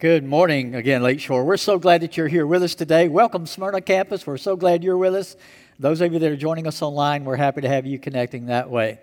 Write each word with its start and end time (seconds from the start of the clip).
Good 0.00 0.22
morning 0.22 0.76
again, 0.76 1.02
Lakeshore. 1.02 1.44
We're 1.44 1.56
so 1.56 1.76
glad 1.76 2.02
that 2.02 2.16
you're 2.16 2.28
here 2.28 2.46
with 2.46 2.62
us 2.62 2.76
today. 2.76 3.08
Welcome, 3.08 3.46
Smyrna 3.46 3.80
campus. 3.80 4.28
We're 4.28 4.36
so 4.36 4.54
glad 4.54 4.84
you're 4.84 4.96
with 4.96 5.12
us. 5.12 5.36
Those 5.80 6.00
of 6.00 6.12
you 6.12 6.20
that 6.20 6.30
are 6.30 6.36
joining 6.36 6.68
us 6.68 6.82
online, 6.82 7.24
we're 7.24 7.34
happy 7.34 7.62
to 7.62 7.68
have 7.68 7.84
you 7.84 7.98
connecting 7.98 8.46
that 8.46 8.70
way. 8.70 9.00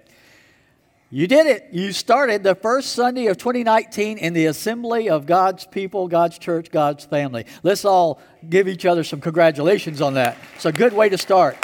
You 1.10 1.28
did 1.28 1.48
it. 1.48 1.68
You 1.74 1.92
started 1.92 2.44
the 2.44 2.56
first 2.56 2.94
Sunday 2.94 3.26
of 3.26 3.36
2019 3.36 4.18
in 4.18 4.32
the 4.32 4.46
assembly 4.46 5.10
of 5.10 5.26
God's 5.26 5.66
people, 5.66 6.08
God's 6.08 6.38
church, 6.38 6.72
God's 6.72 7.04
family. 7.04 7.46
Let's 7.62 7.84
all 7.84 8.22
give 8.50 8.70
each 8.70 8.86
other 8.86 9.04
some 9.04 9.20
congratulations 9.20 10.00
on 10.00 10.14
that. 10.14 10.38
It's 10.56 10.66
a 10.66 10.72
good 10.72 10.94
way 10.94 11.10
to 11.10 11.18
start. 11.18 11.58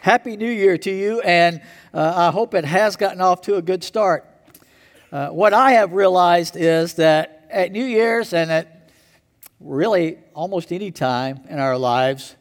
Happy 0.00 0.38
New 0.38 0.50
Year 0.50 0.78
to 0.78 0.90
you, 0.90 1.20
and 1.20 1.60
uh, 1.92 2.28
I 2.28 2.30
hope 2.30 2.54
it 2.54 2.64
has 2.64 2.96
gotten 2.96 3.20
off 3.20 3.42
to 3.42 3.56
a 3.56 3.62
good 3.62 3.84
start. 3.84 4.26
Uh, 5.16 5.30
what 5.30 5.54
I 5.54 5.70
have 5.70 5.94
realized 5.94 6.56
is 6.56 6.92
that 6.96 7.46
at 7.50 7.72
New 7.72 7.86
Year's 7.86 8.34
and 8.34 8.52
at 8.52 8.90
really 9.60 10.18
almost 10.34 10.72
any 10.72 10.90
time 10.90 11.40
in 11.48 11.58
our 11.58 11.78
lives, 11.78 12.36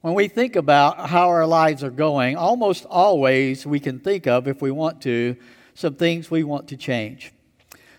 when 0.00 0.14
we 0.14 0.26
think 0.26 0.56
about 0.56 1.08
how 1.08 1.28
our 1.28 1.46
lives 1.46 1.84
are 1.84 1.90
going, 1.90 2.36
almost 2.36 2.84
always 2.86 3.64
we 3.64 3.78
can 3.78 4.00
think 4.00 4.26
of, 4.26 4.48
if 4.48 4.60
we 4.60 4.72
want 4.72 5.00
to, 5.02 5.36
some 5.74 5.94
things 5.94 6.32
we 6.32 6.42
want 6.42 6.66
to 6.70 6.76
change, 6.76 7.32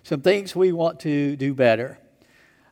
some 0.04 0.20
things 0.20 0.58
we 0.58 0.74
want 0.74 1.00
to 1.00 1.38
do 1.38 1.54
better. 1.54 1.98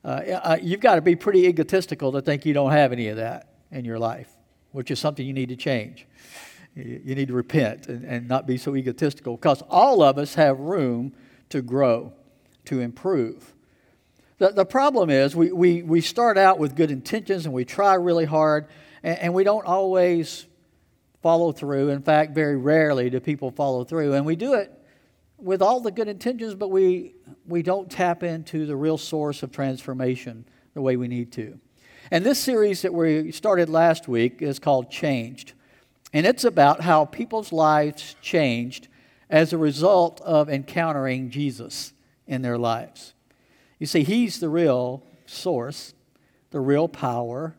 Uh, 0.03 0.07
uh 0.07 0.57
you've 0.61 0.81
got 0.81 0.95
to 0.95 1.01
be 1.01 1.15
pretty 1.15 1.47
egotistical 1.47 2.11
to 2.11 2.21
think 2.21 2.45
you 2.45 2.53
don't 2.53 2.73
have 2.73 2.91
any 2.91 3.07
of 3.07 3.15
that 3.15 3.47
in 3.71 3.85
your 3.85 3.97
life, 3.97 4.29
which 4.73 4.91
is 4.91 4.99
something 4.99 5.25
you 5.25 5.31
need 5.31 5.47
to 5.47 5.55
change. 5.55 6.05
You 6.75 7.15
need 7.15 7.29
to 7.29 7.33
repent 7.33 7.87
and, 7.87 8.03
and 8.03 8.27
not 8.27 8.45
be 8.45 8.57
so 8.57 8.75
egotistical 8.75 9.37
because 9.37 9.63
all 9.69 10.03
of 10.03 10.17
us 10.17 10.33
have 10.33 10.59
room 10.59 11.13
to 11.49 11.61
grow, 11.61 12.13
to 12.65 12.79
improve. 12.79 13.53
The, 14.37 14.49
the 14.49 14.65
problem 14.65 15.09
is 15.09 15.35
we, 15.35 15.51
we, 15.51 15.83
we 15.83 16.01
start 16.01 16.37
out 16.37 16.59
with 16.59 16.75
good 16.75 16.91
intentions 16.91 17.45
and 17.45 17.53
we 17.53 17.65
try 17.65 17.95
really 17.95 18.25
hard 18.25 18.67
and, 19.03 19.19
and 19.19 19.33
we 19.33 19.43
don't 19.43 19.65
always 19.65 20.45
follow 21.21 21.51
through. 21.51 21.89
In 21.89 22.01
fact, 22.01 22.33
very 22.33 22.55
rarely 22.55 23.09
do 23.09 23.19
people 23.19 23.51
follow 23.51 23.83
through. 23.83 24.13
And 24.13 24.25
we 24.25 24.35
do 24.35 24.53
it 24.53 24.71
with 25.37 25.61
all 25.61 25.79
the 25.79 25.91
good 25.91 26.07
intentions, 26.07 26.55
but 26.55 26.69
we, 26.69 27.15
we 27.45 27.61
don't 27.61 27.89
tap 27.89 28.23
into 28.23 28.65
the 28.65 28.75
real 28.75 28.97
source 28.97 29.43
of 29.43 29.51
transformation 29.51 30.45
the 30.73 30.81
way 30.81 30.95
we 30.95 31.07
need 31.07 31.31
to. 31.33 31.59
And 32.11 32.25
this 32.25 32.39
series 32.39 32.81
that 32.81 32.93
we 32.93 33.31
started 33.31 33.69
last 33.69 34.07
week 34.07 34.41
is 34.41 34.59
called 34.59 34.89
Changed. 34.89 35.53
And 36.13 36.25
it's 36.25 36.43
about 36.43 36.81
how 36.81 37.05
people's 37.05 37.51
lives 37.51 38.15
changed 38.21 38.87
as 39.29 39.53
a 39.53 39.57
result 39.57 40.21
of 40.21 40.49
encountering 40.49 41.29
Jesus 41.29 41.93
in 42.27 42.41
their 42.41 42.57
lives. 42.57 43.13
You 43.77 43.85
see, 43.85 44.03
He's 44.03 44.39
the 44.39 44.49
real 44.49 45.03
source, 45.25 45.93
the 46.51 46.59
real 46.59 46.87
power, 46.87 47.55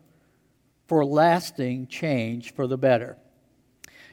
for 0.87 1.05
lasting 1.05 1.87
change 1.87 2.53
for 2.53 2.67
the 2.67 2.77
better. 2.77 3.17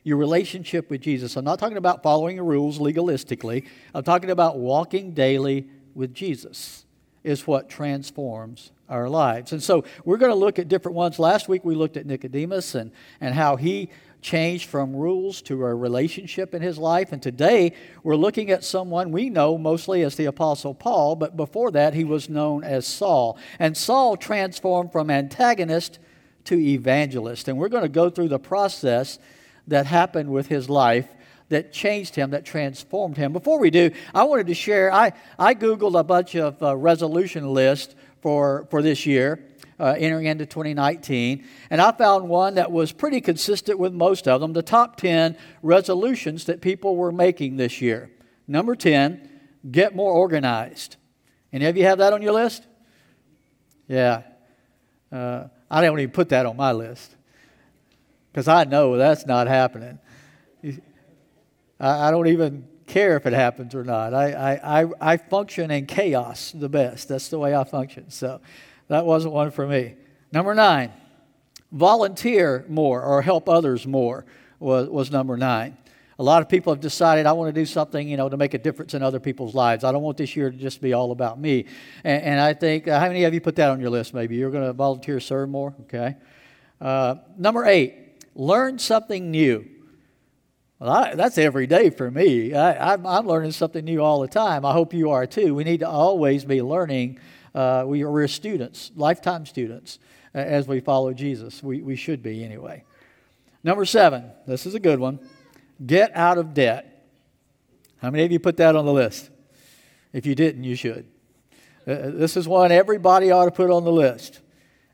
Your 0.03 0.17
relationship 0.17 0.89
with 0.89 1.01
Jesus. 1.01 1.35
I'm 1.35 1.43
not 1.43 1.59
talking 1.59 1.77
about 1.77 2.03
following 2.03 2.37
the 2.37 2.43
rules 2.43 2.79
legalistically. 2.79 3.65
I'm 3.93 4.03
talking 4.03 4.29
about 4.29 4.57
walking 4.57 5.13
daily 5.13 5.67
with 5.95 6.13
Jesus 6.13 6.85
is 7.23 7.45
what 7.45 7.67
transforms 7.67 8.71
our 8.87 9.09
lives. 9.09 9.51
And 9.51 9.61
so 9.61 9.83
we're 10.05 10.17
going 10.17 10.31
to 10.31 10.37
look 10.37 10.59
at 10.59 10.69
different 10.69 10.95
ones. 10.95 11.19
Last 11.19 11.49
week 11.49 11.65
we 11.65 11.75
looked 11.75 11.97
at 11.97 12.05
Nicodemus 12.05 12.73
and, 12.73 12.91
and 13.19 13.33
how 13.33 13.57
he 13.57 13.89
changed 14.21 14.69
from 14.69 14.95
rules 14.95 15.41
to 15.43 15.63
a 15.63 15.73
relationship 15.73 16.53
in 16.53 16.61
his 16.61 16.77
life. 16.77 17.11
And 17.11 17.21
today 17.21 17.73
we're 18.03 18.15
looking 18.15 18.51
at 18.51 18.63
someone 18.63 19.11
we 19.11 19.29
know 19.29 19.57
mostly 19.57 20.01
as 20.03 20.15
the 20.15 20.25
Apostle 20.25 20.73
Paul, 20.73 21.15
but 21.15 21.37
before 21.37 21.71
that 21.71 21.93
he 21.93 22.03
was 22.03 22.29
known 22.29 22.63
as 22.63 22.85
Saul. 22.85 23.37
And 23.59 23.77
Saul 23.77 24.17
transformed 24.17 24.91
from 24.91 25.09
antagonist 25.09 25.99
to 26.45 26.57
evangelist. 26.57 27.47
And 27.47 27.57
we're 27.57 27.69
going 27.69 27.83
to 27.83 27.89
go 27.89 28.09
through 28.09 28.29
the 28.29 28.39
process 28.39 29.19
that 29.67 29.85
happened 29.85 30.29
with 30.29 30.47
his 30.47 30.69
life 30.69 31.07
that 31.49 31.71
changed 31.71 32.15
him, 32.15 32.31
that 32.31 32.45
transformed 32.45 33.17
him. 33.17 33.31
Before 33.31 33.59
we 33.59 33.69
do, 33.69 33.91
I 34.13 34.23
wanted 34.23 34.47
to 34.47 34.53
share, 34.53 34.91
I, 34.91 35.13
I 35.39 35.53
Googled 35.53 35.97
a 35.97 36.03
bunch 36.03 36.35
of 36.35 36.61
uh, 36.61 36.75
resolution 36.75 37.53
lists 37.53 37.95
for, 38.21 38.67
for 38.69 38.81
this 38.81 39.05
year. 39.05 39.45
Uh, 39.79 39.93
entering 39.95 40.25
into 40.25 40.43
2019. 40.43 41.45
And 41.69 41.79
I 41.79 41.91
found 41.91 42.27
one 42.29 42.55
that 42.55 42.71
was 42.71 42.91
pretty 42.91 43.21
consistent 43.21 43.77
with 43.77 43.93
most 43.93 44.27
of 44.27 44.41
them 44.41 44.53
the 44.53 44.63
top 44.63 44.95
10 44.97 45.37
resolutions 45.61 46.45
that 46.45 46.61
people 46.61 46.95
were 46.95 47.11
making 47.11 47.57
this 47.57 47.79
year. 47.79 48.09
Number 48.47 48.75
10, 48.75 49.29
get 49.69 49.95
more 49.95 50.11
organized. 50.11 50.95
Any 51.53 51.65
of 51.67 51.77
you 51.77 51.83
have 51.83 51.99
that 51.99 52.11
on 52.11 52.23
your 52.23 52.33
list? 52.33 52.65
Yeah. 53.87 54.23
Uh, 55.11 55.45
I 55.69 55.81
don't 55.81 55.99
even 55.99 56.11
put 56.11 56.29
that 56.29 56.45
on 56.45 56.57
my 56.57 56.71
list 56.71 57.15
because 58.31 58.47
I 58.47 58.63
know 58.63 58.97
that's 58.97 59.25
not 59.25 59.47
happening. 59.47 59.99
I, 61.79 62.07
I, 62.07 62.11
don't 62.11 62.27
even 62.27 62.67
care 62.85 63.15
if 63.15 63.25
it 63.25 63.33
happens 63.33 63.75
or 63.75 63.83
not. 63.83 64.13
I, 64.13 64.55
I, 64.81 65.13
I, 65.13 65.17
function 65.17 65.71
in 65.71 65.85
chaos 65.85 66.51
the 66.51 66.69
best. 66.69 67.07
That's 67.07 67.29
the 67.29 67.39
way 67.39 67.55
I 67.55 67.63
function. 67.63 68.09
So 68.09 68.41
that 68.87 69.05
wasn't 69.05 69.33
one 69.33 69.51
for 69.51 69.67
me. 69.67 69.95
Number 70.31 70.53
nine, 70.53 70.91
volunteer 71.71 72.65
more 72.67 73.01
or 73.01 73.21
help 73.21 73.49
others 73.49 73.85
more 73.85 74.25
was, 74.59 74.89
was 74.89 75.11
number 75.11 75.37
nine. 75.37 75.77
A 76.19 76.23
lot 76.23 76.41
of 76.41 76.49
people 76.49 76.73
have 76.73 76.81
decided 76.81 77.27
I 77.27 77.33
want 77.33 77.53
to 77.53 77.61
do 77.61 77.65
something, 77.65 78.07
you 78.07 78.17
know, 78.17 78.27
to 78.27 78.37
make 78.37 78.55
a 78.55 78.57
difference 78.57 78.95
in 78.95 79.03
other 79.03 79.19
people's 79.19 79.53
lives. 79.53 79.83
I 79.83 79.91
don't 79.91 80.01
want 80.01 80.17
this 80.17 80.35
year 80.35 80.49
to 80.49 80.57
just 80.57 80.81
be 80.81 80.93
all 80.93 81.11
about 81.11 81.39
me. 81.39 81.65
And, 82.03 82.23
and 82.23 82.39
I 82.39 82.53
think, 82.53 82.87
uh, 82.87 82.99
how 82.99 83.07
many 83.07 83.23
of 83.25 83.33
you 83.35 83.41
put 83.41 83.55
that 83.57 83.69
on 83.69 83.79
your 83.79 83.91
list 83.91 84.15
maybe? 84.15 84.35
You're 84.35 84.49
going 84.49 84.65
to 84.65 84.73
volunteer, 84.73 85.19
serve 85.19 85.49
more? 85.49 85.75
Okay. 85.81 86.15
Uh, 86.81 87.15
number 87.37 87.65
eight, 87.65 87.93
learn 88.33 88.79
something 88.79 89.29
new. 89.29 89.67
Well, 90.79 90.89
I, 90.89 91.15
that's 91.15 91.37
every 91.37 91.67
day 91.67 91.91
for 91.91 92.09
me. 92.09 92.53
I, 92.55 92.93
am 92.93 93.27
learning 93.27 93.51
something 93.51 93.85
new 93.85 94.01
all 94.01 94.21
the 94.21 94.27
time. 94.27 94.65
I 94.65 94.73
hope 94.73 94.93
you 94.93 95.11
are 95.11 95.27
too. 95.27 95.53
We 95.53 95.63
need 95.63 95.81
to 95.81 95.89
always 95.89 96.45
be 96.45 96.63
learning. 96.63 97.19
Uh, 97.57 97.83
we, 97.87 98.03
are 98.03 98.27
students, 98.27 98.91
lifetime 98.95 99.43
students, 99.43 99.97
as 100.35 100.67
we 100.67 100.79
follow 100.79 101.11
Jesus. 101.11 101.63
We, 101.63 101.81
we 101.81 101.95
should 101.95 102.21
be 102.21 102.43
anyway. 102.43 102.83
Number 103.63 103.83
seven, 103.83 104.29
this 104.45 104.67
is 104.67 104.75
a 104.75 104.79
good 104.79 104.99
one. 104.99 105.19
Get 105.83 106.15
out 106.15 106.37
of 106.37 106.53
debt. 106.53 107.07
How 107.99 108.11
many 108.11 108.23
of 108.25 108.31
you 108.31 108.37
put 108.37 108.57
that 108.57 108.75
on 108.75 108.85
the 108.85 108.93
list? 108.93 109.31
If 110.13 110.27
you 110.27 110.35
didn't, 110.35 110.65
you 110.65 110.75
should. 110.75 111.07
Uh, 111.87 111.91
uh 111.93 112.11
this 112.11 112.37
is 112.37 112.47
one 112.47 112.71
everybody 112.71 113.31
ought 113.31 113.45
to 113.45 113.51
put 113.51 113.71
on 113.71 113.83
the 113.83 113.91
list. 113.91 114.39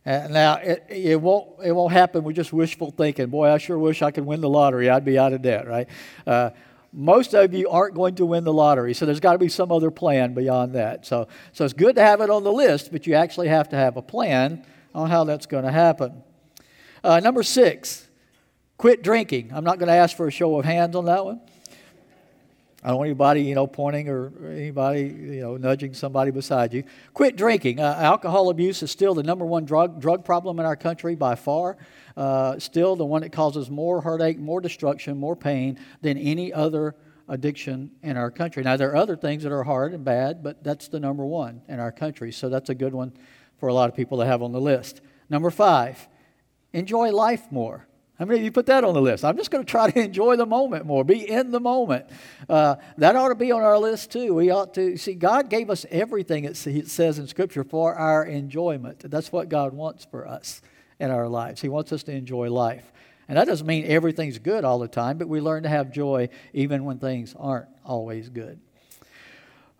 Uh, 0.05 0.29
now, 0.31 0.55
it, 0.55 0.85
it, 0.87 1.21
won't, 1.21 1.49
it 1.65 1.73
won't 1.73 1.91
happen 1.91 2.23
with 2.23 2.37
just 2.37 2.53
wishful 2.53 2.91
thinking. 2.91 3.27
Boy, 3.27 3.49
I 3.49 3.57
sure 3.57 3.77
wish 3.77 4.01
I 4.01 4.11
could 4.11 4.25
win 4.25 4.39
the 4.39 4.49
lottery. 4.49 4.89
I'd 4.89 5.03
be 5.03 5.19
out 5.19 5.33
of 5.33 5.41
debt, 5.41 5.67
right? 5.67 5.89
Most 6.93 7.33
of 7.33 7.53
you 7.53 7.67
aren't 7.69 7.95
going 7.95 8.15
to 8.15 8.25
win 8.25 8.43
the 8.43 8.53
lottery, 8.53 8.93
so 8.93 9.05
there's 9.05 9.19
got 9.19 9.33
to 9.33 9.39
be 9.39 9.49
some 9.49 9.71
other 9.71 9.89
plan 9.89 10.33
beyond 10.33 10.73
that. 10.75 11.05
So, 11.05 11.27
so 11.51 11.65
it's 11.65 11.73
good 11.73 11.95
to 11.95 12.03
have 12.03 12.21
it 12.21 12.29
on 12.29 12.43
the 12.43 12.51
list, 12.51 12.91
but 12.91 13.07
you 13.07 13.15
actually 13.15 13.47
have 13.47 13.69
to 13.69 13.75
have 13.75 13.97
a 13.97 14.01
plan 14.01 14.65
on 14.93 15.09
how 15.09 15.23
that's 15.23 15.47
going 15.47 15.63
to 15.63 15.71
happen. 15.71 16.21
Uh, 17.03 17.19
number 17.19 17.41
six, 17.41 18.07
Quit 18.77 19.01
drinking. 19.01 19.51
I'm 19.53 19.63
not 19.63 19.79
going 19.79 19.87
to 19.87 19.93
ask 19.93 20.17
for 20.17 20.27
a 20.27 20.31
show 20.31 20.57
of 20.57 20.65
hands 20.65 20.95
on 20.95 21.05
that 21.05 21.23
one. 21.23 21.39
I 22.83 22.89
don't 22.89 22.97
want 22.97 23.07
anybody, 23.07 23.43
you 23.43 23.55
know, 23.55 23.65
pointing 23.65 24.09
or 24.09 24.33
anybody, 24.45 25.03
you 25.03 25.39
know, 25.39 25.55
nudging 25.55 25.93
somebody 25.93 26.31
beside 26.31 26.73
you. 26.73 26.83
Quit 27.13 27.37
drinking. 27.37 27.79
Uh, 27.79 27.95
alcohol 27.97 28.49
abuse 28.49 28.83
is 28.83 28.91
still 28.91 29.13
the 29.13 29.23
number 29.23 29.45
one 29.45 29.63
drug 29.63 30.01
drug 30.01 30.25
problem 30.25 30.59
in 30.59 30.65
our 30.65 30.75
country 30.75 31.15
by 31.15 31.35
far. 31.35 31.77
Uh, 32.15 32.59
still 32.59 32.95
the 32.95 33.05
one 33.05 33.21
that 33.21 33.31
causes 33.31 33.69
more 33.69 34.01
heartache, 34.01 34.37
more 34.37 34.61
destruction, 34.61 35.17
more 35.17 35.35
pain 35.35 35.79
than 36.01 36.17
any 36.17 36.53
other 36.53 36.95
addiction 37.27 37.91
in 38.03 38.17
our 38.17 38.29
country. 38.29 38.63
Now 38.63 38.77
there 38.77 38.91
are 38.91 38.95
other 38.95 39.15
things 39.15 39.43
that 39.43 39.51
are 39.51 39.63
hard 39.63 39.93
and 39.93 40.03
bad, 40.03 40.43
but 40.43 40.63
that's 40.63 40.87
the 40.87 40.99
number 40.99 41.25
one 41.25 41.61
in 41.67 41.79
our 41.79 41.91
country. 41.91 42.31
So 42.31 42.49
that's 42.49 42.69
a 42.69 42.75
good 42.75 42.93
one 42.93 43.13
for 43.57 43.69
a 43.69 43.73
lot 43.73 43.89
of 43.89 43.95
people 43.95 44.19
to 44.19 44.25
have 44.25 44.41
on 44.41 44.51
the 44.51 44.61
list. 44.61 45.01
Number 45.29 45.49
five, 45.49 46.07
enjoy 46.73 47.11
life 47.11 47.51
more. 47.51 47.87
How 48.19 48.25
many 48.25 48.39
of 48.39 48.45
you 48.45 48.51
put 48.51 48.67
that 48.67 48.83
on 48.83 48.93
the 48.93 49.01
list? 49.01 49.25
I'm 49.25 49.37
just 49.37 49.49
going 49.49 49.65
to 49.65 49.69
try 49.69 49.89
to 49.89 49.99
enjoy 50.03 50.35
the 50.35 50.45
moment 50.45 50.85
more, 50.85 51.03
be 51.03 51.27
in 51.27 51.49
the 51.49 51.59
moment. 51.59 52.05
Uh, 52.47 52.75
that 52.97 53.15
ought 53.15 53.29
to 53.29 53.35
be 53.35 53.51
on 53.51 53.63
our 53.63 53.79
list 53.79 54.11
too. 54.11 54.35
We 54.35 54.51
ought 54.51 54.75
to 54.75 54.97
see 54.97 55.15
God 55.15 55.49
gave 55.49 55.69
us 55.69 55.85
everything 55.89 56.43
it 56.43 56.55
says 56.55 57.17
in 57.17 57.27
Scripture 57.27 57.63
for 57.63 57.95
our 57.95 58.23
enjoyment. 58.23 58.99
That's 58.99 59.31
what 59.31 59.49
God 59.49 59.73
wants 59.73 60.05
for 60.05 60.27
us 60.27 60.61
in 61.03 61.11
our 61.11 61.27
lives. 61.27 61.61
He 61.61 61.69
wants 61.69 61.91
us 61.91 62.03
to 62.03 62.11
enjoy 62.11 62.49
life. 62.49 62.91
And 63.27 63.37
that 63.37 63.45
doesn't 63.45 63.67
mean 63.67 63.85
everything's 63.85 64.39
good 64.39 64.65
all 64.65 64.79
the 64.79 64.87
time, 64.87 65.17
but 65.17 65.27
we 65.27 65.39
learn 65.39 65.63
to 65.63 65.69
have 65.69 65.91
joy 65.91 66.29
even 66.53 66.83
when 66.83 66.97
things 66.97 67.35
aren't 67.37 67.67
always 67.85 68.29
good. 68.29 68.59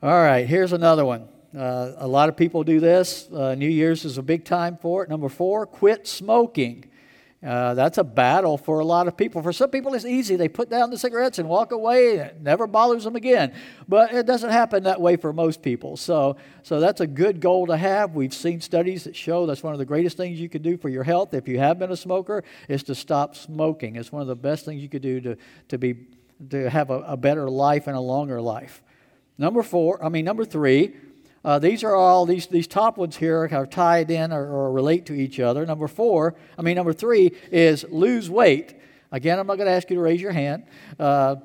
All 0.01 0.11
right, 0.11 0.45
here's 0.45 0.73
another 0.73 1.05
one. 1.05 1.27
Uh, 1.57 1.93
a 1.97 2.07
lot 2.07 2.29
of 2.29 2.35
people 2.35 2.63
do 2.63 2.79
this. 2.79 3.29
Uh, 3.31 3.55
New 3.55 3.69
Year's 3.69 4.05
is 4.05 4.17
a 4.17 4.23
big 4.23 4.43
time 4.43 4.77
for 4.77 5.03
it. 5.03 5.09
Number 5.09 5.29
four, 5.29 5.65
quit 5.65 6.07
smoking. 6.07 6.85
Uh, 7.45 7.73
that's 7.73 7.97
a 7.97 8.03
battle 8.03 8.57
for 8.57 8.79
a 8.79 8.85
lot 8.85 9.07
of 9.07 9.17
people. 9.17 9.41
For 9.41 9.51
some 9.51 9.69
people, 9.69 9.93
it's 9.93 10.05
easy. 10.05 10.37
They 10.37 10.47
put 10.47 10.69
down 10.69 10.91
the 10.91 10.97
cigarettes 10.97 11.39
and 11.39 11.49
walk 11.49 11.73
away, 11.73 12.17
and 12.17 12.21
it 12.21 12.41
never 12.41 12.67
bothers 12.67 13.03
them 13.03 13.17
again. 13.17 13.53
But 13.87 14.13
it 14.13 14.25
doesn't 14.25 14.49
happen 14.49 14.83
that 14.83 15.01
way 15.01 15.17
for 15.17 15.33
most 15.33 15.61
people. 15.61 15.97
So, 15.97 16.37
so 16.61 16.79
that's 16.79 17.01
a 17.01 17.07
good 17.07 17.41
goal 17.41 17.67
to 17.67 17.75
have. 17.75 18.15
We've 18.15 18.33
seen 18.33 18.61
studies 18.61 19.03
that 19.03 19.15
show 19.15 19.45
that's 19.45 19.61
one 19.61 19.73
of 19.73 19.79
the 19.79 19.85
greatest 19.85 20.15
things 20.15 20.39
you 20.39 20.47
can 20.47 20.61
do 20.61 20.77
for 20.77 20.87
your 20.87 21.03
health 21.03 21.33
if 21.33 21.49
you 21.49 21.59
have 21.59 21.79
been 21.79 21.91
a 21.91 21.97
smoker 21.97 22.45
is 22.69 22.81
to 22.83 22.95
stop 22.95 23.35
smoking. 23.35 23.97
It's 23.97 24.11
one 24.11 24.21
of 24.21 24.29
the 24.29 24.35
best 24.35 24.63
things 24.63 24.81
you 24.81 24.87
could 24.87 25.01
do 25.01 25.19
to, 25.19 25.37
to, 25.67 25.77
be, 25.77 25.95
to 26.49 26.69
have 26.69 26.91
a, 26.91 26.99
a 27.01 27.17
better 27.17 27.49
life 27.49 27.87
and 27.87 27.97
a 27.97 28.01
longer 28.01 28.41
life. 28.41 28.81
Number 29.37 29.63
four, 29.63 30.03
I 30.03 30.07
mean, 30.07 30.23
number 30.23 30.45
three, 30.45 30.95
uh, 31.43 31.59
these 31.59 31.83
are 31.83 31.93
all, 31.93 32.25
these, 32.25 32.47
these 32.47 32.67
top 32.67 32.97
ones 32.97 33.17
here 33.17 33.49
are 33.51 33.65
tied 33.65 34.09
in 34.09 34.31
or, 34.31 34.45
or 34.45 34.71
relate 34.71 35.05
to 35.07 35.13
each 35.13 35.39
other. 35.39 35.65
Number 35.65 35.87
four, 35.87 36.35
I 36.57 36.61
mean, 36.61 36.75
number 36.75 36.93
three 36.93 37.33
is 37.51 37.85
lose 37.89 38.29
weight. 38.29 38.79
Again, 39.11 39.39
I'm 39.39 39.47
not 39.47 39.57
going 39.57 39.67
to 39.67 39.73
ask 39.73 39.89
you 39.89 39.97
to 39.97 40.01
raise 40.01 40.21
your 40.21 40.31
hand. 40.31 40.63
Uh, 40.97 41.35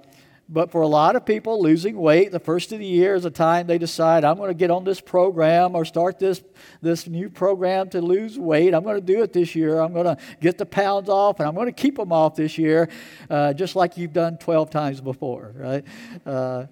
but 0.50 0.70
for 0.70 0.80
a 0.80 0.86
lot 0.86 1.14
of 1.14 1.26
people, 1.26 1.60
losing 1.60 1.98
weight, 1.98 2.32
the 2.32 2.40
first 2.40 2.72
of 2.72 2.78
the 2.78 2.86
year 2.86 3.14
is 3.14 3.26
a 3.26 3.30
time 3.30 3.66
they 3.66 3.76
decide, 3.76 4.24
I'm 4.24 4.38
going 4.38 4.48
to 4.48 4.54
get 4.54 4.70
on 4.70 4.82
this 4.82 4.98
program 4.98 5.74
or 5.74 5.84
start 5.84 6.18
this, 6.18 6.42
this 6.80 7.06
new 7.06 7.28
program 7.28 7.90
to 7.90 8.00
lose 8.00 8.38
weight. 8.38 8.72
I'm 8.72 8.82
going 8.82 8.94
to 8.94 9.02
do 9.02 9.22
it 9.22 9.34
this 9.34 9.54
year. 9.54 9.78
I'm 9.78 9.92
going 9.92 10.06
to 10.06 10.16
get 10.40 10.56
the 10.56 10.64
pounds 10.64 11.10
off 11.10 11.40
and 11.40 11.48
I'm 11.48 11.54
going 11.54 11.66
to 11.66 11.72
keep 11.72 11.96
them 11.96 12.12
off 12.12 12.34
this 12.34 12.56
year, 12.56 12.88
uh, 13.28 13.52
just 13.52 13.76
like 13.76 13.98
you've 13.98 14.14
done 14.14 14.38
12 14.38 14.70
times 14.70 15.02
before, 15.02 15.52
right? 15.54 15.84
Uh, 16.24 16.64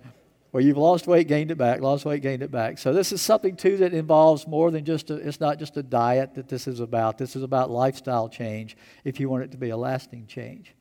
where 0.57 0.65
you've 0.65 0.79
lost 0.79 1.07
weight, 1.07 1.29
gained 1.29 1.51
it 1.51 1.59
back, 1.59 1.83
lost 1.83 2.07
weight, 2.07 2.23
gained 2.23 2.43
it 2.43 2.51
back. 2.51 2.79
So 2.79 2.95
this 2.95 3.13
is 3.13 3.21
something 3.21 3.57
too 3.57 3.77
that 3.77 3.93
involves 3.93 4.47
more 4.47 4.71
than 4.71 4.87
just 4.87 5.11
a, 5.11 5.17
it's 5.17 5.39
not 5.39 5.59
just 5.59 5.77
a 5.77 5.83
diet 5.83 6.35
that 6.37 6.49
this 6.49 6.67
is 6.67 6.81
about. 6.81 7.19
This 7.19 7.37
is 7.37 7.43
about 7.43 7.71
lifestyle 7.71 8.27
change 8.27 8.75
if 9.05 9.21
you 9.21 9.29
want 9.29 9.43
it 9.43 9.51
to 9.51 9.59
be 9.59 9.69
a 9.69 9.77
lasting 9.77 10.27
change. 10.27 10.75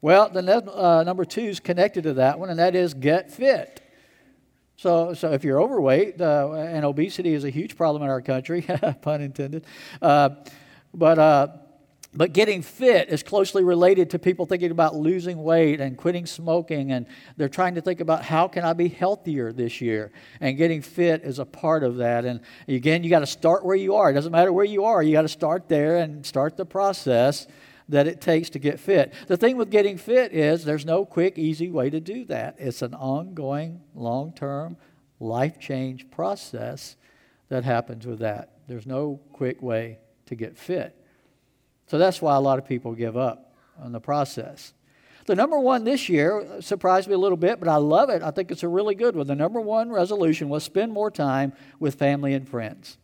Well, 0.00 0.30
the 0.30 0.40
uh, 0.40 1.02
number 1.04 1.26
two 1.26 1.42
is 1.42 1.60
connected 1.60 2.04
to 2.04 2.14
that 2.14 2.38
one, 2.38 2.48
and 2.48 2.58
that 2.58 2.74
is 2.74 2.94
get 2.94 3.30
fit. 3.30 3.82
So, 4.76 5.12
so 5.12 5.32
if 5.32 5.44
you're 5.44 5.60
overweight, 5.60 6.18
uh, 6.18 6.52
and 6.52 6.86
obesity 6.86 7.34
is 7.34 7.44
a 7.44 7.50
huge 7.50 7.76
problem 7.76 8.02
in 8.04 8.08
our 8.08 8.22
country, 8.22 8.62
pun 9.02 9.20
intended, 9.20 9.66
uh, 10.00 10.30
but 10.94 11.18
uh, 11.18 11.48
but 12.16 12.32
getting 12.32 12.62
fit 12.62 13.08
is 13.08 13.22
closely 13.22 13.64
related 13.64 14.10
to 14.10 14.18
people 14.18 14.46
thinking 14.46 14.70
about 14.70 14.94
losing 14.94 15.42
weight 15.42 15.80
and 15.80 15.96
quitting 15.96 16.26
smoking, 16.26 16.92
and 16.92 17.06
they're 17.36 17.48
trying 17.48 17.74
to 17.74 17.80
think 17.80 18.00
about 18.00 18.22
how 18.22 18.46
can 18.46 18.64
I 18.64 18.72
be 18.72 18.88
healthier 18.88 19.52
this 19.52 19.80
year. 19.80 20.12
And 20.40 20.56
getting 20.56 20.80
fit 20.80 21.22
is 21.24 21.40
a 21.40 21.44
part 21.44 21.82
of 21.82 21.96
that. 21.96 22.24
And 22.24 22.40
again, 22.68 23.02
you 23.02 23.10
got 23.10 23.20
to 23.20 23.26
start 23.26 23.64
where 23.64 23.76
you 23.76 23.96
are. 23.96 24.10
It 24.10 24.14
doesn't 24.14 24.30
matter 24.30 24.52
where 24.52 24.64
you 24.64 24.84
are, 24.84 25.02
you 25.02 25.12
got 25.12 25.22
to 25.22 25.28
start 25.28 25.68
there 25.68 25.98
and 25.98 26.24
start 26.24 26.56
the 26.56 26.64
process 26.64 27.48
that 27.88 28.06
it 28.06 28.20
takes 28.20 28.48
to 28.50 28.58
get 28.58 28.80
fit. 28.80 29.12
The 29.26 29.36
thing 29.36 29.56
with 29.56 29.70
getting 29.70 29.98
fit 29.98 30.32
is 30.32 30.64
there's 30.64 30.86
no 30.86 31.04
quick, 31.04 31.36
easy 31.36 31.70
way 31.70 31.90
to 31.90 32.00
do 32.00 32.24
that. 32.26 32.56
It's 32.58 32.80
an 32.80 32.94
ongoing, 32.94 33.80
long 33.94 34.32
term, 34.32 34.76
life 35.20 35.58
change 35.58 36.10
process 36.10 36.96
that 37.48 37.64
happens 37.64 38.06
with 38.06 38.20
that. 38.20 38.52
There's 38.68 38.86
no 38.86 39.20
quick 39.32 39.60
way 39.60 39.98
to 40.26 40.34
get 40.34 40.56
fit. 40.56 41.03
So 41.86 41.98
that's 41.98 42.22
why 42.22 42.36
a 42.36 42.40
lot 42.40 42.58
of 42.58 42.66
people 42.66 42.94
give 42.94 43.16
up 43.16 43.54
on 43.78 43.92
the 43.92 44.00
process. 44.00 44.72
The 45.26 45.34
number 45.34 45.58
one 45.58 45.84
this 45.84 46.08
year 46.08 46.60
surprised 46.60 47.08
me 47.08 47.14
a 47.14 47.18
little 47.18 47.36
bit, 47.36 47.58
but 47.58 47.68
I 47.68 47.76
love 47.76 48.10
it. 48.10 48.22
I 48.22 48.30
think 48.30 48.50
it's 48.50 48.62
a 48.62 48.68
really 48.68 48.94
good 48.94 49.16
one. 49.16 49.26
The 49.26 49.34
number 49.34 49.60
one 49.60 49.90
resolution 49.90 50.48
was 50.48 50.64
spend 50.64 50.92
more 50.92 51.10
time 51.10 51.54
with 51.78 51.94
family 51.94 52.34
and 52.34 52.48
friends. 52.48 52.98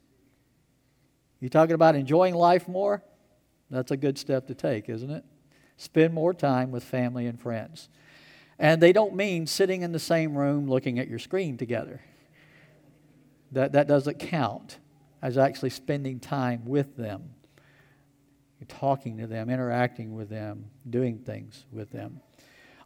You 1.40 1.48
talking 1.48 1.74
about 1.74 1.94
enjoying 1.94 2.34
life 2.34 2.68
more? 2.68 3.02
That's 3.70 3.90
a 3.90 3.96
good 3.96 4.18
step 4.18 4.48
to 4.48 4.54
take, 4.54 4.88
isn't 4.88 5.10
it? 5.10 5.24
Spend 5.78 6.12
more 6.12 6.34
time 6.34 6.70
with 6.70 6.84
family 6.84 7.26
and 7.26 7.40
friends. 7.40 7.88
And 8.58 8.82
they 8.82 8.92
don't 8.92 9.14
mean 9.14 9.46
sitting 9.46 9.80
in 9.80 9.92
the 9.92 9.98
same 9.98 10.36
room 10.36 10.68
looking 10.68 10.98
at 10.98 11.08
your 11.08 11.18
screen 11.18 11.56
together. 11.56 12.02
That, 13.52 13.72
that 13.72 13.88
doesn't 13.88 14.18
count 14.18 14.78
as 15.22 15.38
actually 15.38 15.70
spending 15.70 16.20
time 16.20 16.66
with 16.66 16.96
them 16.96 17.30
talking 18.68 19.18
to 19.18 19.26
them, 19.26 19.50
interacting 19.50 20.14
with 20.14 20.28
them, 20.28 20.66
doing 20.88 21.18
things 21.18 21.64
with 21.72 21.90
them. 21.90 22.20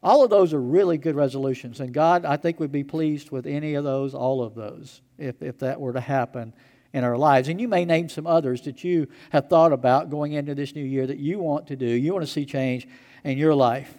All 0.03 0.23
of 0.23 0.31
those 0.31 0.53
are 0.53 0.61
really 0.61 0.99
good 0.99 1.15
resolutions, 1.15 1.81
and 1.81 1.93
God, 1.93 2.25
I 2.27 2.37
think, 2.37 2.61
would 2.61 2.73
be 2.73 2.85
pleased 2.85 3.31
with 3.31 3.47
any 3.47 3.75
of 3.75 3.85
those, 3.85 4.15
all 4.15 4.43
of 4.43 4.55
those, 4.55 5.01
if, 5.19 5.41
if 5.43 5.59
that 5.61 5.81
were 5.81 5.95
to 5.95 6.01
happen 6.01 6.53
in 6.93 7.05
our 7.05 7.17
lives. 7.17 7.49
And 7.49 7.61
you 7.61 7.69
may 7.69 7.85
name 7.85 8.09
some 8.09 8.27
others 8.27 8.61
that 8.63 8.85
you 8.85 9.09
have 9.31 9.49
thought 9.49 9.73
about 9.73 10.11
going 10.11 10.33
into 10.33 10.55
this 10.55 10.75
new 10.75 10.85
year 10.85 11.07
that 11.07 11.19
you 11.19 11.39
want 11.39 11.67
to 11.69 11.77
do, 11.77 11.87
you 11.87 12.13
want 12.13 12.25
to 12.25 12.31
see 12.31 12.45
change 12.45 12.87
in 13.25 13.39
your 13.39 13.55
life. 13.55 13.97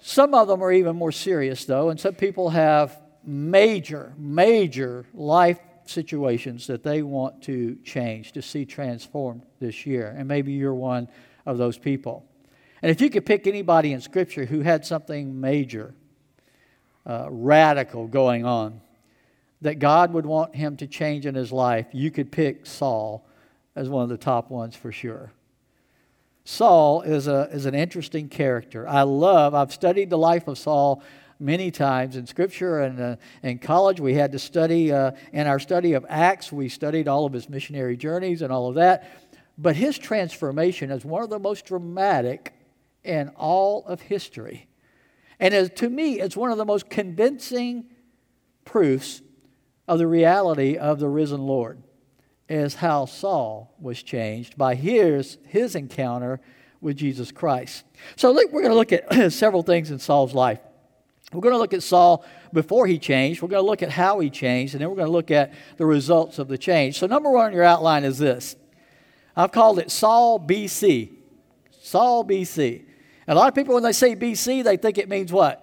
Some 0.00 0.34
of 0.34 0.48
them 0.48 0.62
are 0.62 0.72
even 0.72 0.96
more 0.96 1.12
serious, 1.12 1.64
though, 1.64 1.90
and 1.90 2.00
some 2.00 2.14
people 2.14 2.50
have 2.50 3.00
major, 3.24 4.14
major 4.18 5.06
life 5.14 5.58
situations 5.86 6.66
that 6.66 6.82
they 6.82 7.02
want 7.02 7.42
to 7.42 7.76
change, 7.84 8.32
to 8.32 8.42
see 8.42 8.64
transformed 8.64 9.42
this 9.60 9.86
year. 9.86 10.14
And 10.16 10.28
maybe 10.28 10.52
you're 10.52 10.74
one 10.74 11.08
of 11.46 11.58
those 11.58 11.78
people. 11.78 12.24
And 12.82 12.90
if 12.90 13.00
you 13.00 13.10
could 13.10 13.24
pick 13.24 13.46
anybody 13.46 13.92
in 13.92 14.00
Scripture 14.00 14.44
who 14.44 14.60
had 14.60 14.84
something 14.84 15.40
major, 15.40 15.94
uh, 17.06 17.28
radical 17.30 18.06
going 18.06 18.44
on, 18.44 18.80
that 19.62 19.78
God 19.78 20.12
would 20.12 20.26
want 20.26 20.54
him 20.54 20.76
to 20.76 20.86
change 20.86 21.24
in 21.24 21.34
his 21.34 21.50
life, 21.50 21.86
you 21.92 22.10
could 22.10 22.30
pick 22.30 22.66
Saul 22.66 23.26
as 23.74 23.88
one 23.88 24.02
of 24.02 24.10
the 24.10 24.18
top 24.18 24.50
ones 24.50 24.76
for 24.76 24.92
sure. 24.92 25.32
Saul 26.44 27.00
is, 27.00 27.26
a, 27.26 27.48
is 27.50 27.64
an 27.64 27.74
interesting 27.74 28.28
character. 28.28 28.86
I 28.86 29.02
love, 29.02 29.54
I've 29.54 29.72
studied 29.72 30.10
the 30.10 30.18
life 30.18 30.46
of 30.46 30.58
Saul 30.58 31.02
many 31.38 31.70
times 31.70 32.16
in 32.16 32.26
Scripture. 32.26 32.80
And 32.80 33.00
uh, 33.00 33.16
in 33.42 33.58
college, 33.58 34.00
we 34.00 34.14
had 34.14 34.32
to 34.32 34.38
study, 34.38 34.92
uh, 34.92 35.12
in 35.32 35.46
our 35.46 35.58
study 35.58 35.92
of 35.92 36.06
Acts, 36.08 36.52
we 36.52 36.68
studied 36.68 37.08
all 37.08 37.26
of 37.26 37.32
his 37.32 37.48
missionary 37.48 37.96
journeys 37.96 38.42
and 38.42 38.52
all 38.52 38.68
of 38.68 38.76
that. 38.76 39.10
But 39.56 39.76
his 39.76 39.98
transformation 39.98 40.90
is 40.90 41.04
one 41.04 41.22
of 41.22 41.30
the 41.30 41.38
most 41.38 41.66
dramatic 41.66 42.54
in 43.04 43.28
all 43.30 43.84
of 43.86 44.00
history. 44.00 44.68
And 45.38 45.54
as, 45.54 45.70
to 45.76 45.88
me, 45.88 46.20
it's 46.20 46.36
one 46.36 46.50
of 46.50 46.58
the 46.58 46.64
most 46.64 46.88
convincing 46.88 47.86
proofs 48.64 49.22
of 49.86 49.98
the 49.98 50.06
reality 50.06 50.76
of 50.76 50.98
the 50.98 51.08
risen 51.08 51.42
Lord 51.42 51.82
is 52.48 52.76
how 52.76 53.06
Saul 53.06 53.74
was 53.78 54.02
changed 54.02 54.56
by 54.56 54.74
his, 54.74 55.38
his 55.44 55.74
encounter 55.74 56.40
with 56.80 56.96
Jesus 56.96 57.32
Christ. 57.32 57.84
So 58.16 58.32
look, 58.32 58.52
we're 58.52 58.62
going 58.62 58.72
to 58.72 58.76
look 58.76 58.92
at 58.92 59.32
several 59.32 59.62
things 59.62 59.90
in 59.90 59.98
Saul's 59.98 60.34
life. 60.34 60.60
We're 61.34 61.40
going 61.40 61.54
to 61.54 61.58
look 61.58 61.74
at 61.74 61.82
Saul 61.82 62.24
before 62.52 62.86
he 62.86 62.98
changed. 62.98 63.42
We're 63.42 63.48
going 63.48 63.62
to 63.62 63.68
look 63.68 63.82
at 63.82 63.90
how 63.90 64.20
he 64.20 64.30
changed, 64.30 64.74
and 64.74 64.80
then 64.80 64.88
we're 64.88 64.96
going 64.96 65.08
to 65.08 65.12
look 65.12 65.30
at 65.30 65.52
the 65.76 65.86
results 65.86 66.38
of 66.38 66.48
the 66.48 66.56
change. 66.56 66.98
So, 66.98 67.06
number 67.06 67.30
one 67.30 67.46
on 67.46 67.52
your 67.52 67.64
outline 67.64 68.04
is 68.04 68.18
this 68.18 68.56
I've 69.36 69.52
called 69.52 69.78
it 69.78 69.90
Saul 69.90 70.38
BC. 70.38 71.10
Saul 71.82 72.24
BC. 72.24 72.84
And 73.26 73.36
a 73.36 73.40
lot 73.40 73.48
of 73.48 73.54
people, 73.54 73.74
when 73.74 73.82
they 73.82 73.92
say 73.92 74.14
BC, 74.14 74.64
they 74.64 74.76
think 74.76 74.98
it 74.98 75.08
means 75.08 75.32
what? 75.32 75.60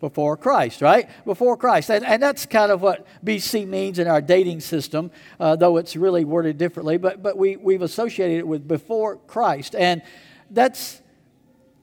Before 0.00 0.36
Christ, 0.36 0.82
right? 0.82 1.08
Before 1.24 1.56
Christ. 1.56 1.90
And, 1.90 2.04
and 2.04 2.20
that's 2.20 2.44
kind 2.44 2.72
of 2.72 2.82
what 2.82 3.06
BC 3.24 3.66
means 3.68 3.98
in 3.98 4.08
our 4.08 4.20
dating 4.20 4.60
system, 4.60 5.10
uh, 5.38 5.54
though 5.54 5.76
it's 5.76 5.94
really 5.94 6.24
worded 6.24 6.58
differently. 6.58 6.96
But, 6.96 7.22
but 7.22 7.36
we, 7.36 7.56
we've 7.56 7.82
associated 7.82 8.38
it 8.38 8.46
with 8.46 8.66
before 8.66 9.16
Christ. 9.16 9.76
And 9.76 10.02
that's 10.50 11.01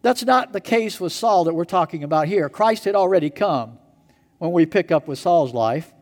that's 0.01 0.23
not 0.23 0.53
the 0.53 0.61
case 0.61 0.99
with 0.99 1.11
Saul 1.11 1.43
that 1.45 1.53
we're 1.53 1.65
talking 1.65 2.03
about 2.03 2.27
here. 2.27 2.49
Christ 2.49 2.85
had 2.85 2.95
already 2.95 3.29
come 3.29 3.77
when 4.37 4.51
we 4.51 4.65
pick 4.65 4.91
up 4.91 5.07
with 5.07 5.19
Saul's 5.19 5.53
life. 5.53 5.93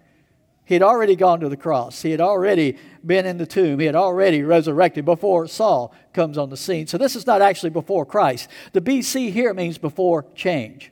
He 0.65 0.73
had 0.75 0.83
already 0.83 1.15
gone 1.15 1.39
to 1.39 1.49
the 1.49 1.57
cross. 1.57 2.01
He 2.01 2.11
had 2.11 2.19
already 2.19 2.77
been 3.05 3.25
in 3.25 3.37
the 3.37 3.45
tomb. 3.45 3.79
He 3.79 3.85
had 3.85 3.95
already 3.95 4.43
resurrected 4.43 5.05
before 5.05 5.47
Saul 5.47 5.95
comes 6.13 6.37
on 6.37 6.49
the 6.49 6.57
scene. 6.57 6.87
So 6.87 6.97
this 6.97 7.15
is 7.15 7.25
not 7.25 7.41
actually 7.41 7.69
before 7.69 8.05
Christ. 8.05 8.49
The 8.73 8.81
BC 8.81 9.31
here 9.31 9.53
means 9.53 9.77
before 9.77 10.25
change, 10.35 10.91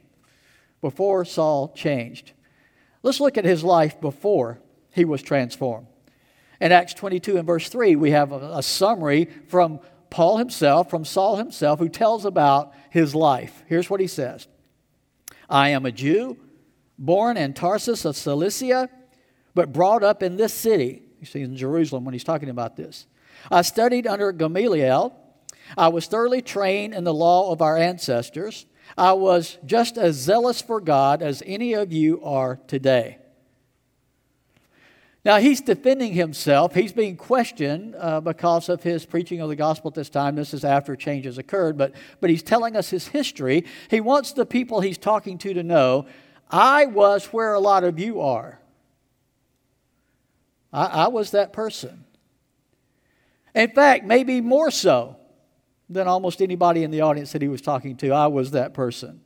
before 0.80 1.26
Saul 1.26 1.74
changed. 1.76 2.32
Let's 3.04 3.20
look 3.20 3.38
at 3.38 3.44
his 3.44 3.64
life 3.66 4.00
before 4.00 4.60
he 4.92 5.04
was 5.04 5.22
transformed. 5.22 5.88
In 6.62 6.72
Acts 6.72 6.94
22 6.94 7.38
and 7.38 7.46
verse 7.46 7.68
3, 7.68 7.98
we 7.98 8.12
have 8.12 8.32
a, 8.32 8.54
a 8.56 8.64
summary 8.64 9.28
from 9.50 9.82
Paul 10.10 10.38
himself, 10.38 10.90
from 10.90 11.06
Saul 11.06 11.38
himself, 11.38 11.80
who 11.80 11.90
tells 11.90 12.26
about 12.26 12.74
his 12.90 13.14
life. 13.14 13.64
Here's 13.68 13.90
what 13.90 14.00
he 14.00 14.08
says 14.08 14.48
I 15.50 15.70
am 15.70 15.86
a 15.86 15.92
Jew, 15.92 16.38
born 16.98 17.38
in 17.38 17.54
Tarsus 17.54 18.06
of 18.06 18.16
Cilicia, 18.16 18.90
but 19.54 19.74
brought 19.74 20.04
up 20.04 20.24
in 20.24 20.38
this 20.38 20.54
city. 20.54 21.04
You 21.20 21.26
see 21.26 21.42
in 21.42 21.56
Jerusalem 21.56 22.06
when 22.06 22.14
he's 22.14 22.24
talking 22.24 22.50
about 22.50 22.76
this. 22.76 23.06
I 23.52 23.62
studied 23.62 24.08
under 24.08 24.32
Gamaliel. 24.32 25.16
I 25.78 25.88
was 25.88 26.06
thoroughly 26.06 26.42
trained 26.42 26.94
in 26.94 27.04
the 27.04 27.14
law 27.14 27.52
of 27.52 27.62
our 27.62 27.78
ancestors. 27.78 28.66
I 28.98 29.14
was 29.14 29.58
just 29.66 29.98
as 29.98 30.16
zealous 30.16 30.62
for 30.62 30.80
God 30.80 31.22
as 31.22 31.42
any 31.46 31.74
of 31.74 31.92
you 31.92 32.24
are 32.24 32.60
today. 32.68 33.18
Now, 35.26 35.38
he's 35.38 35.60
defending 35.60 36.14
himself. 36.14 36.76
He's 36.76 36.94
being 36.94 37.18
questioned 37.18 37.96
uh, 37.98 38.22
because 38.22 38.70
of 38.70 38.84
his 38.84 39.08
preaching 39.08 39.42
of 39.42 39.50
the 39.50 39.56
gospel 39.56 39.90
at 39.90 39.96
this 39.96 40.08
time. 40.08 40.36
This 40.36 40.54
is 40.54 40.64
after 40.64 40.96
changes 40.96 41.40
occurred, 41.40 41.80
but, 41.80 41.94
but 42.22 42.30
he's 42.30 42.44
telling 42.44 42.76
us 42.76 42.92
his 42.92 43.08
history. 43.08 43.66
He 43.90 44.00
wants 44.00 44.34
the 44.34 44.46
people 44.46 44.82
he's 44.82 45.00
talking 45.00 45.40
to 45.40 45.54
to 45.56 45.64
know 45.64 46.06
I 46.52 46.86
was 46.86 47.26
where 47.34 47.56
a 47.56 47.60
lot 47.60 47.84
of 47.84 47.98
you 47.98 48.22
are. 48.22 48.60
I, 50.72 50.86
I 50.86 51.08
was 51.08 51.32
that 51.32 51.52
person. 51.52 52.06
In 53.56 53.72
fact, 53.72 54.06
maybe 54.06 54.42
more 54.42 54.70
so 54.70 55.18
than 55.90 56.08
almost 56.08 56.40
anybody 56.40 56.84
in 56.84 56.92
the 56.92 57.02
audience 57.02 57.32
that 57.32 57.42
he 57.42 57.48
was 57.48 57.62
talking 57.62 57.98
to. 57.98 58.12
I 58.12 58.28
was 58.28 58.52
that 58.52 58.76
person. 58.76 59.22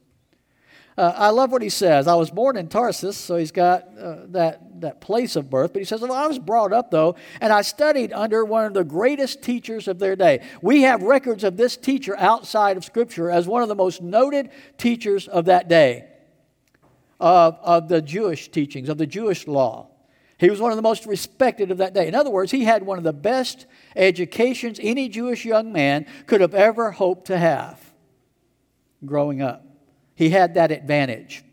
Uh, 0.99 1.13
I 1.15 1.29
love 1.29 1.49
what 1.49 1.61
he 1.61 1.69
says. 1.69 2.07
I 2.07 2.15
was 2.15 2.29
born 2.29 2.57
in 2.57 2.67
Tarsus, 2.67 3.15
so 3.15 3.37
he's 3.37 3.53
got 3.53 3.87
uh, 3.97 4.17
that, 4.31 4.81
that 4.81 4.99
place 4.99 5.37
of 5.37 5.49
birth. 5.49 5.71
But 5.71 5.79
he 5.79 5.85
says, 5.85 6.01
well, 6.01 6.11
I 6.11 6.27
was 6.27 6.37
brought 6.37 6.73
up, 6.73 6.91
though, 6.91 7.15
and 7.39 7.53
I 7.53 7.61
studied 7.61 8.11
under 8.11 8.43
one 8.43 8.65
of 8.65 8.73
the 8.73 8.83
greatest 8.83 9.41
teachers 9.41 9.87
of 9.87 9.97
their 9.97 10.17
day. 10.17 10.45
We 10.61 10.81
have 10.81 11.01
records 11.01 11.45
of 11.45 11.55
this 11.55 11.77
teacher 11.77 12.17
outside 12.17 12.75
of 12.75 12.83
Scripture 12.83 13.31
as 13.31 13.47
one 13.47 13.61
of 13.61 13.69
the 13.69 13.75
most 13.75 14.01
noted 14.01 14.49
teachers 14.77 15.29
of 15.29 15.45
that 15.45 15.69
day, 15.69 16.05
of, 17.17 17.57
of 17.61 17.87
the 17.87 18.01
Jewish 18.01 18.51
teachings, 18.51 18.89
of 18.89 18.97
the 18.97 19.07
Jewish 19.07 19.47
law. 19.47 19.87
He 20.37 20.49
was 20.49 20.59
one 20.59 20.73
of 20.73 20.75
the 20.75 20.81
most 20.81 21.05
respected 21.05 21.71
of 21.71 21.77
that 21.77 21.93
day. 21.93 22.09
In 22.09 22.15
other 22.15 22.29
words, 22.29 22.51
he 22.51 22.65
had 22.65 22.83
one 22.83 22.97
of 22.97 23.05
the 23.05 23.13
best 23.13 23.67
educations 23.95 24.81
any 24.83 25.07
Jewish 25.07 25.45
young 25.45 25.71
man 25.71 26.07
could 26.27 26.41
have 26.41 26.53
ever 26.53 26.91
hoped 26.91 27.27
to 27.27 27.37
have 27.37 27.93
growing 29.05 29.41
up. 29.41 29.65
He 30.19 30.31
had 30.31 30.55
that 30.55 30.69
advantage. 30.69 31.45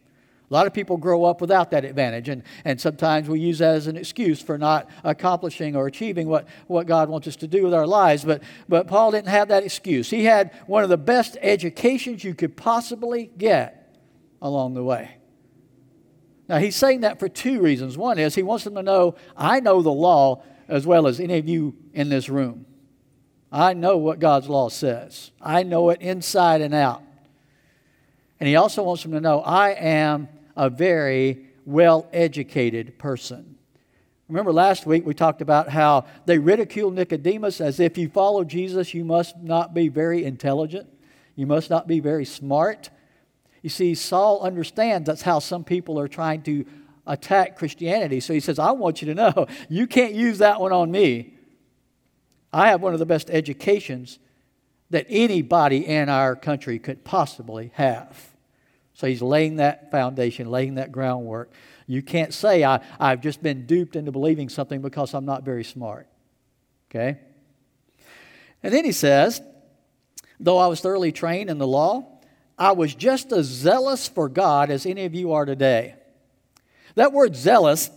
A 0.50 0.52
lot 0.52 0.66
of 0.66 0.74
people 0.74 0.96
grow 0.96 1.24
up 1.24 1.40
without 1.40 1.70
that 1.70 1.84
advantage, 1.84 2.28
and, 2.28 2.42
and 2.64 2.80
sometimes 2.80 3.28
we 3.28 3.38
use 3.38 3.60
that 3.60 3.76
as 3.76 3.86
an 3.86 3.96
excuse 3.96 4.42
for 4.42 4.58
not 4.58 4.90
accomplishing 5.04 5.76
or 5.76 5.86
achieving 5.86 6.26
what, 6.26 6.48
what 6.66 6.88
God 6.88 7.08
wants 7.08 7.28
us 7.28 7.36
to 7.36 7.46
do 7.46 7.62
with 7.62 7.72
our 7.72 7.86
lives. 7.86 8.24
But, 8.24 8.42
but 8.68 8.88
Paul 8.88 9.12
didn't 9.12 9.28
have 9.28 9.46
that 9.48 9.62
excuse. 9.62 10.10
He 10.10 10.24
had 10.24 10.52
one 10.66 10.82
of 10.82 10.88
the 10.88 10.96
best 10.96 11.36
educations 11.42 12.24
you 12.24 12.34
could 12.34 12.56
possibly 12.56 13.30
get 13.38 13.96
along 14.42 14.74
the 14.74 14.82
way. 14.82 15.18
Now, 16.48 16.58
he's 16.58 16.74
saying 16.74 17.02
that 17.02 17.20
for 17.20 17.28
two 17.28 17.60
reasons. 17.60 17.96
One 17.96 18.18
is 18.18 18.34
he 18.34 18.42
wants 18.42 18.64
them 18.64 18.74
to 18.74 18.82
know, 18.82 19.14
I 19.36 19.60
know 19.60 19.80
the 19.80 19.92
law 19.92 20.42
as 20.66 20.88
well 20.88 21.06
as 21.06 21.20
any 21.20 21.38
of 21.38 21.48
you 21.48 21.76
in 21.92 22.08
this 22.08 22.28
room. 22.28 22.66
I 23.52 23.74
know 23.74 23.96
what 23.96 24.18
God's 24.18 24.48
law 24.48 24.70
says, 24.70 25.30
I 25.40 25.62
know 25.62 25.90
it 25.90 26.00
inside 26.00 26.62
and 26.62 26.74
out. 26.74 27.04
And 28.38 28.48
he 28.48 28.56
also 28.56 28.82
wants 28.82 29.02
them 29.02 29.12
to 29.12 29.20
know 29.20 29.40
I 29.40 29.70
am 29.70 30.28
a 30.56 30.68
very 30.70 31.46
well 31.64 32.08
educated 32.12 32.98
person. 32.98 33.56
Remember 34.28 34.52
last 34.52 34.86
week 34.86 35.06
we 35.06 35.14
talked 35.14 35.40
about 35.40 35.68
how 35.68 36.04
they 36.24 36.38
ridiculed 36.38 36.94
Nicodemus 36.94 37.60
as 37.60 37.78
if 37.78 37.96
you 37.96 38.08
follow 38.08 38.42
Jesus, 38.42 38.92
you 38.92 39.04
must 39.04 39.38
not 39.38 39.72
be 39.72 39.88
very 39.88 40.24
intelligent, 40.24 40.88
you 41.36 41.46
must 41.46 41.70
not 41.70 41.86
be 41.86 42.00
very 42.00 42.24
smart. 42.24 42.90
You 43.62 43.70
see, 43.70 43.94
Saul 43.94 44.42
understands 44.42 45.06
that's 45.06 45.22
how 45.22 45.38
some 45.38 45.64
people 45.64 45.98
are 45.98 46.08
trying 46.08 46.42
to 46.42 46.64
attack 47.06 47.56
Christianity. 47.56 48.20
So 48.20 48.32
he 48.32 48.40
says, 48.40 48.58
I 48.58 48.72
want 48.72 49.00
you 49.00 49.06
to 49.06 49.14
know, 49.14 49.46
you 49.68 49.86
can't 49.86 50.14
use 50.14 50.38
that 50.38 50.60
one 50.60 50.72
on 50.72 50.90
me. 50.90 51.34
I 52.52 52.68
have 52.68 52.82
one 52.82 52.94
of 52.94 52.98
the 52.98 53.06
best 53.06 53.30
educations 53.30 54.18
that 54.90 55.06
anybody 55.08 55.86
in 55.86 56.08
our 56.08 56.36
country 56.36 56.78
could 56.78 57.04
possibly 57.04 57.72
have. 57.74 58.30
So 58.94 59.06
he's 59.06 59.20
laying 59.20 59.56
that 59.56 59.90
foundation, 59.90 60.50
laying 60.50 60.76
that 60.76 60.92
groundwork. 60.92 61.52
You 61.86 62.02
can't 62.02 62.32
say, 62.32 62.64
I, 62.64 62.80
I've 62.98 63.20
just 63.20 63.42
been 63.42 63.66
duped 63.66 63.94
into 63.94 64.10
believing 64.10 64.48
something 64.48 64.80
because 64.80 65.12
I'm 65.12 65.26
not 65.26 65.44
very 65.44 65.64
smart. 65.64 66.08
Okay? 66.90 67.18
And 68.62 68.72
then 68.72 68.84
he 68.84 68.92
says, 68.92 69.42
though 70.40 70.58
I 70.58 70.66
was 70.68 70.80
thoroughly 70.80 71.12
trained 71.12 71.50
in 71.50 71.58
the 71.58 71.66
law, 71.66 72.20
I 72.58 72.72
was 72.72 72.94
just 72.94 73.32
as 73.32 73.46
zealous 73.46 74.08
for 74.08 74.28
God 74.28 74.70
as 74.70 74.86
any 74.86 75.04
of 75.04 75.14
you 75.14 75.32
are 75.32 75.44
today. 75.44 75.94
That 76.94 77.12
word 77.12 77.36
zealous 77.36 77.90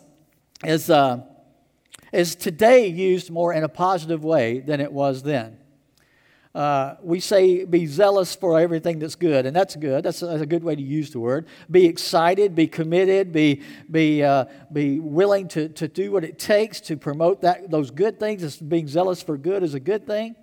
is, 0.65 0.89
uh, 0.89 1.21
is 2.11 2.35
today 2.35 2.87
used 2.87 3.31
more 3.31 3.53
in 3.53 3.63
a 3.63 3.69
positive 3.69 4.23
way 4.23 4.59
than 4.59 4.81
it 4.81 4.91
was 4.91 5.23
then. 5.23 5.58
Uh, 6.55 6.95
we 7.03 7.19
say 7.19 7.63
be 7.63 7.85
zealous 7.85 8.35
for 8.35 8.59
everything 8.59 8.97
that's 8.97 9.15
good, 9.15 9.45
and 9.45 9.55
that's 9.55 9.75
good. 9.75 10.03
That's 10.03 10.21
a, 10.23 10.25
that's 10.25 10.41
a, 10.41 10.47
good 10.47 10.63
way 10.63 10.75
to 10.75 10.81
use 10.81 11.11
the 11.11 11.19
word. 11.19 11.47
Be 11.69 11.85
excited, 11.85 12.55
be 12.55 12.65
committed, 12.65 13.31
be, 13.31 13.61
be, 13.89 14.23
uh, 14.23 14.45
be 14.73 14.99
willing 14.99 15.47
to, 15.49 15.69
to 15.69 15.87
do 15.87 16.11
what 16.11 16.23
it 16.23 16.39
takes 16.39 16.79
to 16.81 16.97
promote 16.97 17.41
that, 17.41 17.69
those 17.69 17.91
good 17.91 18.19
things. 18.19 18.57
being 18.57 18.87
zealous 18.87 19.21
for 19.21 19.37
good 19.37 19.61
is 19.61 19.75
a 19.75 19.79
good 19.79 20.07
thing. 20.07 20.35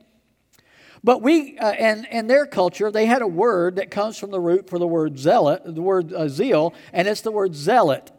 But 1.03 1.23
we, 1.23 1.59
uh, 1.59 1.73
and 1.73 2.07
in 2.07 2.29
their 2.29 2.47
culture, 2.47 2.91
they 2.93 3.07
had 3.07 3.23
a 3.23 3.27
word 3.27 3.77
that 3.77 3.91
comes 3.91 4.17
from 4.17 4.31
the 4.31 4.41
root 4.41 4.71
for 4.71 4.79
the 4.79 4.87
word 4.87 5.19
zealot, 5.19 5.63
the 5.65 5.83
word 5.83 6.13
uh, 6.13 6.29
zeal, 6.29 6.73
and 6.93 7.09
it's 7.09 7.21
the 7.21 7.33
word 7.33 7.55
zealot. 7.55 8.13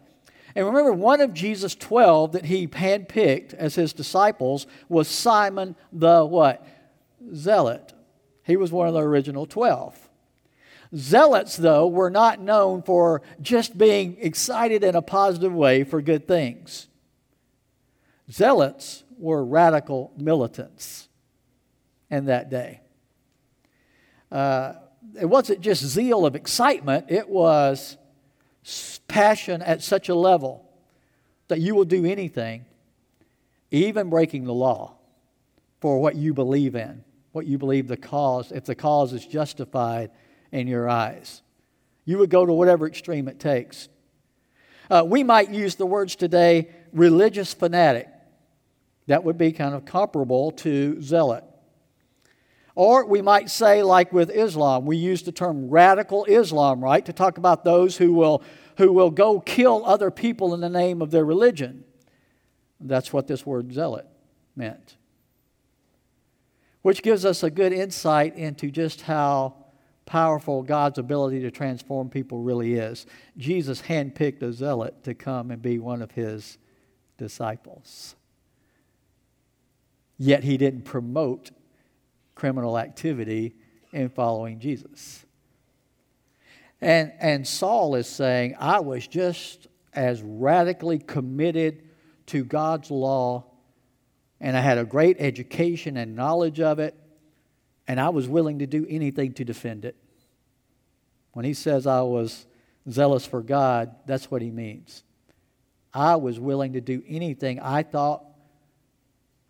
And 0.56 0.66
remember, 0.66 0.92
one 0.92 1.22
of 1.22 1.34
Jesus' 1.34 1.76
12 1.76 2.34
that 2.34 2.46
he 2.46 2.68
handpicked 2.68 3.54
as 3.54 3.76
his 3.76 3.94
disciples 3.94 4.68
was 4.90 5.08
Simon 5.08 5.76
the 5.94 6.26
what? 6.26 6.66
Zealot. 7.34 7.94
He 8.44 8.56
was 8.56 8.72
one 8.72 8.88
of 8.88 8.94
the 8.94 9.02
original 9.02 9.46
12. 9.46 10.08
Zealots, 10.96 11.58
though, 11.58 11.88
were 11.88 12.10
not 12.10 12.40
known 12.40 12.82
for 12.82 13.22
just 13.42 13.78
being 13.78 14.18
excited 14.22 14.84
in 14.84 14.96
a 14.96 15.02
positive 15.02 15.54
way 15.54 15.84
for 15.84 16.02
good 16.02 16.28
things. 16.28 16.88
Zealots 18.32 19.04
were 19.18 19.44
radical 19.44 20.14
militants 20.18 21.10
in 22.10 22.26
that 22.26 22.50
day. 22.50 22.80
Uh, 24.32 24.74
it 25.20 25.26
wasn't 25.26 25.62
just 25.62 25.84
zeal 25.84 26.26
of 26.26 26.36
excitement, 26.36 27.06
it 27.10 27.28
was 27.28 27.98
passion 29.08 29.62
at 29.62 29.82
such 29.82 30.10
a 30.10 30.16
level 30.16 30.70
that 31.48 31.60
you 31.60 31.76
will 31.76 31.86
do 31.86 32.06
anything, 32.06 32.66
even 33.72 34.10
breaking 34.10 34.44
the 34.44 34.54
law, 34.54 34.96
for 35.80 36.00
what 36.00 36.16
you 36.16 36.34
believe 36.34 36.76
in 36.76 37.04
what 37.38 37.46
you 37.46 37.60
believe 37.60 37.88
the 37.88 37.96
cause, 37.96 38.52
if 38.52 38.66
the 38.66 38.74
cause 38.74 39.14
is 39.14 39.24
justified 39.24 40.10
in 40.52 40.68
your 40.68 40.90
eyes. 40.90 41.44
You 42.04 42.18
would 42.18 42.32
go 42.32 42.48
to 42.48 42.52
whatever 42.52 42.88
extreme 42.88 43.28
it 43.28 43.40
takes. 43.40 43.90
Uh, 44.90 45.04
we 45.06 45.24
might 45.24 45.52
use 45.52 45.76
the 45.76 45.86
words 45.86 46.16
today 46.16 46.70
religious 46.92 47.54
fanatic. 47.54 48.10
That 49.06 49.24
would 49.24 49.38
be 49.38 49.52
kind 49.52 49.76
of 49.76 49.86
comparable 49.86 50.50
to 50.54 51.00
zealot. 51.00 51.44
Or 52.74 53.06
we 53.06 53.22
might 53.22 53.52
say, 53.52 53.84
like 53.84 54.12
with 54.12 54.32
Islam, 54.32 54.88
we 54.88 54.98
use 54.98 55.22
the 55.22 55.32
term 55.32 55.70
radical 55.70 56.26
Islam, 56.26 56.84
right, 56.84 57.06
to 57.06 57.14
talk 57.14 57.38
about 57.38 57.64
those 57.64 57.98
who 57.98 58.14
will, 58.14 58.42
who 58.78 58.92
will 58.92 59.12
go 59.12 59.40
kill 59.40 59.86
other 59.86 60.10
people 60.10 60.56
in 60.56 60.60
the 60.62 60.70
name 60.70 61.04
of 61.04 61.12
their 61.12 61.26
religion. 61.26 61.84
That's 62.80 63.14
what 63.14 63.28
this 63.28 63.46
word 63.46 63.74
zealot 63.74 64.08
meant 64.56 64.98
which 66.88 67.04
gives 67.04 67.26
us 67.26 67.44
a 67.44 67.50
good 67.52 67.74
insight 67.74 68.34
into 68.38 68.72
just 68.72 69.02
how 69.02 69.54
powerful 70.06 70.64
God's 70.64 70.98
ability 70.98 71.42
to 71.42 71.52
transform 71.52 72.10
people 72.10 72.40
really 72.40 72.76
is. 72.76 73.06
Jesus 73.36 73.82
handpicked 73.82 74.42
a 74.42 74.54
zealot 74.54 75.04
to 75.04 75.14
come 75.14 75.52
and 75.52 75.62
be 75.62 75.80
one 75.80 76.02
of 76.02 76.12
his 76.12 76.58
disciples. 77.18 78.16
Yet 80.18 80.46
he 80.46 80.56
didn't 80.56 80.84
promote 80.84 81.52
criminal 82.36 82.78
activity 82.78 83.56
in 83.92 84.08
following 84.08 84.58
Jesus. 84.58 85.26
And, 86.80 87.12
and 87.20 87.46
Saul 87.46 87.96
is 87.96 88.08
saying, 88.08 88.56
I 88.62 88.80
was 88.80 89.06
just 89.06 89.68
as 89.92 90.22
radically 90.24 91.00
committed 91.00 91.84
to 92.28 92.46
God's 92.46 92.90
law 92.90 93.44
and 94.40 94.56
I 94.56 94.62
had 94.62 94.78
a 94.78 94.86
great 94.86 95.18
education 95.20 95.98
and 95.98 96.16
knowledge 96.16 96.60
of 96.60 96.80
it, 96.80 96.96
and 97.88 98.00
I 98.00 98.10
was 98.10 98.28
willing 98.28 98.60
to 98.60 98.68
do 98.68 98.86
anything 98.90 99.34
to 99.34 99.46
defend 99.46 99.86
it. 99.86 99.96
When 101.34 101.46
he 101.46 101.54
says 101.54 101.88
I 101.88 102.02
was 102.02 102.46
zealous 102.90 103.26
for 103.26 103.42
God, 103.42 103.96
that's 104.06 104.30
what 104.30 104.42
he 104.42 104.52
means. 104.52 105.04
I 105.94 106.16
was 106.16 106.40
willing 106.40 106.74
to 106.74 106.82
do 106.82 107.04
anything 107.08 107.60
I 107.60 107.84
thought 107.84 108.24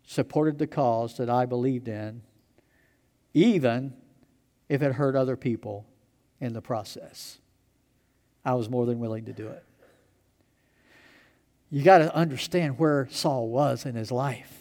supported 0.06 0.58
the 0.58 0.66
cause 0.66 1.18
that 1.18 1.28
I 1.28 1.44
believed 1.44 1.86
in, 1.88 2.22
even 3.34 3.92
if 4.68 4.80
it 4.80 4.94
hurt 4.94 5.14
other 5.14 5.36
people 5.36 5.86
in 6.40 6.54
the 6.54 6.62
process. 6.62 7.38
I 8.44 8.54
was 8.54 8.70
more 8.70 8.86
than 8.86 9.00
willing 9.00 9.26
to 9.26 9.34
do 9.34 9.48
it. 9.48 9.62
You 11.70 11.82
got 11.82 11.98
to 11.98 12.14
understand 12.14 12.78
where 12.78 13.08
Saul 13.10 13.48
was 13.48 13.84
in 13.84 13.94
his 13.94 14.10
life. 14.10 14.57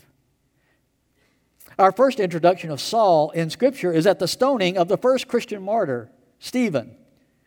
Our 1.79 1.91
first 1.91 2.19
introduction 2.19 2.71
of 2.71 2.81
Saul 2.81 3.29
in 3.31 3.49
Scripture 3.51 3.91
is 3.91 4.07
at 4.07 4.17
the 4.17 4.27
stoning 4.27 4.77
of 4.77 4.87
the 4.87 4.97
first 4.97 5.27
Christian 5.27 5.61
martyr, 5.61 6.09
Stephen. 6.39 6.95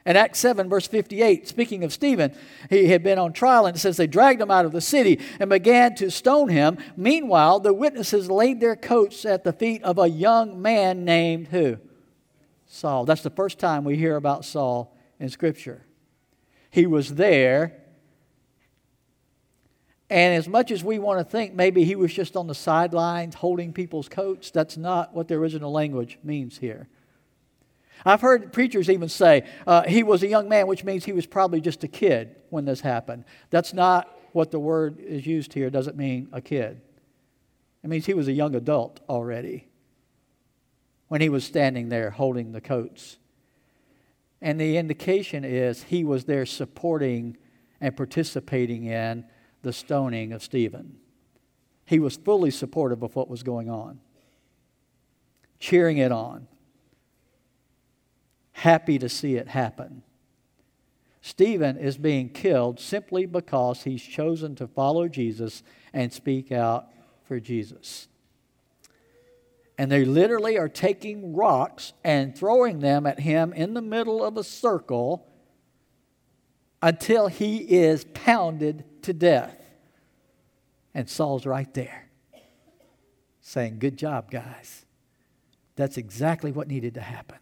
In 0.06 0.16
Acts 0.16 0.38
7, 0.38 0.68
verse 0.68 0.87
58, 0.87 1.46
speaking 1.49 1.84
of 1.84 1.92
Stephen, 1.92 2.34
he 2.70 2.88
had 2.88 3.02
been 3.02 3.18
on 3.18 3.32
trial, 3.32 3.66
and 3.66 3.76
it 3.76 3.80
says 3.80 3.96
they 3.96 4.06
dragged 4.06 4.40
him 4.40 4.50
out 4.50 4.64
of 4.64 4.72
the 4.72 4.80
city 4.80 5.20
and 5.38 5.50
began 5.50 5.94
to 5.96 6.10
stone 6.10 6.49
him. 6.49 6.78
Meanwhile, 6.96 7.60
the 7.60 7.75
witnesses 7.75 8.30
laid 8.30 8.60
their 8.60 8.76
coats 8.76 9.26
at 9.26 9.44
the 9.44 9.52
feet 9.52 9.82
of 9.82 9.99
a 9.99 10.08
young 10.08 10.62
man 10.62 11.04
named 11.04 11.49
who? 11.49 11.78
Saul. 12.66 13.04
That's 13.04 13.22
the 13.22 13.30
first 13.30 13.58
time 13.58 13.84
we 13.84 13.96
hear 13.96 14.16
about 14.16 14.44
Saul 14.44 14.96
in 15.18 15.28
Scripture. 15.28 15.84
He 16.70 16.87
was 16.87 17.16
there, 17.16 17.82
and 20.11 20.35
as 20.35 20.49
much 20.49 20.73
as 20.73 20.83
we 20.83 20.99
want 20.99 21.21
to 21.21 21.25
think 21.25 21.55
maybe 21.55 21.85
he 21.85 21.95
was 21.95 22.12
just 22.12 22.37
on 22.37 22.49
the 22.49 22.55
sidelines 22.55 23.37
holding 23.37 23.73
people's 23.73 24.09
coats, 24.09 24.50
that's 24.50 24.76
not 24.76 25.14
what 25.14 25.29
the 25.29 25.35
original 25.35 25.71
language 25.71 26.19
means 26.25 26.59
here. 26.59 26.88
I've 28.05 28.21
heard 28.21 28.52
preachers 28.52 28.90
even 28.90 29.09
say 29.09 29.45
uh, 29.67 29.83
he 29.85 30.02
was 30.02 30.23
a 30.23 30.26
young 30.26 30.49
man, 30.49 30.67
which 30.67 30.85
means 30.85 31.05
he 31.05 31.12
was 31.12 31.26
probably 31.26 31.61
just 31.61 31.85
a 31.85 31.88
kid 31.88 32.35
when 32.49 32.64
this 32.64 32.81
happened. 32.81 33.25
That's 33.50 33.73
not 33.73 34.19
what 34.33 34.50
the 34.50 34.59
word 34.59 34.99
is 34.99 35.26
used 35.26 35.52
here, 35.52 35.71
doesn't 35.71 35.97
mean 35.97 36.29
a 36.33 36.40
kid. 36.40 36.81
It 37.85 37.88
means 37.88 38.07
he 38.07 38.14
was 38.14 38.26
a 38.26 38.33
young 38.33 38.55
adult 38.57 39.00
already 39.09 39.69
when 41.09 41.21
he 41.21 41.29
was 41.29 41.45
standing 41.45 41.88
there 41.88 42.11
holding 42.11 42.52
the 42.52 42.61
coats. 42.61 43.19
And 44.43 44.61
the 44.61 44.76
indication 44.76 45.45
is 45.45 45.85
he 45.85 46.02
was 46.02 46.25
there 46.25 46.47
supporting 46.47 47.37
and 47.81 47.97
participating 47.97 48.87
in 48.87 49.25
the 49.62 49.73
stoning 49.73 50.33
of 50.33 50.43
Stephen. 50.43 50.97
He 51.85 51.99
was 51.99 52.17
fully 52.17 52.50
supportive 52.50 53.02
of 53.02 53.17
what 53.17 53.29
was 53.29 53.43
going 53.43 53.69
on, 53.69 54.00
cheering 55.59 55.99
it 55.99 56.12
on 56.12 56.47
happy 58.61 58.99
to 58.99 59.09
see 59.09 59.37
it 59.37 59.49
happen. 59.49 60.02
Stephen 61.23 61.79
is 61.79 61.97
being 61.97 62.29
killed 62.29 62.79
simply 62.79 63.25
because 63.25 63.83
he's 63.83 64.02
chosen 64.02 64.55
to 64.55 64.67
follow 64.67 65.09
Jesus 65.09 65.62
and 65.93 66.12
speak 66.12 66.52
out 66.52 66.87
for 67.25 67.40
Jesus. 67.40 68.09
And 69.79 69.90
they 69.90 70.05
literally 70.05 70.59
are 70.59 70.69
taking 70.69 71.35
rocks 71.35 71.95
and 72.05 72.37
throwing 72.37 72.81
them 72.81 73.07
at 73.07 73.21
him 73.21 73.55
in 73.55 73.73
the 73.73 73.83
middle 73.83 74.23
of 74.23 74.37
a 74.37 74.45
circle 74.45 75.26
until 76.82 77.28
he 77.28 77.58
is 77.58 78.04
pounded 78.14 78.84
to 79.02 79.12
death. 79.12 79.56
And 80.94 81.08
Saul's 81.08 81.46
right 81.46 81.72
there 81.75 82.08
saying, 83.40 83.78
Good 83.78 83.96
job, 83.96 84.30
guys. 84.30 84.84
That's 85.76 85.96
exactly 85.96 86.52
what 86.52 86.68
needed 86.68 86.94
to 86.94 87.00
happen. 87.00 87.38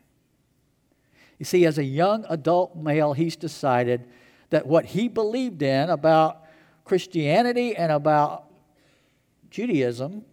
You 1.38 1.45
see, 1.45 1.66
as 1.66 1.78
a 1.78 1.85
young 1.85 2.25
adult 2.28 2.76
male, 2.76 3.12
he's 3.12 3.37
decided 3.37 4.09
that 4.50 4.66
what 4.66 4.87
he 4.87 5.09
believed 5.09 5.62
in 5.62 5.90
about 5.90 6.45
Christianity 6.85 7.76
and 7.76 7.92
about 7.92 8.45
Judaism 9.50 10.25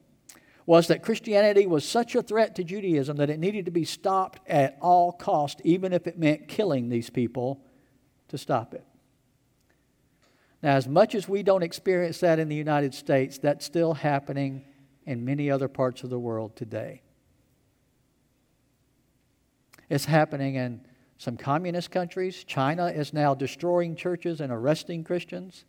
was 0.66 0.88
that 0.88 1.04
Christianity 1.04 1.68
was 1.68 1.88
such 1.88 2.16
a 2.16 2.22
threat 2.22 2.56
to 2.56 2.64
Judaism 2.64 3.18
that 3.18 3.30
it 3.30 3.40
needed 3.40 3.66
to 3.66 3.72
be 3.72 3.86
stopped 3.86 4.40
at 4.48 4.78
all 4.82 5.12
cost, 5.12 5.62
even 5.64 5.94
if 5.94 6.08
it 6.08 6.18
meant 6.18 6.48
killing 6.48 6.90
these 6.90 7.10
people 7.10 7.62
to 8.30 8.38
stop 8.38 8.74
it. 8.74 8.85
Now, 10.66 10.78
as 10.78 10.88
much 10.88 11.14
as 11.14 11.30
we 11.30 11.44
don't 11.44 11.62
experience 11.62 12.22
that 12.22 12.40
in 12.40 12.50
the 12.50 12.56
United 12.56 12.96
States, 12.96 13.38
that's 13.38 13.64
still 13.64 13.94
happening 13.94 14.66
in 15.06 15.24
many 15.24 15.52
other 15.52 15.68
parts 15.68 16.04
of 16.04 16.10
the 16.10 16.18
world 16.18 16.56
today. 16.56 17.04
It's 19.92 20.06
happening 20.06 20.56
in 20.56 20.82
some 21.20 21.38
communist 21.38 21.92
countries. 21.92 22.44
China 22.44 22.88
is 22.88 23.14
now 23.14 23.36
destroying 23.36 23.96
churches 23.96 24.42
and 24.42 24.52
arresting 24.52 25.04
Christians. 25.04 25.66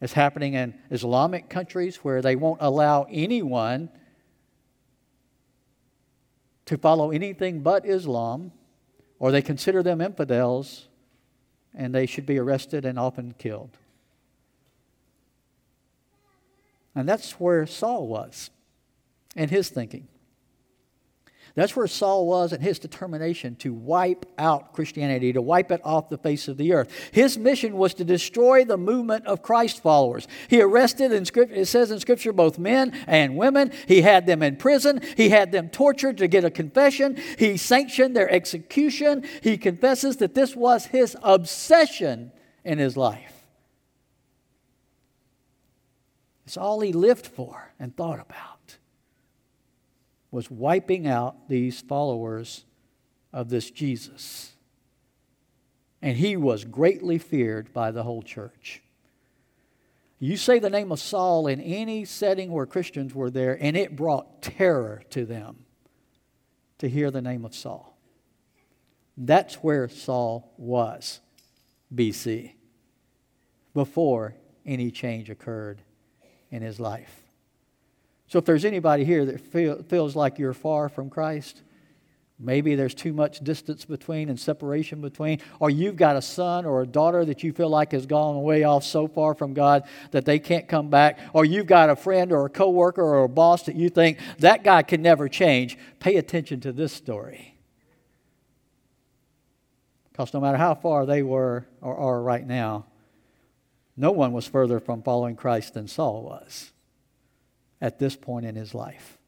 It's 0.00 0.14
happening 0.14 0.54
in 0.54 0.74
Islamic 0.90 1.48
countries 1.48 1.98
where 1.98 2.20
they 2.20 2.34
won't 2.34 2.58
allow 2.60 3.06
anyone 3.08 3.90
to 6.64 6.76
follow 6.76 7.12
anything 7.12 7.60
but 7.60 7.86
Islam, 7.86 8.50
or 9.20 9.30
they 9.30 9.40
consider 9.40 9.84
them 9.84 10.00
infidels 10.00 10.88
and 11.74 11.94
they 11.94 12.06
should 12.06 12.26
be 12.26 12.38
arrested 12.38 12.84
and 12.84 12.98
often 12.98 13.34
killed. 13.38 13.76
And 16.94 17.08
that's 17.08 17.40
where 17.40 17.66
Saul 17.66 18.06
was 18.06 18.50
in 19.34 19.48
his 19.48 19.68
thinking. 19.70 20.08
That's 21.54 21.76
where 21.76 21.86
Saul 21.86 22.26
was 22.26 22.54
in 22.54 22.62
his 22.62 22.78
determination 22.78 23.56
to 23.56 23.74
wipe 23.74 24.24
out 24.38 24.72
Christianity, 24.72 25.34
to 25.34 25.42
wipe 25.42 25.70
it 25.70 25.82
off 25.84 26.08
the 26.08 26.16
face 26.16 26.48
of 26.48 26.56
the 26.56 26.72
earth. 26.72 26.90
His 27.12 27.36
mission 27.36 27.76
was 27.76 27.92
to 27.94 28.04
destroy 28.04 28.64
the 28.64 28.78
movement 28.78 29.26
of 29.26 29.42
Christ 29.42 29.82
followers. 29.82 30.26
He 30.48 30.62
arrested, 30.62 31.12
in 31.12 31.26
scripture, 31.26 31.54
it 31.54 31.66
says 31.66 31.90
in 31.90 32.00
Scripture, 32.00 32.32
both 32.32 32.58
men 32.58 32.92
and 33.06 33.36
women. 33.36 33.70
He 33.86 34.00
had 34.00 34.26
them 34.26 34.42
in 34.42 34.56
prison. 34.56 35.02
He 35.16 35.28
had 35.28 35.52
them 35.52 35.68
tortured 35.68 36.18
to 36.18 36.26
get 36.26 36.44
a 36.44 36.50
confession. 36.50 37.18
He 37.38 37.58
sanctioned 37.58 38.16
their 38.16 38.30
execution. 38.30 39.24
He 39.42 39.58
confesses 39.58 40.16
that 40.18 40.34
this 40.34 40.56
was 40.56 40.86
his 40.86 41.16
obsession 41.22 42.32
in 42.64 42.78
his 42.78 42.96
life. 42.96 43.44
It's 46.46 46.56
all 46.56 46.80
he 46.80 46.92
lived 46.92 47.26
for 47.26 47.72
and 47.78 47.94
thought 47.96 48.20
about 48.20 48.51
was 50.32 50.50
wiping 50.50 51.06
out 51.06 51.48
these 51.48 51.80
followers 51.80 52.64
of 53.32 53.50
this 53.50 53.70
Jesus. 53.70 54.52
And 56.00 56.16
he 56.16 56.36
was 56.36 56.64
greatly 56.64 57.18
feared 57.18 57.72
by 57.72 57.92
the 57.92 58.02
whole 58.02 58.22
church. 58.22 58.82
You 60.18 60.36
say 60.36 60.58
the 60.58 60.70
name 60.70 60.90
of 60.90 61.00
Saul 61.00 61.46
in 61.46 61.60
any 61.60 62.04
setting 62.04 62.50
where 62.50 62.66
Christians 62.66 63.14
were 63.14 63.30
there, 63.30 63.56
and 63.60 63.76
it 63.76 63.94
brought 63.94 64.42
terror 64.42 65.02
to 65.10 65.24
them 65.24 65.64
to 66.78 66.88
hear 66.88 67.10
the 67.10 67.22
name 67.22 67.44
of 67.44 67.54
Saul. 67.54 67.96
That's 69.16 69.56
where 69.56 69.88
Saul 69.88 70.52
was, 70.56 71.20
BC, 71.94 72.54
before 73.74 74.34
any 74.64 74.90
change 74.90 75.28
occurred 75.28 75.82
in 76.50 76.62
his 76.62 76.80
life. 76.80 77.21
So 78.32 78.38
if 78.38 78.46
there's 78.46 78.64
anybody 78.64 79.04
here 79.04 79.26
that 79.26 79.42
feel, 79.42 79.82
feels 79.82 80.16
like 80.16 80.38
you're 80.38 80.54
far 80.54 80.88
from 80.88 81.10
Christ, 81.10 81.60
maybe 82.38 82.74
there's 82.74 82.94
too 82.94 83.12
much 83.12 83.40
distance 83.40 83.84
between 83.84 84.30
and 84.30 84.40
separation 84.40 85.02
between, 85.02 85.40
or 85.60 85.68
you've 85.68 85.96
got 85.96 86.16
a 86.16 86.22
son 86.22 86.64
or 86.64 86.80
a 86.80 86.86
daughter 86.86 87.26
that 87.26 87.42
you 87.42 87.52
feel 87.52 87.68
like 87.68 87.92
has 87.92 88.06
gone 88.06 88.42
way 88.42 88.64
off 88.64 88.84
so 88.84 89.06
far 89.06 89.34
from 89.34 89.52
God 89.52 89.86
that 90.12 90.24
they 90.24 90.38
can't 90.38 90.66
come 90.66 90.88
back, 90.88 91.18
or 91.34 91.44
you've 91.44 91.66
got 91.66 91.90
a 91.90 91.94
friend 91.94 92.32
or 92.32 92.46
a 92.46 92.48
coworker 92.48 93.02
or 93.02 93.24
a 93.24 93.28
boss 93.28 93.64
that 93.64 93.76
you 93.76 93.90
think 93.90 94.16
that 94.38 94.64
guy 94.64 94.82
can 94.82 95.02
never 95.02 95.28
change, 95.28 95.76
pay 96.00 96.16
attention 96.16 96.58
to 96.60 96.72
this 96.72 96.94
story. 96.94 97.58
Because 100.10 100.32
no 100.32 100.40
matter 100.40 100.56
how 100.56 100.74
far 100.74 101.04
they 101.04 101.22
were 101.22 101.66
or 101.82 101.94
are 101.94 102.22
right 102.22 102.46
now, 102.46 102.86
no 103.94 104.10
one 104.10 104.32
was 104.32 104.46
further 104.46 104.80
from 104.80 105.02
following 105.02 105.36
Christ 105.36 105.74
than 105.74 105.86
Saul 105.86 106.22
was 106.22 106.71
at 107.82 107.98
this 107.98 108.16
point 108.16 108.46
in 108.46 108.54
his 108.54 108.74
life. 108.74 109.18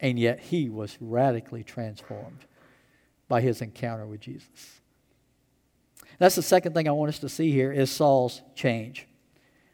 And 0.00 0.18
yet 0.18 0.40
he 0.40 0.68
was 0.68 0.98
radically 1.00 1.62
transformed 1.62 2.44
by 3.28 3.40
his 3.40 3.62
encounter 3.62 4.04
with 4.04 4.20
Jesus. 4.20 4.80
That's 6.18 6.34
the 6.34 6.42
second 6.42 6.74
thing 6.74 6.88
I 6.88 6.92
want 6.92 7.08
us 7.08 7.20
to 7.20 7.28
see 7.28 7.52
here 7.52 7.72
is 7.72 7.90
Saul's 7.90 8.42
change. 8.54 9.06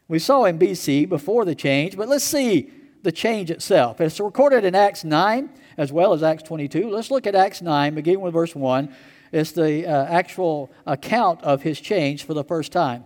We 0.07 0.19
saw 0.19 0.45
in 0.45 0.57
BC 0.57 1.09
before 1.09 1.45
the 1.45 1.55
change, 1.55 1.97
but 1.97 2.07
let's 2.07 2.23
see 2.23 2.71
the 3.01 3.11
change 3.11 3.49
itself. 3.49 3.99
It's 3.99 4.19
recorded 4.19 4.63
in 4.63 4.75
Acts 4.75 5.03
9 5.03 5.49
as 5.77 5.91
well 5.91 6.13
as 6.13 6.21
Acts 6.21 6.43
22. 6.43 6.89
Let's 6.89 7.11
look 7.11 7.25
at 7.25 7.35
Acts 7.35 7.61
9, 7.61 7.95
beginning 7.95 8.21
with 8.21 8.33
verse 8.33 8.55
1. 8.55 8.93
It's 9.31 9.51
the 9.51 9.87
uh, 9.87 10.05
actual 10.05 10.71
account 10.85 11.41
of 11.43 11.63
his 11.63 11.79
change 11.79 12.23
for 12.23 12.33
the 12.33 12.43
first 12.43 12.71
time. 12.71 13.05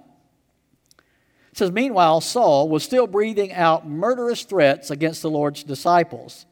It 1.54 1.58
says, 1.60 1.72
Meanwhile, 1.72 2.22
Saul 2.22 2.68
was 2.68 2.84
still 2.84 3.06
breathing 3.06 3.54
out 3.54 3.88
murderous 3.88 4.42
threats 4.42 4.90
against 4.90 5.22
the 5.22 5.30
Lord's 5.30 5.64
disciples. 5.64 6.48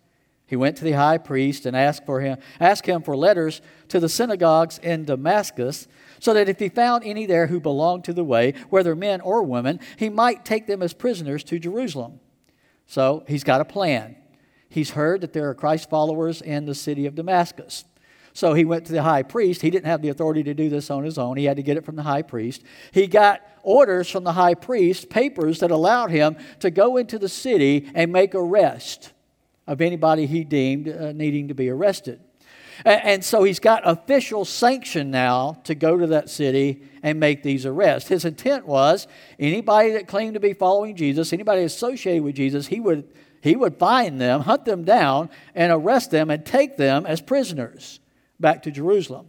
He 0.45 0.55
went 0.55 0.77
to 0.77 0.83
the 0.83 0.91
high 0.91 1.17
priest 1.17 1.65
and 1.65 1.75
asked, 1.75 2.05
for 2.05 2.21
him, 2.21 2.37
asked 2.59 2.85
him 2.85 3.01
for 3.01 3.17
letters 3.17 3.63
to 3.87 3.99
the 3.99 4.07
synagogues 4.07 4.77
in 4.77 5.05
Damascus, 5.05 5.87
so 6.19 6.35
that 6.35 6.47
if 6.47 6.59
he 6.59 6.69
found 6.69 7.03
any 7.03 7.25
there 7.25 7.47
who 7.47 7.59
belonged 7.59 8.03
to 8.03 8.13
the 8.13 8.23
way, 8.23 8.53
whether 8.69 8.95
men 8.95 9.21
or 9.21 9.41
women, 9.41 9.79
he 9.97 10.07
might 10.07 10.45
take 10.45 10.67
them 10.67 10.83
as 10.83 10.93
prisoners 10.93 11.43
to 11.45 11.57
Jerusalem. 11.57 12.19
So 12.85 13.23
he's 13.27 13.43
got 13.43 13.59
a 13.59 13.65
plan. 13.65 14.15
He's 14.69 14.91
heard 14.91 15.21
that 15.21 15.33
there 15.33 15.49
are 15.49 15.55
Christ 15.55 15.89
followers 15.89 16.43
in 16.43 16.65
the 16.65 16.75
city 16.75 17.07
of 17.07 17.15
Damascus. 17.15 17.85
So 18.33 18.53
he 18.53 18.65
went 18.65 18.85
to 18.85 18.93
the 18.93 19.03
high 19.03 19.23
priest. 19.23 19.61
He 19.61 19.69
didn't 19.69 19.87
have 19.87 20.01
the 20.01 20.09
authority 20.09 20.43
to 20.43 20.53
do 20.53 20.69
this 20.69 20.89
on 20.89 21.03
his 21.03 21.17
own. 21.17 21.37
He 21.37 21.45
had 21.45 21.57
to 21.57 21.63
get 21.63 21.77
it 21.77 21.85
from 21.85 21.95
the 21.95 22.03
high 22.03 22.21
priest. 22.21 22.63
He 22.91 23.07
got 23.07 23.41
orders 23.63 24.09
from 24.09 24.23
the 24.23 24.33
high 24.33 24.53
priest, 24.53 25.09
papers 25.09 25.59
that 25.59 25.71
allowed 25.71 26.11
him 26.11 26.37
to 26.59 26.71
go 26.71 26.97
into 26.97 27.19
the 27.19 27.29
city 27.29 27.89
and 27.93 28.11
make 28.11 28.33
arrest 28.35 29.11
of 29.67 29.81
anybody 29.81 30.25
he 30.25 30.43
deemed 30.43 30.87
uh, 30.87 31.11
needing 31.11 31.47
to 31.49 31.53
be 31.53 31.69
arrested. 31.69 32.19
And 32.83 33.23
so 33.23 33.43
he's 33.43 33.59
got 33.59 33.83
official 33.85 34.43
sanction 34.43 35.11
now 35.11 35.61
to 35.65 35.75
go 35.75 35.97
to 35.97 36.07
that 36.07 36.29
city 36.29 36.81
and 37.03 37.19
make 37.19 37.43
these 37.43 37.65
arrests. 37.65 38.09
His 38.09 38.25
intent 38.25 38.65
was 38.65 39.07
anybody 39.37 39.91
that 39.91 40.07
claimed 40.07 40.33
to 40.33 40.39
be 40.39 40.53
following 40.53 40.95
Jesus, 40.95 41.31
anybody 41.31 41.61
associated 41.61 42.23
with 42.23 42.35
Jesus, 42.35 42.67
he 42.67 42.79
would, 42.79 43.07
he 43.41 43.55
would 43.55 43.77
find 43.77 44.19
them, 44.19 44.41
hunt 44.41 44.65
them 44.65 44.83
down, 44.83 45.29
and 45.53 45.71
arrest 45.71 46.09
them 46.09 46.31
and 46.31 46.43
take 46.43 46.77
them 46.77 47.05
as 47.05 47.21
prisoners 47.21 48.00
back 48.41 48.63
to 48.63 48.71
Jerusalem. 48.71 49.27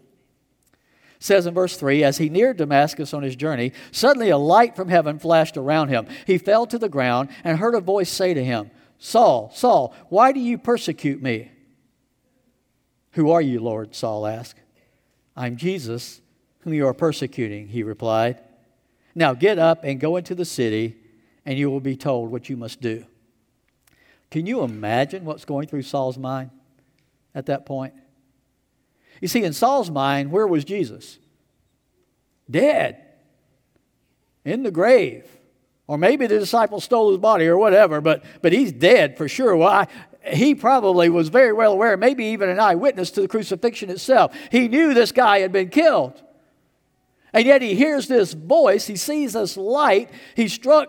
It 1.17 1.23
says 1.23 1.47
in 1.47 1.55
verse 1.55 1.77
3 1.77 2.03
As 2.03 2.19
he 2.19 2.29
neared 2.29 2.57
Damascus 2.57 3.15
on 3.15 3.23
his 3.23 3.37
journey, 3.37 3.73
suddenly 3.93 4.31
a 4.31 4.39
light 4.39 4.75
from 4.75 4.89
heaven 4.89 5.19
flashed 5.19 5.57
around 5.57 5.89
him. 5.89 6.07
He 6.27 6.39
fell 6.39 6.67
to 6.67 6.79
the 6.79 6.89
ground 6.89 7.29
and 7.45 7.59
heard 7.59 7.75
a 7.75 7.81
voice 7.81 8.11
say 8.11 8.35
to 8.35 8.45
him, 8.45 8.71
Saul, 8.99 9.51
Saul, 9.55 9.95
why 10.09 10.33
do 10.33 10.41
you 10.41 10.59
persecute 10.59 11.23
me? 11.23 11.51
Who 13.13 13.31
are 13.31 13.43
you, 13.43 13.61
Lord? 13.61 13.95
Saul 13.95 14.27
asked. 14.27 14.61
I'm 15.37 15.57
Jesus, 15.57 16.21
whom 16.61 16.75
you 16.75 16.87
are 16.87 16.95
persecuting, 16.95 17.69
he 17.69 17.83
replied. 17.83 18.39
Now 19.15 19.35
get 19.35 19.59
up 19.59 19.85
and 19.85 20.01
go 20.01 20.17
into 20.17 20.35
the 20.35 20.45
city, 20.45 20.97
and 21.45 21.59
you 21.59 21.71
will 21.71 21.81
be 21.81 21.97
told 21.97 22.31
what 22.31 22.49
you 22.49 22.57
must 22.57 22.81
do. 22.81 23.05
Can 24.31 24.47
you 24.47 24.63
imagine 24.63 25.25
what's 25.25 25.45
going 25.45 25.67
through 25.67 25.83
Saul's 25.83 26.17
mind 26.17 26.51
at 27.35 27.47
that 27.47 27.67
point? 27.67 27.95
You 29.23 29.29
see, 29.29 29.45
in 29.45 29.53
Saul's 29.53 29.89
mind, 29.89 30.33
where 30.33 30.49
was 30.49 30.65
Jesus? 30.65 31.21
Dead. 32.51 33.01
In 34.45 34.65
the 34.65 34.73
grave. 34.73 35.25
Or 35.87 35.97
maybe 35.97 36.27
the 36.27 36.41
disciples 36.41 36.83
stole 36.83 37.11
his 37.11 37.19
body 37.19 37.47
or 37.47 37.57
whatever, 37.57 38.01
but, 38.01 38.25
but 38.43 38.53
he's 38.53 38.73
dead 38.73 39.17
for 39.17 39.29
sure. 39.29 39.63
I, 39.63 39.87
he 40.27 40.57
probably 40.57 41.09
was 41.09 41.29
very 41.29 41.53
well 41.53 41.73
aware, 41.73 41.97
maybe 41.97 42.25
even 42.27 42.49
an 42.49 42.59
eyewitness 42.59 43.13
to 43.13 43.21
the 43.21 43.29
crucifixion 43.29 43.91
itself. 43.91 44.35
He 44.51 44.67
knew 44.67 44.93
this 44.93 45.13
guy 45.13 45.39
had 45.39 45.53
been 45.53 45.69
killed. 45.69 46.21
And 47.33 47.47
yet 47.47 47.63
he 47.63 47.77
hears 47.77 48.09
this 48.09 48.33
voice, 48.33 48.89
he 48.89 48.97
sees 48.97 49.35
this 49.35 49.57
light, 49.57 50.11
he's 50.35 50.53
struck 50.53 50.89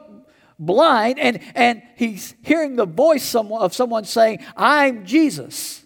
blind, 0.57 1.19
and, 1.19 1.39
and 1.53 1.83
he's 1.97 2.33
hearing 2.41 2.77
the 2.77 2.87
voice 2.87 3.35
of 3.35 3.75
someone 3.75 4.05
saying, 4.05 4.39
I'm 4.57 5.05
Jesus, 5.05 5.83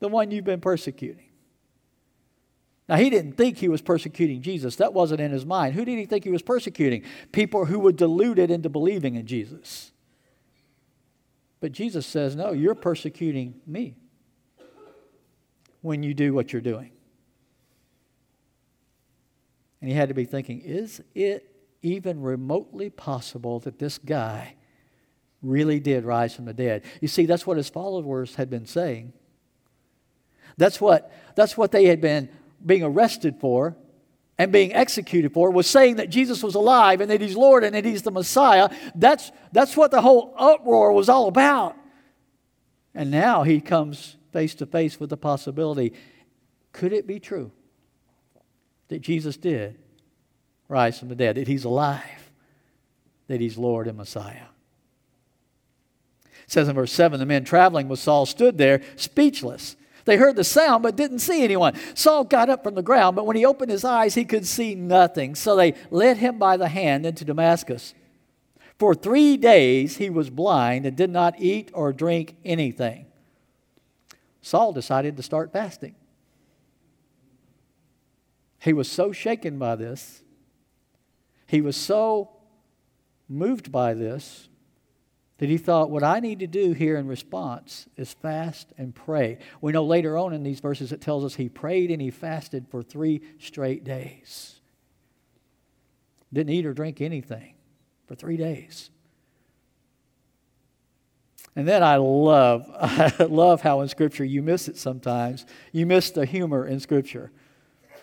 the 0.00 0.08
one 0.08 0.30
you've 0.30 0.44
been 0.44 0.62
persecuting. 0.62 1.25
Now, 2.88 2.96
he 2.96 3.10
didn't 3.10 3.32
think 3.32 3.58
he 3.58 3.68
was 3.68 3.82
persecuting 3.82 4.42
Jesus. 4.42 4.76
That 4.76 4.92
wasn't 4.92 5.20
in 5.20 5.32
his 5.32 5.44
mind. 5.44 5.74
Who 5.74 5.84
did 5.84 5.98
he 5.98 6.06
think 6.06 6.22
he 6.22 6.30
was 6.30 6.42
persecuting? 6.42 7.02
People 7.32 7.64
who 7.64 7.80
were 7.80 7.92
deluded 7.92 8.50
into 8.50 8.68
believing 8.68 9.16
in 9.16 9.26
Jesus. 9.26 9.90
But 11.60 11.72
Jesus 11.72 12.06
says, 12.06 12.36
No, 12.36 12.52
you're 12.52 12.76
persecuting 12.76 13.60
me 13.66 13.96
when 15.80 16.04
you 16.04 16.14
do 16.14 16.32
what 16.32 16.52
you're 16.52 16.62
doing. 16.62 16.92
And 19.80 19.90
he 19.90 19.96
had 19.96 20.08
to 20.08 20.14
be 20.14 20.24
thinking, 20.24 20.60
Is 20.60 21.02
it 21.12 21.52
even 21.82 22.20
remotely 22.20 22.88
possible 22.88 23.58
that 23.60 23.80
this 23.80 23.98
guy 23.98 24.54
really 25.42 25.80
did 25.80 26.04
rise 26.04 26.36
from 26.36 26.44
the 26.44 26.54
dead? 26.54 26.84
You 27.00 27.08
see, 27.08 27.26
that's 27.26 27.48
what 27.48 27.56
his 27.56 27.68
followers 27.68 28.36
had 28.36 28.48
been 28.48 28.66
saying. 28.66 29.12
That's 30.56 30.80
what, 30.80 31.12
that's 31.34 31.56
what 31.56 31.72
they 31.72 31.86
had 31.86 32.00
been 32.00 32.28
being 32.66 32.82
arrested 32.82 33.36
for 33.40 33.76
and 34.38 34.52
being 34.52 34.74
executed 34.74 35.32
for 35.32 35.50
was 35.50 35.66
saying 35.66 35.96
that 35.96 36.10
Jesus 36.10 36.42
was 36.42 36.54
alive 36.54 37.00
and 37.00 37.10
that 37.10 37.20
he's 37.20 37.36
Lord 37.36 37.64
and 37.64 37.74
that 37.74 37.84
he's 37.84 38.02
the 38.02 38.10
Messiah. 38.10 38.68
That's, 38.94 39.32
that's 39.52 39.76
what 39.76 39.90
the 39.90 40.02
whole 40.02 40.34
uproar 40.36 40.92
was 40.92 41.08
all 41.08 41.28
about. 41.28 41.76
And 42.94 43.10
now 43.10 43.44
he 43.44 43.60
comes 43.60 44.16
face 44.32 44.54
to 44.56 44.66
face 44.66 45.00
with 45.00 45.10
the 45.10 45.16
possibility 45.16 45.92
could 46.72 46.92
it 46.92 47.06
be 47.06 47.18
true 47.18 47.52
that 48.88 49.00
Jesus 49.00 49.38
did 49.38 49.78
rise 50.68 50.98
from 50.98 51.08
the 51.08 51.14
dead, 51.14 51.36
that 51.36 51.48
he's 51.48 51.64
alive, 51.64 52.30
that 53.28 53.40
he's 53.40 53.56
Lord 53.56 53.86
and 53.86 53.96
Messiah? 53.96 54.48
It 56.44 56.52
says 56.52 56.68
in 56.68 56.74
verse 56.74 56.92
7 56.92 57.18
the 57.18 57.24
men 57.24 57.44
traveling 57.44 57.88
with 57.88 57.98
Saul 57.98 58.26
stood 58.26 58.58
there 58.58 58.82
speechless 58.96 59.76
they 60.06 60.16
heard 60.16 60.36
the 60.36 60.44
sound 60.44 60.82
but 60.82 60.96
didn't 60.96 61.18
see 61.18 61.44
anyone. 61.44 61.74
Saul 61.94 62.24
got 62.24 62.48
up 62.48 62.64
from 62.64 62.74
the 62.74 62.82
ground, 62.82 63.14
but 63.16 63.26
when 63.26 63.36
he 63.36 63.44
opened 63.44 63.70
his 63.70 63.84
eyes, 63.84 64.14
he 64.14 64.24
could 64.24 64.46
see 64.46 64.74
nothing. 64.74 65.34
So 65.34 65.54
they 65.54 65.74
led 65.90 66.16
him 66.16 66.38
by 66.38 66.56
the 66.56 66.68
hand 66.68 67.04
into 67.04 67.24
Damascus. 67.24 67.92
For 68.78 68.94
three 68.94 69.36
days 69.36 69.96
he 69.96 70.08
was 70.08 70.30
blind 70.30 70.86
and 70.86 70.96
did 70.96 71.10
not 71.10 71.34
eat 71.38 71.70
or 71.74 71.92
drink 71.92 72.36
anything. 72.44 73.06
Saul 74.42 74.72
decided 74.72 75.16
to 75.16 75.22
start 75.22 75.52
fasting. 75.52 75.96
He 78.60 78.72
was 78.72 78.90
so 78.90 79.12
shaken 79.12 79.58
by 79.58 79.76
this, 79.76 80.22
he 81.46 81.60
was 81.60 81.76
so 81.76 82.30
moved 83.28 83.70
by 83.72 83.94
this 83.94 84.48
that 85.38 85.48
he 85.48 85.58
thought, 85.58 85.90
what 85.90 86.02
I 86.02 86.20
need 86.20 86.38
to 86.40 86.46
do 86.46 86.72
here 86.72 86.96
in 86.96 87.06
response 87.06 87.86
is 87.96 88.14
fast 88.14 88.72
and 88.78 88.94
pray. 88.94 89.38
We 89.60 89.72
know 89.72 89.84
later 89.84 90.16
on 90.16 90.32
in 90.32 90.42
these 90.42 90.60
verses 90.60 90.92
it 90.92 91.00
tells 91.00 91.24
us 91.24 91.34
he 91.34 91.48
prayed 91.48 91.90
and 91.90 92.00
he 92.00 92.10
fasted 92.10 92.66
for 92.70 92.82
three 92.82 93.20
straight 93.38 93.84
days. 93.84 94.60
Didn't 96.32 96.54
eat 96.54 96.66
or 96.66 96.72
drink 96.72 97.00
anything 97.00 97.54
for 98.06 98.14
three 98.14 98.36
days. 98.36 98.90
And 101.54 101.66
then 101.66 101.82
I 101.82 101.96
love, 101.96 102.70
I 102.80 103.12
love 103.24 103.60
how 103.60 103.80
in 103.82 103.88
Scripture 103.88 104.24
you 104.24 104.42
miss 104.42 104.68
it 104.68 104.78
sometimes. 104.78 105.44
You 105.72 105.86
miss 105.86 106.10
the 106.10 106.24
humor 106.24 106.66
in 106.66 106.80
Scripture. 106.80 107.30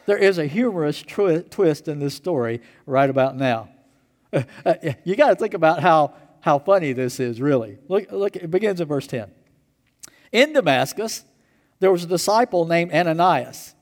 There 0.05 0.17
is 0.17 0.37
a 0.37 0.45
humorous 0.45 1.01
twi- 1.01 1.43
twist 1.49 1.87
in 1.87 1.99
this 1.99 2.13
story 2.13 2.61
right 2.85 3.09
about 3.09 3.35
now. 3.37 3.69
you 5.03 5.15
got 5.15 5.29
to 5.29 5.35
think 5.35 5.53
about 5.53 5.79
how 5.81 6.15
how 6.43 6.59
funny 6.59 6.91
this 6.91 7.21
is, 7.21 7.39
really. 7.39 7.77
Look, 7.87 8.11
look, 8.11 8.35
it 8.35 8.51
begins 8.51 8.81
in 8.81 8.87
verse 8.87 9.07
10. 9.07 9.31
In 10.33 10.51
Damascus, 10.51 11.23
there 11.79 11.89
was 11.89 12.03
a 12.03 12.07
disciple 12.07 12.65
named 12.65 12.91
Ananias. 12.91 13.73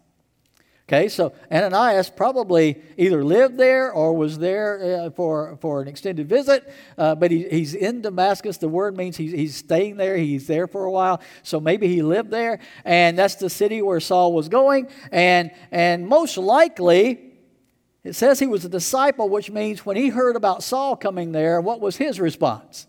Okay, 0.87 1.07
so 1.07 1.33
Ananias 1.51 2.11
probably 2.11 2.79
either 2.97 3.23
lived 3.25 3.57
there 3.57 3.91
or 3.91 4.13
was 4.13 4.37
there 4.37 5.05
uh, 5.05 5.09
for, 5.09 5.57
for 5.59 5.81
an 5.81 5.87
extended 5.87 6.29
visit, 6.29 6.71
uh, 6.99 7.15
but 7.15 7.31
he, 7.31 7.49
he's 7.49 7.73
in 7.73 8.03
Damascus. 8.03 8.57
The 8.57 8.69
word 8.69 8.95
means 8.95 9.17
he's, 9.17 9.31
he's 9.31 9.55
staying 9.55 9.97
there, 9.97 10.15
he's 10.15 10.45
there 10.45 10.67
for 10.67 10.85
a 10.85 10.91
while. 10.91 11.19
So 11.41 11.59
maybe 11.59 11.87
he 11.87 12.03
lived 12.03 12.29
there, 12.29 12.59
and 12.85 13.17
that's 13.17 13.35
the 13.35 13.49
city 13.49 13.81
where 13.81 13.99
Saul 13.99 14.33
was 14.33 14.49
going. 14.49 14.87
And, 15.11 15.49
and 15.71 16.07
most 16.07 16.37
likely, 16.37 17.30
it 18.03 18.13
says 18.13 18.39
he 18.39 18.47
was 18.47 18.65
a 18.65 18.69
disciple, 18.69 19.29
which 19.29 19.51
means 19.51 19.85
when 19.85 19.95
he 19.95 20.09
heard 20.09 20.35
about 20.35 20.63
Saul 20.63 20.95
coming 20.95 21.31
there, 21.31 21.61
what 21.61 21.79
was 21.79 21.97
his 21.97 22.19
response? 22.19 22.87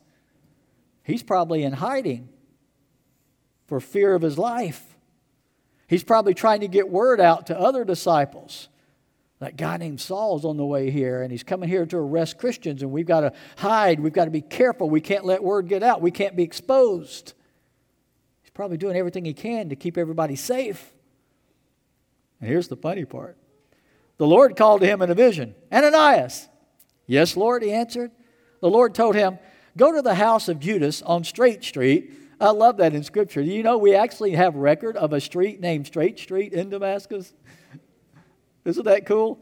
He's 1.03 1.23
probably 1.23 1.65
in 1.65 1.75
hiding 1.75 2.29
for 3.67 3.81
fear 3.81 4.15
of 4.15 4.23
his 4.23 4.39
life. 4.39 4.97
He's 5.87 6.05
probably 6.05 6.33
trying 6.33 6.61
to 6.61 6.69
get 6.69 6.89
word 6.89 7.21
out 7.21 7.49
to 7.49 7.59
other 7.59 7.85
disciples. 7.85 8.69
That 9.41 9.57
guy 9.57 9.77
named 9.77 10.01
Saul's 10.01 10.45
on 10.45 10.57
the 10.57 10.65
way 10.65 10.91
here, 10.91 11.23
and 11.23 11.31
he's 11.31 11.43
coming 11.43 11.69
here 11.69 11.85
to 11.85 11.97
arrest 11.97 12.39
Christians, 12.39 12.81
and 12.83 12.93
we've 12.93 13.07
got 13.07 13.21
to 13.21 13.33
hide. 13.57 13.99
We've 14.01 14.13
got 14.13 14.27
to 14.27 14.31
be 14.31 14.41
careful. 14.41 14.89
We 14.89 15.01
can't 15.01 15.25
let 15.25 15.43
word 15.43 15.69
get 15.69 15.83
out. 15.83 16.01
We 16.01 16.13
can't 16.13 16.37
be 16.37 16.45
exposed. 16.45 17.35
He's 18.43 18.51
probably 18.51 18.77
doing 18.77 18.97
everything 18.97 19.25
he 19.25 19.35
can 19.35 19.69
to 19.69 19.77
keep 19.77 19.99
everybody 19.99 20.37
safe. 20.37 20.95
And 22.41 22.49
here's 22.49 22.69
the 22.69 22.77
funny 22.77 23.05
part 23.05 23.37
the 24.23 24.29
Lord 24.29 24.55
called 24.55 24.83
to 24.83 24.87
him 24.87 25.03
in 25.03 25.11
a 25.11 25.17
vision 25.17 25.57
Ananias. 25.73 26.49
Yes, 27.09 27.37
Lord, 27.37 27.65
he 27.65 27.73
answered. 27.73 28.13
The 28.61 28.71
Lord 28.71 28.95
told 28.95 29.17
him, 29.17 29.41
Go 29.77 29.91
to 29.91 30.01
the 30.01 30.15
house 30.15 30.47
of 30.47 30.61
Judas 30.61 31.03
on 31.03 31.25
Straight 31.25 31.65
Street. 31.65 32.13
I 32.41 32.51
love 32.51 32.77
that 32.77 32.95
in 32.95 33.03
Scripture. 33.03 33.43
Do 33.43 33.51
you 33.51 33.65
know 33.65 33.79
we 33.79 33.97
actually 33.97 34.31
have 34.35 34.55
record 34.55 34.97
of 34.97 35.13
a 35.13 35.21
street 35.21 35.59
named 35.59 35.89
Straight 35.89 36.21
Street 36.21 36.53
in 36.53 36.71
Damascus? 36.71 37.33
Isn't 38.65 38.85
that 38.85 39.07
cool? 39.07 39.41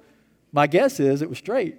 My 0.51 0.67
guess 0.67 0.99
is 0.99 1.21
it 1.21 1.29
was 1.29 1.37
straight. 1.37 1.77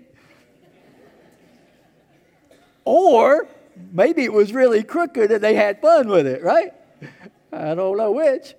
or 2.85 3.47
maybe 3.91 4.23
it 4.23 4.31
was 4.31 4.53
really 4.53 4.83
crooked 4.83 5.31
and 5.31 5.43
they 5.43 5.55
had 5.55 5.81
fun 5.81 6.07
with 6.07 6.27
it, 6.27 6.43
right? 6.43 6.71
I 7.51 7.73
don't 7.73 7.97
know 7.97 8.11
which. 8.11 8.53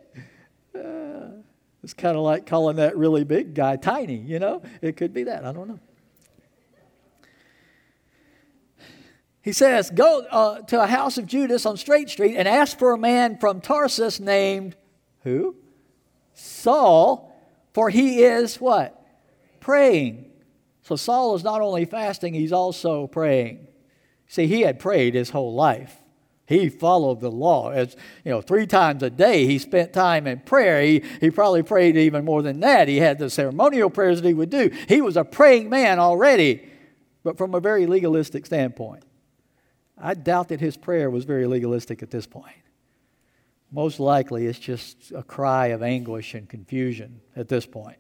Uh, 0.77 1.42
it's 1.83 1.95
kind 1.95 2.17
of 2.17 2.23
like 2.23 2.47
calling 2.47 2.77
that 2.77 2.97
really 2.97 3.25
big 3.25 3.55
guy 3.55 3.77
tiny, 3.77 4.17
you 4.17 4.39
know? 4.39 4.63
It 4.81 4.97
could 4.97 5.13
be 5.13 5.25
that. 5.25 5.45
I 5.45 5.53
don't 5.53 5.69
know. 5.69 5.81
He 9.43 9.53
says, 9.53 9.91
Go 9.91 10.21
uh, 10.31 10.61
to 10.63 10.81
a 10.81 10.87
house 10.87 11.19
of 11.19 11.27
Judas 11.27 11.67
on 11.67 11.77
Straight 11.77 12.09
Street 12.09 12.37
and 12.37 12.47
ask 12.47 12.79
for 12.79 12.93
a 12.93 12.99
man 12.99 13.39
from 13.39 13.61
Tarsus 13.61 14.21
named 14.21 14.77
who? 15.25 15.57
Saul, 16.35 17.37
for 17.73 17.91
he 17.91 18.23
is 18.23 18.61
what? 18.61 19.05
Praying. 19.59 20.31
So 20.83 20.97
Saul 20.97 21.35
is 21.35 21.43
not 21.43 21.61
only 21.61 21.85
fasting, 21.85 22.35
he's 22.35 22.53
also 22.53 23.09
praying. 23.09 23.67
See, 24.29 24.47
he 24.47 24.63
had 24.63 24.79
prayed 24.79 25.15
his 25.15 25.31
whole 25.31 25.55
life 25.55 26.02
He 26.47 26.69
followed 26.69 27.21
the 27.21 27.31
law. 27.31 27.71
As 27.71 27.97
you 28.25 28.31
know, 28.31 28.41
three 28.41 28.67
times 28.67 29.03
a 29.03 29.11
day 29.11 29.47
he 29.47 29.59
spent 29.59 29.93
time 29.93 30.27
in 30.27 30.41
prayer. 30.41 30.83
He, 30.83 31.03
he 31.21 31.31
probably 31.31 31.63
prayed 31.63 31.97
even 31.97 32.25
more 32.25 32.43
than 32.43 32.61
that. 32.61 32.89
He 32.89 32.99
had 32.99 33.19
the 33.19 33.31
ceremonial 33.31 33.91
prayers 33.91 34.21
that 34.21 34.29
he 34.29 34.35
would 34.35 34.51
do. 34.51 34.71
He 34.89 35.01
was 35.01 35.17
a 35.17 35.25
praying 35.25 35.71
man 35.71 35.99
already, 35.99 36.69
but 37.23 37.39
from 37.39 37.55
a 37.55 37.61
very 37.61 37.87
legalistic 37.87 38.45
standpoint. 38.47 39.05
I 39.97 40.15
doubt 40.15 40.49
that 40.49 40.61
his 40.61 40.77
prayer 40.77 41.11
was 41.11 41.25
very 41.25 41.47
legalistic 41.47 42.03
at 42.03 42.11
this 42.11 42.27
point. 42.27 42.57
Most 43.71 44.01
likely 44.01 44.47
it's 44.47 44.59
just 44.59 45.13
a 45.13 45.23
cry 45.23 45.69
of 45.69 45.83
anguish 45.83 46.35
and 46.35 46.49
confusion 46.49 47.21
at 47.37 47.49
this 47.49 47.65
point. 47.65 47.97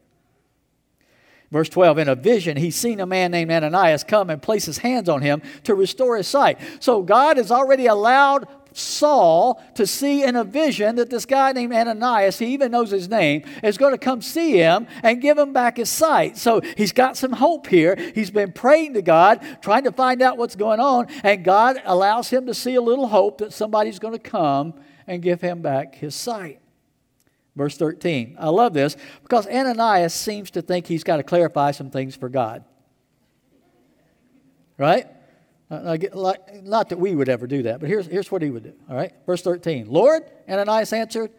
Verse 1.52 1.68
12, 1.68 1.98
in 1.98 2.08
a 2.08 2.14
vision, 2.14 2.56
he's 2.56 2.76
seen 2.76 2.98
a 2.98 3.04
man 3.04 3.30
named 3.30 3.50
Ananias 3.50 4.04
come 4.04 4.30
and 4.30 4.40
place 4.40 4.64
his 4.64 4.78
hands 4.78 5.06
on 5.06 5.20
him 5.20 5.42
to 5.64 5.74
restore 5.74 6.16
his 6.16 6.26
sight. 6.26 6.58
So 6.80 7.02
God 7.02 7.36
has 7.36 7.50
already 7.50 7.84
allowed 7.84 8.48
Saul 8.72 9.62
to 9.74 9.86
see 9.86 10.24
in 10.24 10.34
a 10.34 10.44
vision 10.44 10.96
that 10.96 11.10
this 11.10 11.26
guy 11.26 11.52
named 11.52 11.74
Ananias, 11.74 12.38
he 12.38 12.46
even 12.54 12.70
knows 12.70 12.90
his 12.90 13.06
name, 13.06 13.42
is 13.62 13.76
going 13.76 13.92
to 13.92 13.98
come 13.98 14.22
see 14.22 14.52
him 14.52 14.86
and 15.02 15.20
give 15.20 15.36
him 15.36 15.52
back 15.52 15.76
his 15.76 15.90
sight. 15.90 16.38
So 16.38 16.62
he's 16.74 16.92
got 16.92 17.18
some 17.18 17.32
hope 17.32 17.66
here. 17.66 17.96
He's 18.14 18.30
been 18.30 18.52
praying 18.52 18.94
to 18.94 19.02
God, 19.02 19.46
trying 19.60 19.84
to 19.84 19.92
find 19.92 20.22
out 20.22 20.38
what's 20.38 20.56
going 20.56 20.80
on, 20.80 21.08
and 21.22 21.44
God 21.44 21.82
allows 21.84 22.30
him 22.30 22.46
to 22.46 22.54
see 22.54 22.76
a 22.76 22.80
little 22.80 23.08
hope 23.08 23.38
that 23.38 23.52
somebody's 23.52 23.98
going 23.98 24.14
to 24.14 24.18
come 24.18 24.72
and 25.06 25.20
give 25.20 25.42
him 25.42 25.60
back 25.60 25.96
his 25.96 26.14
sight. 26.14 26.61
Verse 27.54 27.76
13. 27.76 28.36
I 28.38 28.48
love 28.48 28.72
this 28.72 28.96
because 29.22 29.46
Ananias 29.46 30.14
seems 30.14 30.50
to 30.52 30.62
think 30.62 30.86
he's 30.86 31.04
got 31.04 31.18
to 31.18 31.22
clarify 31.22 31.72
some 31.72 31.90
things 31.90 32.16
for 32.16 32.28
God. 32.28 32.64
Right? 34.78 35.06
Not 35.70 36.88
that 36.88 36.98
we 36.98 37.14
would 37.14 37.28
ever 37.28 37.46
do 37.46 37.62
that, 37.64 37.80
but 37.80 37.88
here's, 37.88 38.06
here's 38.06 38.30
what 38.30 38.42
he 38.42 38.50
would 38.50 38.64
do. 38.64 38.74
All 38.88 38.96
right? 38.96 39.12
Verse 39.26 39.42
13. 39.42 39.86
Lord, 39.90 40.22
Ananias 40.48 40.92
answered, 40.92 41.30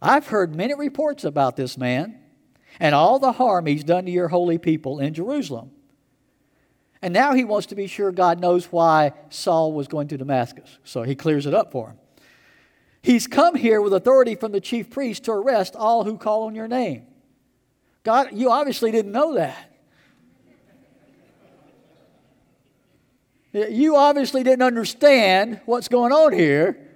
I've 0.00 0.26
heard 0.26 0.54
many 0.54 0.74
reports 0.74 1.24
about 1.24 1.56
this 1.56 1.78
man 1.78 2.18
and 2.80 2.94
all 2.94 3.18
the 3.18 3.32
harm 3.32 3.66
he's 3.66 3.84
done 3.84 4.04
to 4.06 4.10
your 4.10 4.28
holy 4.28 4.58
people 4.58 4.98
in 4.98 5.14
Jerusalem. 5.14 5.70
And 7.00 7.12
now 7.12 7.34
he 7.34 7.44
wants 7.44 7.66
to 7.68 7.74
be 7.74 7.86
sure 7.88 8.12
God 8.12 8.40
knows 8.40 8.66
why 8.66 9.12
Saul 9.30 9.72
was 9.72 9.88
going 9.88 10.08
to 10.08 10.16
Damascus. 10.16 10.78
So 10.84 11.02
he 11.02 11.14
clears 11.14 11.46
it 11.46 11.54
up 11.54 11.72
for 11.72 11.88
him. 11.88 11.98
He's 13.02 13.26
come 13.26 13.56
here 13.56 13.80
with 13.80 13.92
authority 13.92 14.36
from 14.36 14.52
the 14.52 14.60
chief 14.60 14.88
priest 14.88 15.24
to 15.24 15.32
arrest 15.32 15.74
all 15.74 16.04
who 16.04 16.16
call 16.16 16.44
on 16.44 16.54
your 16.54 16.68
name. 16.68 17.06
God, 18.04 18.28
you 18.32 18.50
obviously 18.50 18.92
didn't 18.92 19.12
know 19.12 19.34
that. 19.34 19.68
You 23.52 23.96
obviously 23.96 24.42
didn't 24.42 24.62
understand 24.62 25.60
what's 25.66 25.88
going 25.88 26.12
on 26.12 26.32
here. 26.32 26.88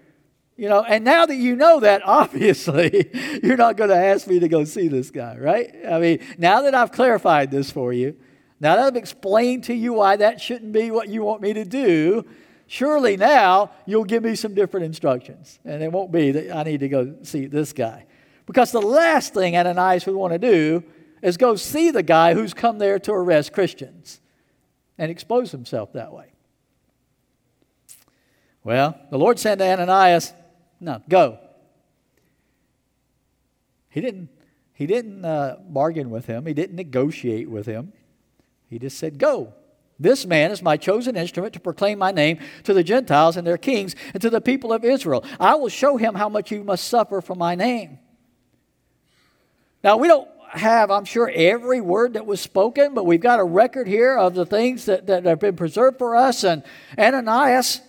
You 0.57 0.71
know, 0.71 0.83
and 0.83 1.05
now 1.05 1.27
that 1.27 1.37
you 1.37 1.55
know 1.55 1.81
that, 1.81 2.03
obviously, 2.07 3.11
you're 3.43 3.59
not 3.59 3.77
going 3.77 3.91
to 3.91 3.97
ask 3.97 4.27
me 4.27 4.39
to 4.41 4.49
go 4.49 4.65
see 4.65 4.89
this 4.89 5.11
guy, 5.11 5.37
right? 5.37 5.75
I 5.87 5.99
mean, 5.99 6.21
now 6.39 6.63
that 6.63 6.75
I've 6.75 6.93
clarified 6.93 7.51
this 7.51 7.71
for 7.71 7.93
you, 7.93 8.17
now 8.59 8.77
that 8.77 8.87
I've 8.87 8.97
explained 8.97 9.65
to 9.65 9.75
you 9.75 9.93
why 9.93 10.17
that 10.17 10.41
shouldn't 10.41 10.73
be 10.73 10.91
what 10.91 11.09
you 11.09 11.23
want 11.23 11.43
me 11.43 11.53
to 11.53 11.65
do, 11.65 12.25
Surely 12.67 13.17
now 13.17 13.71
you'll 13.87 14.05
give 14.05 14.25
me 14.25 14.35
some 14.35 14.55
different 14.55 14.87
instructions. 14.87 15.59
And 15.65 15.83
it 15.83 15.93
won't 15.93 16.11
be 16.11 16.33
that 16.33 16.57
I 16.57 16.63
need 16.65 16.81
to 16.81 16.89
go 16.89 17.17
see 17.23 17.47
this 17.47 17.73
guy. 17.73 18.07
Because 18.47 18.73
the 18.73 18.81
last 18.81 19.35
thing 19.35 19.57
Ananias 19.57 20.07
would 20.07 20.17
want 20.17 20.33
to 20.33 20.39
do 20.39 20.85
is 21.23 21.37
go 21.37 21.57
see 21.57 21.91
the 21.91 22.03
guy 22.03 22.35
who's 22.35 22.55
come 22.55 22.79
there 22.79 22.99
to 23.01 23.13
arrest 23.13 23.53
Christians 23.53 24.21
and 24.99 25.11
expose 25.11 25.51
himself 25.51 25.93
that 25.93 26.13
way. 26.13 26.33
Well, 28.65 28.99
the 29.11 29.19
Lord 29.19 29.39
said 29.39 29.59
to 29.59 29.65
Ananias, 29.65 30.33
No, 30.81 31.01
go. 31.09 31.39
He 33.89 34.01
didn't, 34.01 34.29
he 34.75 34.87
didn't 34.87 35.25
uh, 35.25 35.57
bargain 35.69 36.11
with 36.11 36.27
him, 36.27 36.47
he 36.47 36.55
didn't 36.55 36.77
negotiate 36.77 37.49
with 37.49 37.67
him. 37.67 37.93
He 38.69 38.79
just 38.79 38.99
said, 38.99 39.19
Go. 39.19 39.55
This 39.99 40.27
man 40.27 40.51
is 40.51 40.63
my 40.63 40.77
chosen 40.77 41.17
instrument 41.17 41.55
to 41.55 41.61
proclaim 41.61 41.99
my 41.99 42.11
name 42.11 42.39
to 42.65 42.75
the 42.75 42.85
Gentiles 42.85 43.37
and 43.37 43.47
their 43.47 43.57
kings 43.57 43.97
and 44.13 44.21
to 44.21 44.29
the 44.29 44.41
people 44.41 44.73
of 44.73 44.85
Israel. 44.85 45.25
I 45.41 45.55
will 45.55 45.71
show 45.71 45.97
him 45.97 46.15
how 46.15 46.29
much 46.29 46.51
you 46.51 46.63
must 46.63 46.89
suffer 46.89 47.21
for 47.21 47.35
my 47.35 47.55
name. 47.55 47.99
Now, 49.83 49.97
we 49.97 50.09
don't 50.09 50.29
have, 50.51 50.91
I'm 50.91 51.05
sure, 51.05 51.31
every 51.35 51.81
word 51.81 52.15
that 52.15 52.27
was 52.27 52.41
spoken, 52.41 52.93
but 52.93 53.07
we've 53.07 53.21
got 53.21 53.41
a 53.41 53.45
record 53.45 53.87
here 53.87 54.17
of 54.17 54.35
the 54.35 54.45
things 54.45 54.85
that, 54.85 55.07
that 55.07 55.25
have 55.25 55.41
been 55.41 55.57
preserved 55.57 55.99
for 55.99 56.15
us. 56.15 56.45
And 56.45 56.63
Ananias 56.99 57.81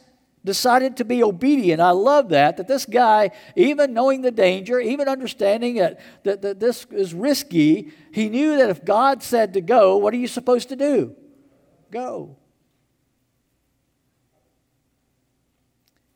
decided 0.45 0.97
to 0.97 1.05
be 1.05 1.23
obedient. 1.23 1.81
I 1.81 1.91
love 1.91 2.29
that, 2.29 2.55
that 2.57 2.67
this 2.67 2.85
guy, 2.85 3.31
even 3.55 3.93
knowing 3.93 4.21
the 4.21 4.31
danger, 4.31 4.79
even 4.79 5.09
understanding 5.09 5.75
that, 5.75 5.99
that, 6.23 6.41
that 6.41 6.59
this 6.59 6.85
is 6.91 7.13
risky, 7.13 7.91
he 8.13 8.29
knew 8.29 8.57
that 8.57 8.69
if 8.69 8.85
God 8.85 9.21
said 9.21 9.53
to 9.53 9.61
go, 9.61 9.97
what 9.97 10.13
are 10.13 10.17
you 10.17 10.27
supposed 10.27 10.69
to 10.69 10.77
do? 10.77 11.15
Go. 11.91 12.37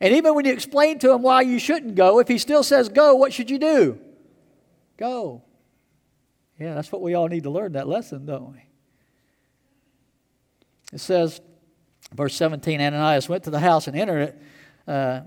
And 0.01 0.15
even 0.15 0.33
when 0.33 0.45
you 0.45 0.51
explain 0.51 0.97
to 0.99 1.11
him 1.11 1.21
why 1.21 1.41
you 1.41 1.59
shouldn't 1.59 1.93
go, 1.95 2.19
if 2.19 2.27
he 2.27 2.39
still 2.39 2.63
says 2.63 2.89
go, 2.89 3.13
what 3.15 3.31
should 3.31 3.51
you 3.51 3.59
do? 3.59 3.99
Go. 4.97 5.43
Yeah, 6.59 6.73
that's 6.73 6.91
what 6.91 7.01
we 7.01 7.13
all 7.13 7.27
need 7.27 7.43
to 7.43 7.49
learn 7.49 7.73
that 7.73 7.87
lesson, 7.87 8.25
don't 8.25 8.51
we? 8.53 8.63
It 10.93 10.99
says, 10.99 11.39
verse 12.13 12.35
17 12.35 12.81
Ananias 12.81 13.29
went 13.29 13.43
to 13.43 13.51
the 13.51 13.59
house 13.59 13.87
and 13.87 13.95
entered 13.95 14.21
it. 14.21 14.41
Uh, 14.87 15.21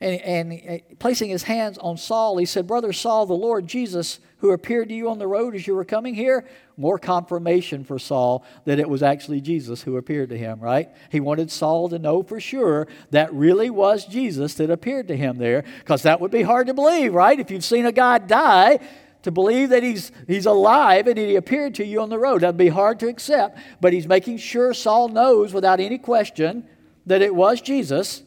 and, 0.00 0.20
and 0.22 0.52
uh, 0.68 0.94
placing 0.98 1.30
his 1.30 1.44
hands 1.44 1.78
on 1.78 1.96
Saul, 1.96 2.36
he 2.36 2.46
said, 2.46 2.66
Brother 2.66 2.92
Saul, 2.92 3.26
the 3.26 3.34
Lord 3.34 3.66
Jesus, 3.66 4.20
who 4.42 4.50
appeared 4.50 4.88
to 4.88 4.94
you 4.94 5.08
on 5.08 5.20
the 5.20 5.26
road 5.26 5.54
as 5.54 5.68
you 5.68 5.74
were 5.76 5.84
coming 5.84 6.16
here, 6.16 6.44
more 6.76 6.98
confirmation 6.98 7.84
for 7.84 7.96
Saul 7.96 8.44
that 8.64 8.80
it 8.80 8.88
was 8.88 9.00
actually 9.00 9.40
Jesus 9.40 9.82
who 9.82 9.96
appeared 9.96 10.30
to 10.30 10.36
him, 10.36 10.58
right? 10.58 10.88
He 11.10 11.20
wanted 11.20 11.48
Saul 11.48 11.88
to 11.90 11.98
know 12.00 12.24
for 12.24 12.40
sure 12.40 12.88
that 13.12 13.32
really 13.32 13.70
was 13.70 14.04
Jesus 14.04 14.54
that 14.54 14.68
appeared 14.68 15.06
to 15.08 15.16
him 15.16 15.38
there, 15.38 15.62
because 15.78 16.02
that 16.02 16.20
would 16.20 16.32
be 16.32 16.42
hard 16.42 16.66
to 16.66 16.74
believe, 16.74 17.14
right? 17.14 17.38
If 17.38 17.52
you've 17.52 17.64
seen 17.64 17.86
a 17.86 17.92
guy 17.92 18.18
die, 18.18 18.80
to 19.22 19.30
believe 19.30 19.68
that 19.68 19.84
he's, 19.84 20.10
he's 20.26 20.46
alive 20.46 21.06
and 21.06 21.16
he 21.16 21.36
appeared 21.36 21.76
to 21.76 21.86
you 21.86 22.00
on 22.00 22.08
the 22.08 22.18
road. 22.18 22.40
That'd 22.40 22.56
be 22.56 22.66
hard 22.66 22.98
to 22.98 23.08
accept, 23.08 23.56
but 23.80 23.92
he's 23.92 24.08
making 24.08 24.38
sure 24.38 24.74
Saul 24.74 25.08
knows 25.08 25.54
without 25.54 25.78
any 25.78 25.98
question 25.98 26.68
that 27.06 27.22
it 27.22 27.32
was 27.32 27.60
Jesus. 27.60 28.24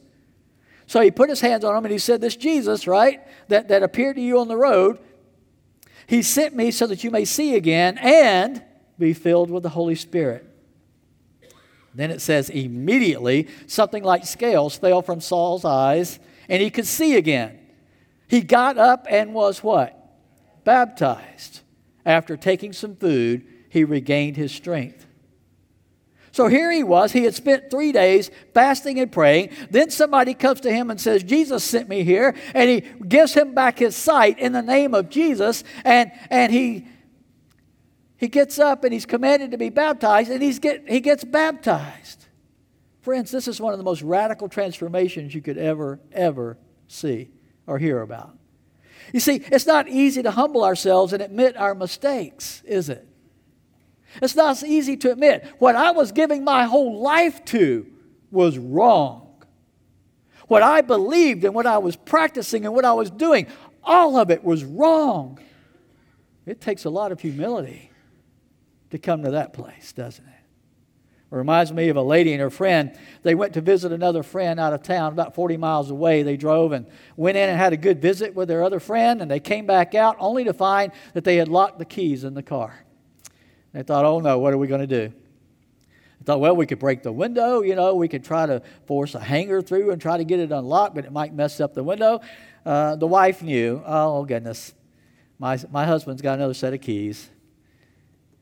So 0.86 1.02
he 1.02 1.10
put 1.10 1.28
his 1.28 1.42
hands 1.42 1.62
on 1.62 1.76
him 1.76 1.84
and 1.84 1.92
he 1.92 1.98
said, 1.98 2.22
This 2.22 2.36
Jesus, 2.36 2.86
right, 2.86 3.20
that, 3.48 3.68
that 3.68 3.82
appeared 3.82 4.16
to 4.16 4.22
you 4.22 4.40
on 4.40 4.48
the 4.48 4.56
road, 4.56 4.98
he 6.06 6.22
sent 6.22 6.54
me 6.54 6.70
so 6.70 6.86
that 6.86 7.02
you 7.04 7.10
may 7.10 7.24
see 7.24 7.54
again 7.54 7.98
and 7.98 8.62
be 8.98 9.12
filled 9.12 9.50
with 9.50 9.62
the 9.62 9.68
Holy 9.70 9.94
Spirit. 9.94 10.44
Then 11.94 12.10
it 12.10 12.20
says, 12.20 12.50
immediately 12.50 13.48
something 13.66 14.04
like 14.04 14.26
scales 14.26 14.76
fell 14.76 15.02
from 15.02 15.20
Saul's 15.20 15.64
eyes 15.64 16.18
and 16.48 16.62
he 16.62 16.70
could 16.70 16.86
see 16.86 17.16
again. 17.16 17.58
He 18.28 18.42
got 18.42 18.76
up 18.76 19.06
and 19.08 19.34
was 19.34 19.62
what? 19.62 19.92
Baptized. 20.64 21.60
After 22.04 22.36
taking 22.36 22.72
some 22.72 22.96
food, 22.96 23.46
he 23.70 23.82
regained 23.82 24.36
his 24.36 24.52
strength. 24.52 25.05
So 26.36 26.48
here 26.48 26.70
he 26.70 26.84
was. 26.84 27.12
He 27.12 27.24
had 27.24 27.34
spent 27.34 27.70
three 27.70 27.92
days 27.92 28.30
fasting 28.52 29.00
and 29.00 29.10
praying. 29.10 29.52
Then 29.70 29.88
somebody 29.88 30.34
comes 30.34 30.60
to 30.60 30.70
him 30.70 30.90
and 30.90 31.00
says, 31.00 31.22
Jesus 31.22 31.64
sent 31.64 31.88
me 31.88 32.04
here. 32.04 32.36
And 32.52 32.68
he 32.68 32.80
gives 32.82 33.32
him 33.32 33.54
back 33.54 33.78
his 33.78 33.96
sight 33.96 34.38
in 34.38 34.52
the 34.52 34.60
name 34.60 34.92
of 34.92 35.08
Jesus. 35.08 35.64
And, 35.82 36.12
and 36.28 36.52
he, 36.52 36.88
he 38.18 38.28
gets 38.28 38.58
up 38.58 38.84
and 38.84 38.92
he's 38.92 39.06
commanded 39.06 39.52
to 39.52 39.56
be 39.56 39.70
baptized. 39.70 40.30
And 40.30 40.42
he's 40.42 40.58
get, 40.58 40.86
he 40.86 41.00
gets 41.00 41.24
baptized. 41.24 42.26
Friends, 43.00 43.30
this 43.30 43.48
is 43.48 43.58
one 43.58 43.72
of 43.72 43.78
the 43.78 43.84
most 43.84 44.02
radical 44.02 44.50
transformations 44.50 45.34
you 45.34 45.40
could 45.40 45.56
ever, 45.56 46.00
ever 46.12 46.58
see 46.86 47.30
or 47.66 47.78
hear 47.78 48.02
about. 48.02 48.36
You 49.10 49.20
see, 49.20 49.36
it's 49.36 49.64
not 49.64 49.88
easy 49.88 50.22
to 50.22 50.32
humble 50.32 50.64
ourselves 50.64 51.14
and 51.14 51.22
admit 51.22 51.56
our 51.56 51.74
mistakes, 51.74 52.60
is 52.66 52.90
it? 52.90 53.08
It's 54.22 54.36
not 54.36 54.62
easy 54.62 54.96
to 54.98 55.12
admit. 55.12 55.46
What 55.58 55.76
I 55.76 55.90
was 55.90 56.12
giving 56.12 56.44
my 56.44 56.64
whole 56.64 57.00
life 57.00 57.44
to 57.46 57.86
was 58.30 58.58
wrong. 58.58 59.44
What 60.48 60.62
I 60.62 60.80
believed 60.80 61.44
and 61.44 61.54
what 61.54 61.66
I 61.66 61.78
was 61.78 61.96
practicing 61.96 62.64
and 62.64 62.74
what 62.74 62.84
I 62.84 62.92
was 62.92 63.10
doing, 63.10 63.46
all 63.82 64.16
of 64.16 64.30
it 64.30 64.44
was 64.44 64.64
wrong. 64.64 65.38
It 66.44 66.60
takes 66.60 66.84
a 66.84 66.90
lot 66.90 67.10
of 67.10 67.20
humility 67.20 67.90
to 68.90 68.98
come 68.98 69.24
to 69.24 69.32
that 69.32 69.52
place, 69.52 69.92
doesn't 69.92 70.24
it? 70.24 70.30
It 71.32 71.34
reminds 71.34 71.72
me 71.72 71.88
of 71.88 71.96
a 71.96 72.02
lady 72.02 72.32
and 72.32 72.40
her 72.40 72.50
friend. 72.50 72.96
They 73.22 73.34
went 73.34 73.54
to 73.54 73.60
visit 73.60 73.90
another 73.90 74.22
friend 74.22 74.60
out 74.60 74.72
of 74.72 74.84
town, 74.84 75.12
about 75.12 75.34
40 75.34 75.56
miles 75.56 75.90
away. 75.90 76.22
They 76.22 76.36
drove 76.36 76.70
and 76.70 76.86
went 77.16 77.36
in 77.36 77.48
and 77.48 77.58
had 77.58 77.72
a 77.72 77.76
good 77.76 78.00
visit 78.00 78.36
with 78.36 78.46
their 78.46 78.62
other 78.62 78.78
friend, 78.78 79.20
and 79.20 79.28
they 79.28 79.40
came 79.40 79.66
back 79.66 79.96
out 79.96 80.16
only 80.20 80.44
to 80.44 80.52
find 80.52 80.92
that 81.14 81.24
they 81.24 81.36
had 81.36 81.48
locked 81.48 81.80
the 81.80 81.84
keys 81.84 82.22
in 82.22 82.34
the 82.34 82.44
car. 82.44 82.85
They 83.76 83.82
thought, 83.82 84.06
oh 84.06 84.20
no, 84.20 84.38
what 84.38 84.54
are 84.54 84.56
we 84.56 84.68
going 84.68 84.80
to 84.80 84.86
do? 84.86 85.08
They 85.10 86.24
thought, 86.24 86.40
well, 86.40 86.56
we 86.56 86.64
could 86.64 86.78
break 86.78 87.02
the 87.02 87.12
window, 87.12 87.60
you 87.60 87.74
know, 87.74 87.94
we 87.94 88.08
could 88.08 88.24
try 88.24 88.46
to 88.46 88.62
force 88.86 89.14
a 89.14 89.20
hanger 89.20 89.60
through 89.60 89.90
and 89.90 90.00
try 90.00 90.16
to 90.16 90.24
get 90.24 90.40
it 90.40 90.50
unlocked, 90.50 90.94
but 90.94 91.04
it 91.04 91.12
might 91.12 91.34
mess 91.34 91.60
up 91.60 91.74
the 91.74 91.84
window. 91.84 92.22
Uh, 92.64 92.96
the 92.96 93.06
wife 93.06 93.42
knew, 93.42 93.82
oh, 93.84 94.24
goodness, 94.24 94.72
my, 95.38 95.58
my 95.70 95.84
husband's 95.84 96.22
got 96.22 96.38
another 96.38 96.54
set 96.54 96.72
of 96.72 96.80
keys. 96.80 97.28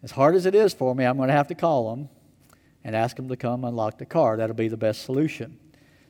As 0.05 0.13
hard 0.13 0.37
as 0.37 0.47
it 0.47 0.55
is 0.55 0.73
for 0.73 0.95
me, 0.95 1.05
I'm 1.05 1.17
going 1.17 1.31
to 1.31 1.35
have 1.35 1.49
to 1.49 1.57
call 1.57 1.93
him 1.93 2.09
and 2.85 2.95
ask 2.95 3.19
him 3.19 3.29
to 3.29 3.37
come 3.37 3.65
unlock 3.65 3.99
the 3.99 4.07
car. 4.07 4.37
That'll 4.37 4.55
be 4.55 4.69
the 4.69 4.77
best 4.77 5.03
solution. 5.03 5.59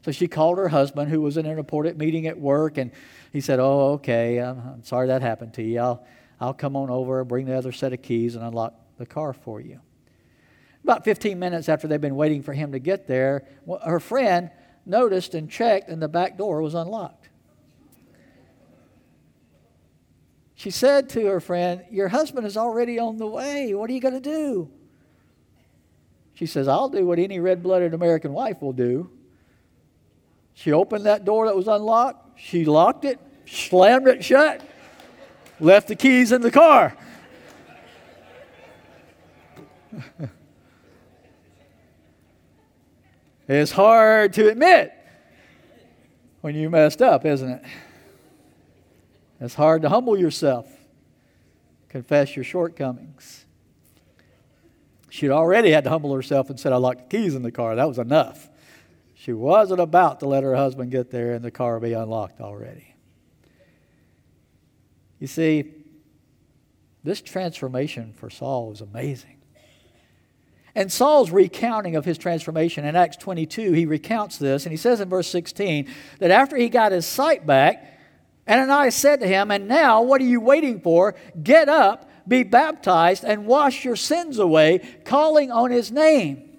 So 0.04 0.12
she 0.12 0.28
called 0.28 0.58
her 0.58 0.68
husband, 0.68 1.10
who 1.10 1.22
was 1.22 1.38
in 1.38 1.46
an 1.46 1.58
important 1.58 1.96
meeting 1.96 2.26
at 2.26 2.38
work, 2.38 2.76
and 2.76 2.90
he 3.32 3.40
said, 3.40 3.58
Oh, 3.58 3.92
okay, 3.92 4.36
I'm, 4.36 4.58
I'm 4.58 4.84
sorry 4.84 5.06
that 5.06 5.22
happened 5.22 5.54
to 5.54 5.62
you. 5.62 5.80
I'll, 5.80 6.04
I'll 6.38 6.52
come 6.52 6.76
on 6.76 6.90
over 6.90 7.20
and 7.20 7.28
bring 7.28 7.46
the 7.46 7.56
other 7.56 7.72
set 7.72 7.94
of 7.94 8.02
keys 8.02 8.34
and 8.34 8.44
unlock 8.44 8.74
the 8.98 9.06
car 9.06 9.32
for 9.32 9.60
you. 9.60 9.80
About 10.82 11.04
15 11.04 11.38
minutes 11.38 11.68
after 11.68 11.88
they'd 11.88 12.00
been 12.00 12.16
waiting 12.16 12.42
for 12.42 12.52
him 12.52 12.72
to 12.72 12.78
get 12.78 13.06
there, 13.06 13.46
her 13.84 14.00
friend 14.00 14.50
noticed 14.84 15.34
and 15.34 15.50
checked, 15.50 15.88
and 15.88 16.00
the 16.00 16.08
back 16.08 16.36
door 16.36 16.60
was 16.60 16.74
unlocked. 16.74 17.28
She 20.54 20.70
said 20.70 21.08
to 21.10 21.26
her 21.26 21.40
friend, 21.40 21.84
Your 21.90 22.08
husband 22.08 22.46
is 22.46 22.56
already 22.56 22.98
on 22.98 23.16
the 23.18 23.26
way. 23.26 23.74
What 23.74 23.90
are 23.90 23.92
you 23.92 24.00
going 24.00 24.14
to 24.14 24.20
do? 24.20 24.70
She 26.34 26.46
says, 26.46 26.68
I'll 26.68 26.88
do 26.88 27.06
what 27.06 27.18
any 27.18 27.38
red 27.38 27.62
blooded 27.62 27.94
American 27.94 28.32
wife 28.32 28.60
will 28.60 28.72
do. 28.72 29.10
She 30.52 30.72
opened 30.72 31.06
that 31.06 31.24
door 31.24 31.46
that 31.46 31.56
was 31.56 31.68
unlocked. 31.68 32.38
She 32.40 32.64
locked 32.64 33.04
it, 33.04 33.18
slammed 33.46 34.08
it 34.08 34.24
shut, 34.24 34.60
left 35.60 35.88
the 35.88 35.96
keys 35.96 36.32
in 36.32 36.42
the 36.42 36.50
car. 36.50 36.96
it's 43.48 43.72
hard 43.72 44.32
to 44.34 44.48
admit 44.48 44.92
when 46.40 46.54
you 46.54 46.70
messed 46.70 47.02
up, 47.02 47.24
isn't 47.24 47.50
it? 47.50 47.62
It's 49.40 49.54
hard 49.54 49.82
to 49.82 49.88
humble 49.88 50.18
yourself, 50.18 50.66
confess 51.88 52.36
your 52.36 52.44
shortcomings. 52.44 53.44
She'd 55.10 55.30
already 55.30 55.70
had 55.70 55.84
to 55.84 55.90
humble 55.90 56.12
herself 56.14 56.50
and 56.50 56.58
said, 56.58 56.72
I 56.72 56.76
locked 56.76 57.10
the 57.10 57.16
keys 57.16 57.34
in 57.34 57.42
the 57.42 57.52
car. 57.52 57.76
That 57.76 57.86
was 57.86 57.98
enough. 57.98 58.48
She 59.14 59.32
wasn't 59.32 59.80
about 59.80 60.20
to 60.20 60.26
let 60.26 60.42
her 60.42 60.56
husband 60.56 60.90
get 60.90 61.10
there 61.10 61.34
and 61.34 61.44
the 61.44 61.50
car 61.50 61.78
be 61.78 61.92
unlocked 61.92 62.40
already. 62.40 62.94
You 65.20 65.26
see, 65.26 65.72
this 67.04 67.20
transformation 67.20 68.12
for 68.12 68.28
Saul 68.28 68.68
was 68.68 68.80
amazing. 68.80 69.36
And 70.74 70.90
Saul's 70.90 71.30
recounting 71.30 71.94
of 71.94 72.04
his 72.04 72.18
transformation 72.18 72.84
in 72.84 72.96
Acts 72.96 73.16
22, 73.16 73.72
he 73.72 73.86
recounts 73.86 74.38
this, 74.38 74.64
and 74.64 74.72
he 74.72 74.76
says 74.76 75.00
in 75.00 75.08
verse 75.08 75.28
16 75.28 75.88
that 76.18 76.30
after 76.30 76.56
he 76.56 76.68
got 76.68 76.92
his 76.92 77.06
sight 77.06 77.46
back, 77.46 77.92
Ananias 78.48 78.94
said 78.94 79.20
to 79.20 79.26
him, 79.26 79.50
And 79.50 79.68
now, 79.68 80.02
what 80.02 80.20
are 80.20 80.26
you 80.26 80.40
waiting 80.40 80.80
for? 80.80 81.14
Get 81.42 81.68
up, 81.68 82.10
be 82.28 82.42
baptized, 82.42 83.24
and 83.24 83.46
wash 83.46 83.84
your 83.84 83.96
sins 83.96 84.38
away, 84.38 84.80
calling 85.04 85.52
on 85.52 85.70
his 85.70 85.92
name. 85.92 86.58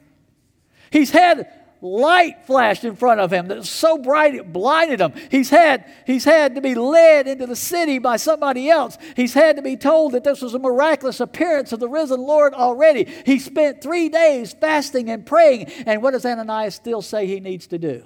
He's 0.91 1.11
had 1.11 1.51
light 1.85 2.45
flashed 2.45 2.83
in 2.83 2.95
front 2.95 3.21
of 3.21 3.31
him 3.31 3.47
that 3.47 3.57
was 3.57 3.69
so 3.69 3.97
bright 3.97 4.35
it 4.35 4.51
blinded 4.51 4.99
him. 4.99 5.13
He's 5.29 5.49
had, 5.49 5.85
he's 6.05 6.25
had 6.25 6.55
to 6.55 6.61
be 6.61 6.75
led 6.75 7.27
into 7.27 7.45
the 7.45 7.55
city 7.55 7.99
by 7.99 8.17
somebody 8.17 8.69
else. 8.69 8.97
He's 9.15 9.33
had 9.33 9.55
to 9.55 9.61
be 9.61 9.77
told 9.77 10.13
that 10.13 10.23
this 10.23 10.41
was 10.41 10.53
a 10.53 10.59
miraculous 10.59 11.19
appearance 11.19 11.71
of 11.71 11.79
the 11.79 11.87
risen 11.87 12.19
Lord 12.19 12.53
already. 12.53 13.05
He 13.25 13.39
spent 13.39 13.81
three 13.81 14.09
days 14.09 14.53
fasting 14.53 15.09
and 15.09 15.25
praying. 15.25 15.71
And 15.85 16.01
what 16.01 16.11
does 16.11 16.25
Ananias 16.25 16.75
still 16.75 17.01
say 17.01 17.27
he 17.27 17.39
needs 17.39 17.67
to 17.67 17.77
do? 17.77 18.05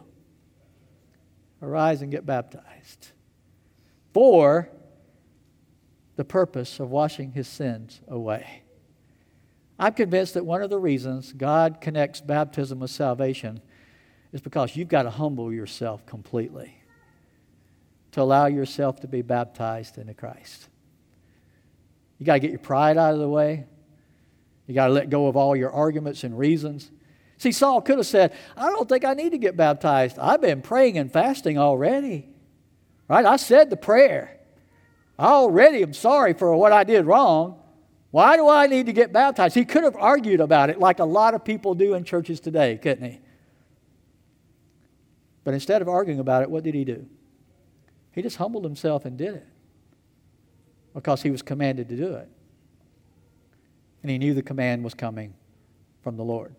Arise 1.62 2.02
and 2.02 2.12
get 2.12 2.26
baptized. 2.26 3.12
For 4.14 4.70
the 6.18 6.26
purpose 6.26 6.82
of 6.82 6.92
washing 6.92 7.32
his 7.32 7.48
sins 7.48 8.02
away. 8.08 8.64
I'm 9.80 9.94
convinced 9.94 10.34
that 10.34 10.46
one 10.46 10.62
of 10.62 10.70
the 10.70 10.78
reasons 10.78 11.32
God 11.32 11.80
connects 11.80 12.20
baptism 12.20 12.80
with 12.80 12.92
salvation 12.92 13.62
is 14.32 14.42
because 14.42 14.76
you've 14.76 14.88
got 14.88 15.04
to 15.04 15.10
humble 15.10 15.52
yourself 15.52 16.06
completely 16.06 16.76
to 18.12 18.22
allow 18.22 18.48
yourself 18.48 19.00
to 19.02 19.08
be 19.08 19.22
baptized 19.22 19.98
into 19.98 20.14
Christ. 20.14 20.68
You 22.18 22.26
got 22.26 22.34
to 22.34 22.40
get 22.40 22.52
your 22.52 22.60
pride 22.60 22.98
out 22.98 23.14
of 23.14 23.20
the 23.20 23.30
way. 23.30 23.66
You 24.68 24.76
got 24.76 24.88
to 24.88 24.94
let 24.94 25.10
go 25.10 25.28
of 25.28 25.36
all 25.36 25.56
your 25.56 25.72
arguments 25.72 26.24
and 26.24 26.38
reasons. 26.38 26.92
See, 27.38 27.52
Saul 27.52 27.82
could 27.82 27.98
have 27.98 28.06
said, 28.06 28.34
I 28.58 28.70
don't 28.70 28.88
think 28.88 29.06
I 29.06 29.14
need 29.14 29.32
to 29.32 29.38
get 29.38 29.56
baptized. 29.56 30.20
I've 30.20 30.42
been 30.42 30.62
praying 30.62 30.98
and 30.98 31.12
fasting 31.12 31.58
already. 31.58 32.28
Right? 33.08 33.26
I 33.26 33.38
said 33.38 33.70
the 33.70 33.78
prayer. 33.78 34.38
I 35.18 35.28
already 35.28 35.82
am 35.82 35.94
sorry 35.94 36.34
for 36.34 36.56
what 36.56 36.72
I 36.72 36.84
did 36.84 37.06
wrong. 37.06 37.60
Why 38.12 38.38
do 38.38 38.50
I 38.50 38.68
need 38.68 38.88
to 38.88 38.94
get 38.94 39.14
baptized? 39.14 39.56
He 39.56 39.66
could 39.66 39.84
have 39.84 39.96
argued 39.96 40.42
about 40.42 40.70
it 40.70 40.80
like 40.80 41.00
a 41.00 41.06
lot 41.06 41.34
of 41.34 41.46
people 41.46 41.76
do 41.76 41.94
in 41.94 42.04
churches 42.04 42.40
today, 42.40 42.78
couldn't 42.78 43.10
he? 43.10 43.20
But 45.44 45.54
instead 45.54 45.82
of 45.82 45.90
arguing 45.90 46.20
about 46.20 46.44
it, 46.44 46.50
what 46.50 46.64
did 46.64 46.76
he 46.76 46.84
do? 46.84 47.06
He 48.12 48.22
just 48.22 48.38
humbled 48.38 48.64
himself 48.64 49.06
and 49.06 49.18
did 49.18 49.36
it 49.36 49.48
because 50.94 51.22
he 51.22 51.32
was 51.32 51.42
commanded 51.42 51.90
to 51.90 51.96
do 51.96 52.14
it. 52.16 52.30
And 54.02 54.12
he 54.12 54.18
knew 54.18 54.34
the 54.34 54.42
command 54.42 54.84
was 54.84 54.94
coming 54.94 55.34
from 56.02 56.18
the 56.18 56.24
Lord. 56.24 56.56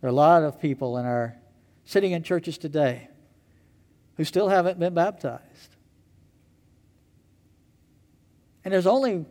There 0.00 0.08
are 0.08 0.12
a 0.12 0.16
lot 0.16 0.42
of 0.42 0.60
people 0.60 0.98
in 0.98 1.06
our 1.06 1.36
sitting 1.84 2.12
in 2.12 2.22
churches 2.22 2.58
today 2.58 3.08
who 4.16 4.24
still 4.24 4.48
haven't 4.48 4.78
been 4.78 4.94
baptized. 4.94 5.76
And 8.64 8.72
there's 8.72 8.86
only 8.86 9.24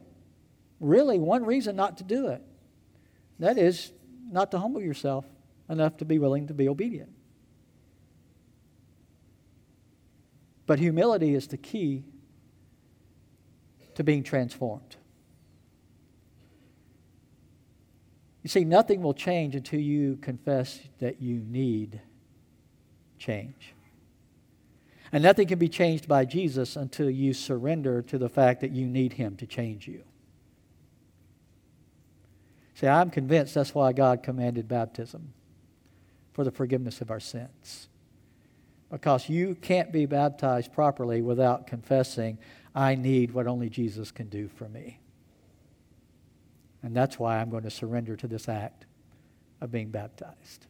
really 0.79 1.19
one 1.19 1.45
reason 1.45 1.75
not 1.75 1.97
to 1.97 2.03
do 2.03 2.27
it 2.27 2.41
that 3.39 3.57
is, 3.57 3.91
not 4.31 4.51
to 4.51 4.59
humble 4.59 4.81
yourself 4.81 5.25
enough 5.67 5.97
to 5.97 6.05
be 6.05 6.19
willing 6.19 6.47
to 6.47 6.53
be 6.53 6.69
obedient. 6.69 7.09
But 10.71 10.79
humility 10.79 11.35
is 11.35 11.47
the 11.47 11.57
key 11.57 12.05
to 13.95 14.05
being 14.05 14.23
transformed. 14.23 14.95
You 18.41 18.47
see, 18.47 18.63
nothing 18.63 19.01
will 19.01 19.13
change 19.13 19.53
until 19.53 19.81
you 19.81 20.15
confess 20.21 20.79
that 20.99 21.21
you 21.21 21.39
need 21.39 21.99
change. 23.19 23.73
And 25.11 25.21
nothing 25.21 25.49
can 25.49 25.59
be 25.59 25.67
changed 25.67 26.07
by 26.07 26.23
Jesus 26.23 26.77
until 26.77 27.09
you 27.09 27.33
surrender 27.33 28.01
to 28.03 28.17
the 28.17 28.29
fact 28.29 28.61
that 28.61 28.71
you 28.71 28.87
need 28.87 29.11
Him 29.11 29.35
to 29.35 29.45
change 29.45 29.89
you. 29.89 30.05
See, 32.75 32.87
I'm 32.87 33.09
convinced 33.09 33.55
that's 33.55 33.75
why 33.75 33.91
God 33.91 34.23
commanded 34.23 34.69
baptism 34.69 35.33
for 36.31 36.45
the 36.45 36.51
forgiveness 36.51 37.01
of 37.01 37.11
our 37.11 37.19
sins. 37.19 37.89
Because 38.91 39.29
you 39.29 39.55
can't 39.55 39.91
be 39.91 40.05
baptized 40.05 40.73
properly 40.73 41.21
without 41.21 41.65
confessing, 41.65 42.37
I 42.75 42.95
need 42.95 43.31
what 43.31 43.47
only 43.47 43.69
Jesus 43.69 44.11
can 44.11 44.27
do 44.27 44.49
for 44.49 44.67
me. 44.67 44.99
And 46.83 46.95
that's 46.95 47.17
why 47.17 47.37
I'm 47.37 47.49
going 47.49 47.63
to 47.63 47.71
surrender 47.71 48.15
to 48.17 48.27
this 48.27 48.49
act 48.49 48.85
of 49.61 49.71
being 49.71 49.89
baptized. 49.89 50.67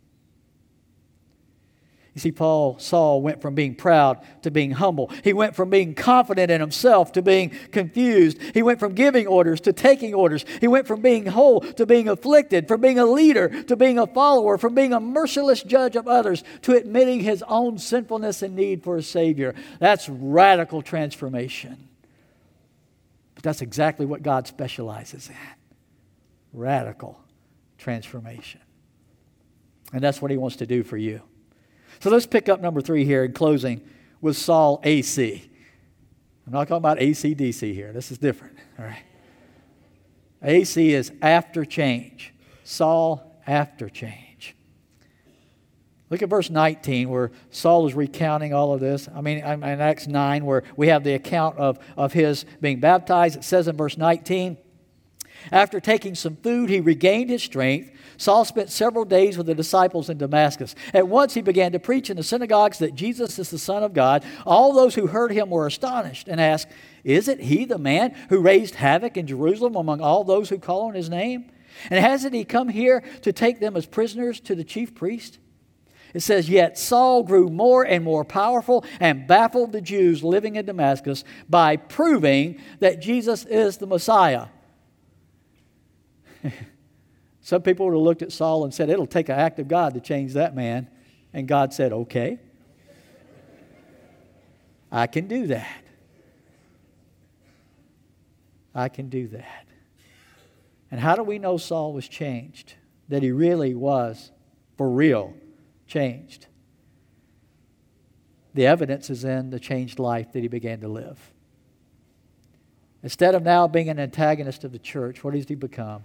You 2.13 2.19
see, 2.19 2.33
Paul, 2.33 2.77
Saul 2.77 3.21
went 3.21 3.41
from 3.41 3.55
being 3.55 3.73
proud 3.73 4.19
to 4.41 4.51
being 4.51 4.71
humble. 4.71 5.09
He 5.23 5.31
went 5.31 5.55
from 5.55 5.69
being 5.69 5.95
confident 5.95 6.51
in 6.51 6.59
himself 6.59 7.13
to 7.13 7.21
being 7.21 7.51
confused. 7.71 8.37
He 8.53 8.61
went 8.61 8.79
from 8.79 8.95
giving 8.95 9.27
orders 9.27 9.61
to 9.61 9.71
taking 9.71 10.13
orders. 10.13 10.43
He 10.59 10.67
went 10.67 10.87
from 10.87 11.01
being 11.01 11.25
whole 11.27 11.61
to 11.61 11.85
being 11.85 12.09
afflicted, 12.09 12.67
from 12.67 12.81
being 12.81 12.99
a 12.99 13.05
leader 13.05 13.63
to 13.63 13.77
being 13.77 13.97
a 13.97 14.07
follower, 14.07 14.57
from 14.57 14.75
being 14.75 14.91
a 14.91 14.99
merciless 14.99 15.63
judge 15.63 15.95
of 15.95 16.05
others 16.05 16.43
to 16.63 16.75
admitting 16.75 17.21
his 17.21 17.43
own 17.47 17.77
sinfulness 17.77 18.41
and 18.41 18.57
need 18.57 18.83
for 18.83 18.97
a 18.97 19.03
Savior. 19.03 19.55
That's 19.79 20.09
radical 20.09 20.81
transformation. 20.81 21.87
But 23.35 23.43
that's 23.43 23.61
exactly 23.61 24.05
what 24.05 24.21
God 24.21 24.47
specializes 24.47 25.29
in 25.29 25.35
radical 26.51 27.19
transformation. 27.77 28.59
And 29.93 30.03
that's 30.03 30.21
what 30.21 30.29
He 30.29 30.37
wants 30.37 30.57
to 30.57 30.65
do 30.65 30.83
for 30.83 30.97
you. 30.97 31.21
So 32.01 32.09
let's 32.09 32.25
pick 32.25 32.49
up 32.49 32.59
number 32.59 32.81
three 32.81 33.05
here 33.05 33.23
in 33.23 33.31
closing 33.31 33.79
with 34.21 34.35
Saul 34.35 34.81
AC. 34.83 35.47
I'm 36.47 36.53
not 36.53 36.67
talking 36.67 36.77
about 36.77 36.97
ACDC 36.97 37.75
here. 37.75 37.93
This 37.93 38.11
is 38.11 38.17
different. 38.17 38.57
All 38.79 38.85
right. 38.85 39.03
AC 40.41 40.93
is 40.93 41.11
after 41.21 41.63
change. 41.63 42.33
Saul 42.63 43.39
after 43.45 43.87
change. 43.87 44.55
Look 46.09 46.23
at 46.23 46.29
verse 46.29 46.49
19 46.49 47.07
where 47.07 47.31
Saul 47.51 47.85
is 47.87 47.93
recounting 47.93 48.51
all 48.51 48.73
of 48.73 48.79
this. 48.79 49.07
I 49.13 49.21
mean, 49.21 49.37
in 49.37 49.63
Acts 49.63 50.07
9, 50.07 50.43
where 50.43 50.63
we 50.75 50.87
have 50.87 51.03
the 51.03 51.13
account 51.13 51.59
of, 51.59 51.77
of 51.95 52.13
his 52.13 52.45
being 52.59 52.79
baptized. 52.79 53.37
It 53.37 53.43
says 53.43 53.67
in 53.67 53.77
verse 53.77 53.95
19, 53.95 54.57
After 55.51 55.79
taking 55.79 56.15
some 56.15 56.35
food, 56.35 56.69
he 56.69 56.79
regained 56.79 57.29
his 57.29 57.43
strength. 57.43 57.91
Saul 58.17 58.45
spent 58.45 58.69
several 58.69 59.05
days 59.05 59.37
with 59.37 59.47
the 59.47 59.55
disciples 59.55 60.09
in 60.09 60.17
Damascus. 60.17 60.75
At 60.93 61.07
once 61.07 61.33
he 61.33 61.41
began 61.41 61.71
to 61.71 61.79
preach 61.79 62.09
in 62.09 62.17
the 62.17 62.23
synagogues 62.23 62.79
that 62.79 62.95
Jesus 62.95 63.39
is 63.39 63.49
the 63.49 63.57
Son 63.57 63.83
of 63.83 63.93
God. 63.93 64.23
All 64.45 64.73
those 64.73 64.95
who 64.95 65.07
heard 65.07 65.31
him 65.31 65.49
were 65.49 65.67
astonished 65.67 66.27
and 66.27 66.39
asked, 66.39 66.67
Isn't 67.03 67.41
he 67.41 67.65
the 67.65 67.77
man 67.79 68.15
who 68.29 68.41
raised 68.41 68.75
havoc 68.75 69.17
in 69.17 69.27
Jerusalem 69.27 69.75
among 69.75 70.01
all 70.01 70.23
those 70.23 70.49
who 70.49 70.59
call 70.59 70.87
on 70.87 70.93
his 70.93 71.09
name? 71.09 71.51
And 71.89 71.99
hasn't 71.99 72.33
he 72.33 72.43
come 72.43 72.69
here 72.69 73.03
to 73.21 73.33
take 73.33 73.59
them 73.59 73.75
as 73.75 73.85
prisoners 73.85 74.39
to 74.41 74.55
the 74.55 74.63
chief 74.63 74.93
priest? 74.93 75.39
It 76.13 76.21
says, 76.21 76.49
Yet 76.49 76.77
Saul 76.77 77.23
grew 77.23 77.49
more 77.49 77.83
and 77.83 78.03
more 78.03 78.25
powerful 78.25 78.85
and 78.99 79.27
baffled 79.27 79.71
the 79.71 79.81
Jews 79.81 80.23
living 80.23 80.55
in 80.55 80.65
Damascus 80.65 81.23
by 81.49 81.77
proving 81.77 82.59
that 82.79 83.01
Jesus 83.01 83.45
is 83.45 83.77
the 83.77 83.87
Messiah. 83.87 84.47
Some 87.41 87.61
people 87.61 87.87
would 87.87 87.95
have 87.95 88.01
looked 88.01 88.21
at 88.21 88.31
Saul 88.31 88.63
and 88.63 88.73
said, 88.73 88.89
It'll 88.89 89.07
take 89.07 89.29
an 89.29 89.39
act 89.39 89.59
of 89.59 89.67
God 89.67 89.93
to 89.95 89.99
change 89.99 90.33
that 90.33 90.55
man. 90.55 90.87
And 91.33 91.47
God 91.47 91.73
said, 91.73 91.91
Okay, 91.91 92.39
I 94.91 95.07
can 95.07 95.27
do 95.27 95.47
that. 95.47 95.83
I 98.73 98.89
can 98.89 99.09
do 99.09 99.27
that. 99.29 99.65
And 100.91 100.99
how 100.99 101.15
do 101.15 101.23
we 101.23 101.39
know 101.39 101.57
Saul 101.57 101.93
was 101.93 102.07
changed? 102.07 102.75
That 103.09 103.23
he 103.23 103.31
really 103.31 103.73
was, 103.73 104.31
for 104.77 104.89
real, 104.89 105.33
changed. 105.87 106.47
The 108.53 108.67
evidence 108.67 109.09
is 109.09 109.23
in 109.23 109.49
the 109.49 109.59
changed 109.59 109.99
life 109.99 110.33
that 110.33 110.41
he 110.41 110.47
began 110.47 110.81
to 110.81 110.87
live. 110.87 111.31
Instead 113.03 113.33
of 113.33 113.43
now 113.43 113.67
being 113.67 113.89
an 113.89 113.99
antagonist 113.99 114.63
of 114.63 114.71
the 114.71 114.79
church, 114.79 115.23
what 115.23 115.33
does 115.33 115.47
he 115.47 115.55
become? 115.55 116.03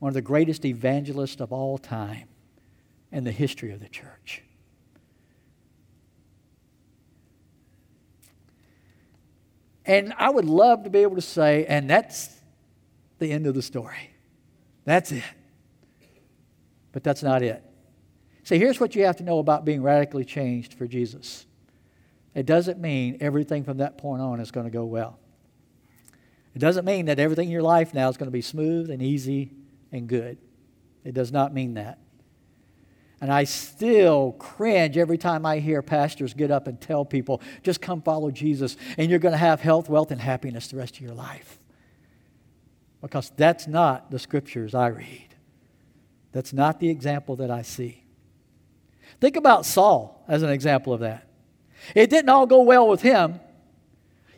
One 0.00 0.08
of 0.08 0.14
the 0.14 0.22
greatest 0.22 0.64
evangelists 0.64 1.40
of 1.40 1.52
all 1.52 1.78
time 1.78 2.26
in 3.12 3.22
the 3.22 3.30
history 3.30 3.70
of 3.70 3.80
the 3.80 3.88
church. 3.88 4.42
And 9.84 10.12
I 10.18 10.30
would 10.30 10.44
love 10.44 10.84
to 10.84 10.90
be 10.90 11.00
able 11.00 11.16
to 11.16 11.22
say, 11.22 11.64
and 11.66 11.88
that's 11.88 12.30
the 13.18 13.30
end 13.30 13.46
of 13.46 13.54
the 13.54 13.62
story. 13.62 14.10
That's 14.84 15.12
it. 15.12 15.24
But 16.92 17.04
that's 17.04 17.22
not 17.22 17.42
it. 17.42 17.62
See, 18.42 18.58
here's 18.58 18.80
what 18.80 18.96
you 18.96 19.04
have 19.04 19.16
to 19.16 19.22
know 19.22 19.38
about 19.38 19.64
being 19.64 19.82
radically 19.82 20.24
changed 20.24 20.74
for 20.74 20.86
Jesus 20.86 21.46
it 22.32 22.46
doesn't 22.46 22.80
mean 22.80 23.18
everything 23.20 23.64
from 23.64 23.78
that 23.78 23.98
point 23.98 24.22
on 24.22 24.38
is 24.38 24.52
going 24.52 24.64
to 24.64 24.70
go 24.70 24.84
well. 24.84 25.18
It 26.54 26.60
doesn't 26.60 26.84
mean 26.84 27.06
that 27.06 27.18
everything 27.18 27.46
in 27.46 27.52
your 27.52 27.62
life 27.62 27.92
now 27.92 28.08
is 28.08 28.16
going 28.16 28.28
to 28.28 28.32
be 28.32 28.40
smooth 28.40 28.88
and 28.88 29.02
easy 29.02 29.50
and 29.92 30.08
good. 30.08 30.38
It 31.04 31.14
does 31.14 31.32
not 31.32 31.54
mean 31.54 31.74
that. 31.74 31.98
And 33.20 33.30
I 33.30 33.44
still 33.44 34.32
cringe 34.32 34.96
every 34.96 35.18
time 35.18 35.44
I 35.44 35.58
hear 35.58 35.82
pastors 35.82 36.32
get 36.32 36.50
up 36.50 36.66
and 36.66 36.80
tell 36.80 37.04
people, 37.04 37.42
just 37.62 37.82
come 37.82 38.00
follow 38.00 38.30
Jesus, 38.30 38.76
and 38.96 39.10
you're 39.10 39.18
going 39.18 39.32
to 39.32 39.38
have 39.38 39.60
health, 39.60 39.90
wealth, 39.90 40.10
and 40.10 40.20
happiness 40.20 40.68
the 40.68 40.76
rest 40.76 40.96
of 40.96 41.02
your 41.02 41.14
life. 41.14 41.58
Because 43.02 43.30
that's 43.36 43.66
not 43.66 44.10
the 44.10 44.18
scriptures 44.18 44.74
I 44.74 44.88
read. 44.88 45.34
That's 46.32 46.52
not 46.52 46.80
the 46.80 46.88
example 46.88 47.36
that 47.36 47.50
I 47.50 47.62
see. 47.62 48.04
Think 49.20 49.36
about 49.36 49.66
Saul 49.66 50.24
as 50.28 50.42
an 50.42 50.50
example 50.50 50.94
of 50.94 51.00
that. 51.00 51.26
It 51.94 52.08
didn't 52.08 52.28
all 52.28 52.46
go 52.46 52.62
well 52.62 52.88
with 52.88 53.02
him, 53.02 53.40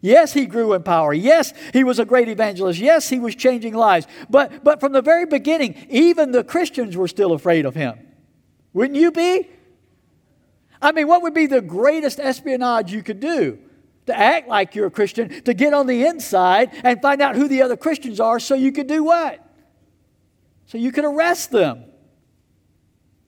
Yes, 0.04 0.32
he 0.32 0.46
grew 0.46 0.72
in 0.74 0.82
power. 0.82 1.14
Yes, 1.14 1.54
he 1.72 1.84
was 1.84 2.00
a 2.00 2.04
great 2.04 2.28
evangelist. 2.28 2.80
Yes, 2.80 3.08
he 3.08 3.20
was 3.20 3.36
changing 3.36 3.72
lives. 3.72 4.08
But, 4.28 4.64
but 4.64 4.80
from 4.80 4.90
the 4.90 5.00
very 5.00 5.26
beginning, 5.26 5.86
even 5.88 6.32
the 6.32 6.42
Christians 6.42 6.96
were 6.96 7.06
still 7.06 7.32
afraid 7.32 7.64
of 7.64 7.76
him. 7.76 8.00
Wouldn't 8.72 8.98
you 8.98 9.12
be? 9.12 9.48
I 10.82 10.90
mean, 10.90 11.06
what 11.06 11.22
would 11.22 11.34
be 11.34 11.46
the 11.46 11.60
greatest 11.60 12.18
espionage 12.18 12.92
you 12.92 13.04
could 13.04 13.20
do? 13.20 13.60
To 14.06 14.18
act 14.18 14.48
like 14.48 14.74
you're 14.74 14.88
a 14.88 14.90
Christian, 14.90 15.44
to 15.44 15.54
get 15.54 15.72
on 15.72 15.86
the 15.86 16.04
inside 16.04 16.70
and 16.82 17.00
find 17.00 17.22
out 17.22 17.36
who 17.36 17.46
the 17.46 17.62
other 17.62 17.76
Christians 17.76 18.18
are 18.18 18.40
so 18.40 18.56
you 18.56 18.72
could 18.72 18.88
do 18.88 19.04
what? 19.04 19.38
So 20.66 20.78
you 20.78 20.90
could 20.90 21.04
arrest 21.04 21.52
them, 21.52 21.84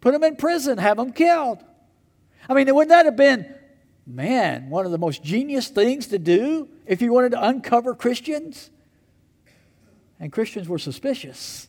put 0.00 0.12
them 0.12 0.24
in 0.24 0.34
prison, 0.34 0.78
have 0.78 0.96
them 0.96 1.12
killed. 1.12 1.62
I 2.48 2.54
mean, 2.54 2.74
wouldn't 2.74 2.88
that 2.88 3.04
have 3.04 3.14
been 3.14 3.53
man, 4.06 4.70
one 4.70 4.86
of 4.86 4.92
the 4.92 4.98
most 4.98 5.22
genius 5.22 5.68
things 5.68 6.08
to 6.08 6.18
do 6.18 6.68
if 6.86 7.00
you 7.00 7.12
wanted 7.12 7.32
to 7.32 7.46
uncover 7.46 7.94
Christians. 7.94 8.70
And 10.20 10.32
Christians 10.32 10.68
were 10.68 10.78
suspicious 10.78 11.68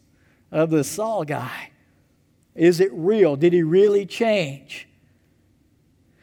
of 0.51 0.69
this 0.69 0.89
Saul 0.89 1.23
guy. 1.23 1.71
Is 2.53 2.79
it 2.79 2.89
real? 2.93 3.35
Did 3.35 3.53
he 3.53 3.63
really 3.63 4.05
change? 4.05 4.87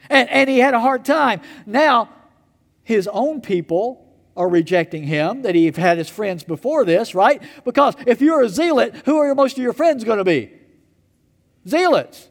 And, 0.08 0.28
and 0.30 0.48
he 0.48 0.58
had 0.58 0.74
a 0.74 0.80
hard 0.80 1.04
time. 1.04 1.40
Now, 1.66 2.08
his 2.84 3.08
own 3.08 3.40
people 3.40 3.98
are 4.36 4.48
rejecting 4.48 5.04
him, 5.04 5.42
that 5.42 5.54
he 5.54 5.70
had 5.70 5.98
his 5.98 6.08
friends 6.08 6.42
before 6.42 6.84
this, 6.84 7.14
right? 7.14 7.42
Because 7.64 7.94
if 8.06 8.22
you're 8.22 8.42
a 8.42 8.48
zealot, 8.48 8.94
who 9.04 9.18
are 9.18 9.34
most 9.34 9.58
of 9.58 9.62
your 9.62 9.74
friends 9.74 10.04
going 10.04 10.18
to 10.18 10.24
be? 10.24 10.50
Zealots 11.68 12.28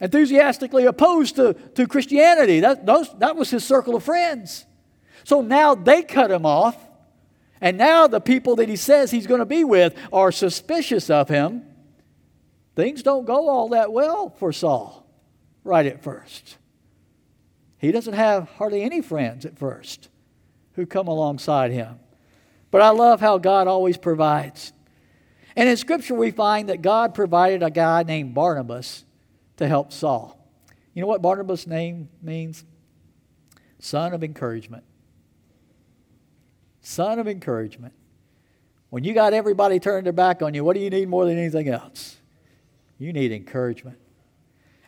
enthusiastically 0.00 0.86
opposed 0.86 1.36
to, 1.36 1.54
to 1.74 1.86
Christianity. 1.86 2.60
That, 2.60 2.86
those, 2.86 3.12
that 3.18 3.36
was 3.36 3.50
his 3.50 3.64
circle 3.64 3.94
of 3.94 4.02
friends. 4.02 4.64
So 5.24 5.42
now 5.42 5.74
they 5.74 6.02
cut 6.02 6.30
him 6.30 6.46
off, 6.46 6.76
and 7.60 7.76
now 7.76 8.06
the 8.06 8.20
people 8.20 8.56
that 8.56 8.68
he 8.68 8.76
says 8.76 9.10
he's 9.10 9.26
going 9.26 9.40
to 9.40 9.46
be 9.46 9.64
with 9.64 9.94
are 10.12 10.32
suspicious 10.32 11.10
of 11.10 11.28
him. 11.28 11.64
Things 12.74 13.02
don't 13.02 13.26
go 13.26 13.48
all 13.48 13.68
that 13.70 13.92
well 13.92 14.30
for 14.30 14.52
Saul 14.52 15.06
right 15.62 15.84
at 15.84 16.02
first. 16.02 16.56
He 17.76 17.92
doesn't 17.92 18.14
have 18.14 18.48
hardly 18.56 18.82
any 18.82 19.02
friends 19.02 19.44
at 19.44 19.58
first 19.58 20.08
who 20.74 20.86
come 20.86 21.08
alongside 21.08 21.72
him. 21.72 21.98
But 22.70 22.82
I 22.82 22.90
love 22.90 23.20
how 23.20 23.38
God 23.38 23.66
always 23.66 23.98
provides. 23.98 24.72
And 25.56 25.68
in 25.68 25.76
Scripture, 25.76 26.14
we 26.14 26.30
find 26.30 26.68
that 26.68 26.80
God 26.80 27.14
provided 27.14 27.62
a 27.62 27.70
guy 27.70 28.02
named 28.04 28.34
Barnabas 28.34 29.04
to 29.60 29.68
help 29.68 29.92
Saul. 29.92 30.36
You 30.92 31.02
know 31.02 31.06
what 31.06 31.22
Barnabas' 31.22 31.66
name 31.66 32.08
means? 32.20 32.64
Son 33.78 34.12
of 34.12 34.24
encouragement. 34.24 34.84
Son 36.80 37.18
of 37.18 37.28
encouragement. 37.28 37.94
When 38.88 39.04
you 39.04 39.14
got 39.14 39.32
everybody 39.32 39.78
turned 39.78 40.06
their 40.06 40.12
back 40.12 40.42
on 40.42 40.52
you, 40.54 40.64
what 40.64 40.74
do 40.74 40.80
you 40.80 40.90
need 40.90 41.08
more 41.08 41.24
than 41.24 41.38
anything 41.38 41.68
else? 41.68 42.16
You 42.98 43.12
need 43.12 43.32
encouragement. 43.32 43.98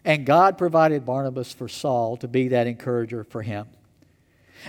And 0.04 0.26
God 0.26 0.58
provided 0.58 1.06
Barnabas 1.06 1.52
for 1.52 1.68
Saul 1.68 2.16
to 2.16 2.26
be 2.26 2.48
that 2.48 2.66
encourager 2.66 3.24
for 3.24 3.42
him. 3.42 3.68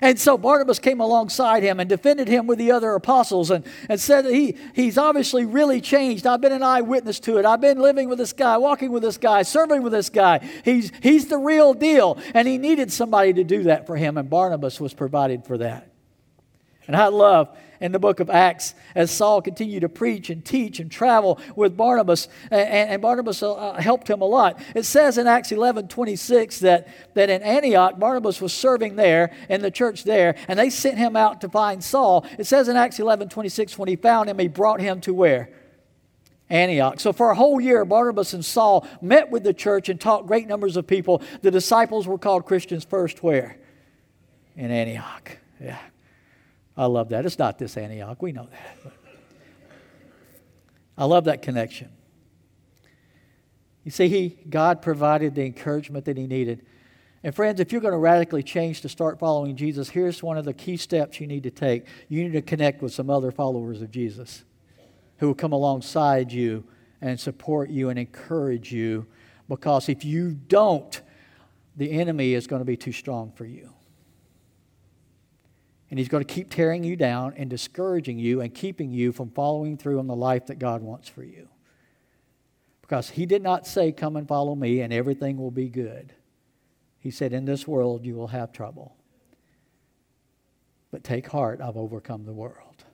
And 0.02 0.20
so 0.20 0.38
Barnabas 0.38 0.80
came 0.80 1.00
alongside 1.00 1.64
him 1.64 1.80
and 1.80 1.88
defended 1.88 2.28
him 2.28 2.48
with 2.48 2.58
the 2.58 2.72
other 2.72 2.94
apostles 2.94 3.52
and, 3.52 3.66
and 3.90 4.00
said 4.00 4.26
that 4.26 4.34
he, 4.34 4.58
he's 4.74 4.98
obviously 4.98 5.46
really 5.46 5.82
changed. 5.82 6.26
I've 6.26 6.42
been 6.42 6.52
an 6.52 6.64
eyewitness 6.64 7.20
to 7.22 7.38
it. 7.38 7.46
I've 7.46 7.62
been 7.62 7.80
living 7.80 8.10
with 8.10 8.18
this 8.18 8.34
guy, 8.34 8.58
walking 8.58 8.92
with 8.92 9.04
this 9.04 9.18
guy, 9.18 9.44
serving 9.44 9.84
with 9.84 9.94
this 9.94 10.10
guy. 10.10 10.40
He's, 10.66 10.92
he's 11.02 11.28
the 11.28 11.38
real 11.38 11.74
deal. 11.74 12.18
And 12.34 12.48
he 12.48 12.58
needed 12.58 12.92
somebody 12.92 13.34
to 13.34 13.44
do 13.44 13.64
that 13.64 13.86
for 13.86 13.96
him, 13.96 14.18
and 14.18 14.30
Barnabas 14.30 14.80
was 14.82 14.94
provided 14.94 15.46
for 15.46 15.58
that. 15.60 15.93
And 16.88 16.96
I 16.96 17.08
love 17.08 17.50
in 17.84 17.92
the 17.92 18.00
book 18.00 18.22
of 18.22 18.30
Acts 18.30 18.76
as 18.96 19.12
Saul 19.12 19.42
continued 19.42 19.82
to 19.82 19.90
preach 19.90 20.30
and 20.30 20.44
teach 20.44 20.80
and 20.80 20.90
travel 20.90 21.40
with 21.56 21.76
Barnabas, 21.76 22.30
and, 22.50 22.90
and 22.90 23.02
Barnabas 23.02 23.44
uh, 23.44 23.54
uh, 23.54 23.82
helped 23.82 24.10
him 24.10 24.22
a 24.22 24.26
lot. 24.26 24.62
It 24.74 24.84
says 24.84 25.18
in 25.18 25.28
Acts 25.28 25.52
11 25.52 25.90
26 25.90 26.60
that, 26.60 26.88
that 27.14 27.30
in 27.30 27.42
Antioch, 27.42 28.00
Barnabas 28.00 28.40
was 28.40 28.54
serving 28.54 28.96
there 28.96 29.36
in 29.50 29.62
the 29.62 29.70
church 29.70 30.06
there, 30.06 30.36
and 30.48 30.58
they 30.58 30.70
sent 30.70 30.98
him 30.98 31.18
out 31.18 31.42
to 31.42 31.50
find 31.50 31.84
Saul. 31.84 32.26
It 32.40 32.46
says 32.46 32.70
in 32.70 32.78
Acts 32.78 33.00
11 33.00 33.28
26, 33.28 33.78
when 33.78 33.90
he 33.90 33.98
found 33.98 34.30
him, 34.30 34.40
he 34.40 34.48
brought 34.48 34.80
him 34.80 35.02
to 35.02 35.14
where? 35.14 35.50
Antioch. 36.50 37.00
So 37.00 37.12
for 37.12 37.32
a 37.32 37.36
whole 37.36 37.60
year, 37.60 37.84
Barnabas 37.84 38.34
and 38.34 38.46
Saul 38.46 38.88
met 39.02 39.30
with 39.30 39.44
the 39.44 39.54
church 39.54 39.90
and 39.90 40.00
taught 40.00 40.28
great 40.28 40.48
numbers 40.48 40.78
of 40.78 40.88
people. 40.88 41.22
The 41.42 41.52
disciples 41.52 42.08
were 42.08 42.18
called 42.18 42.46
Christians 42.46 42.86
first 42.86 43.24
where? 43.24 43.58
In 44.56 44.72
Antioch. 44.72 45.38
Yeah. 45.60 45.80
I 46.76 46.86
love 46.86 47.10
that. 47.10 47.26
It's 47.26 47.38
not 47.38 47.60
this 47.60 47.78
Antioch. 47.78 48.22
We 48.22 48.32
know 48.32 48.48
that. 48.52 48.78
But 48.84 48.94
I 50.98 51.06
love 51.06 51.26
that 51.26 51.42
connection. 51.42 51.90
You 53.84 53.92
see, 53.92 54.08
he, 54.08 54.30
God 54.50 54.82
provided 54.82 55.36
the 55.36 55.44
encouragement 55.44 56.06
that 56.06 56.18
he 56.18 56.26
needed. 56.26 56.66
And 57.24 57.34
friends, 57.34 57.60
if 57.60 57.72
you're 57.72 57.82
going 57.82 57.94
to 57.94 57.98
radically 57.98 58.44
change 58.44 58.82
to 58.82 58.90
start 58.90 59.20
following 59.20 59.56
Jesus, 59.56 59.90
here's 59.90 60.22
one 60.22 60.38
of 60.38 60.46
the 60.46 60.54
key 60.54 60.78
steps 60.78 61.20
you 61.20 61.28
need 61.28 61.44
to 61.44 61.52
take. 61.52 61.86
You 62.10 62.24
need 62.24 62.34
to 62.34 62.42
connect 62.42 62.82
with 62.82 62.94
some 62.94 63.10
other 63.10 63.32
followers 63.32 63.82
of 63.82 63.92
Jesus 63.92 64.44
who 65.18 65.28
will 65.28 65.36
come 65.36 65.54
alongside 65.54 66.32
you 66.32 66.64
and 67.02 67.20
support 67.20 67.70
you 67.70 67.90
and 67.90 68.00
encourage 68.00 68.72
you 68.72 69.06
because 69.50 69.90
if 69.90 70.06
you 70.06 70.32
don't, 70.32 71.02
the 71.76 71.92
enemy 71.92 72.34
is 72.34 72.48
going 72.48 72.62
to 72.62 72.66
be 72.66 72.78
too 72.78 72.92
strong 72.92 73.32
for 73.36 73.46
you. 73.46 73.70
And 75.94 76.00
he's 76.00 76.10
going 76.10 76.26
to 76.26 76.34
keep 76.34 76.50
tearing 76.50 76.84
you 76.84 76.96
down 76.96 77.36
and 77.38 77.52
discouraging 77.52 78.18
you 78.18 78.42
and 78.42 78.52
keeping 78.52 78.90
you 78.90 79.12
from 79.12 79.30
following 79.30 79.78
through 79.78 80.00
on 80.00 80.08
the 80.08 80.16
life 80.16 80.48
that 80.48 80.58
God 80.58 80.82
wants 80.82 81.08
for 81.08 81.24
you. 81.24 81.50
Because 82.82 83.12
he 83.12 83.28
did 83.28 83.44
not 83.44 83.68
say, 83.68 83.92
Come 83.92 84.16
and 84.16 84.28
follow 84.28 84.56
me 84.56 84.82
and 84.82 84.92
everything 84.92 85.38
will 85.38 85.52
be 85.52 85.70
good. 85.70 86.16
He 86.98 87.12
said, 87.12 87.32
In 87.32 87.46
this 87.46 87.68
world 87.68 88.08
you 88.08 88.16
will 88.16 88.30
have 88.30 88.52
trouble. 88.52 88.96
But 90.90 91.04
take 91.04 91.28
heart, 91.28 91.62
I've 91.62 91.78
overcome 91.78 92.26
the 92.26 92.34
world. 92.34 92.86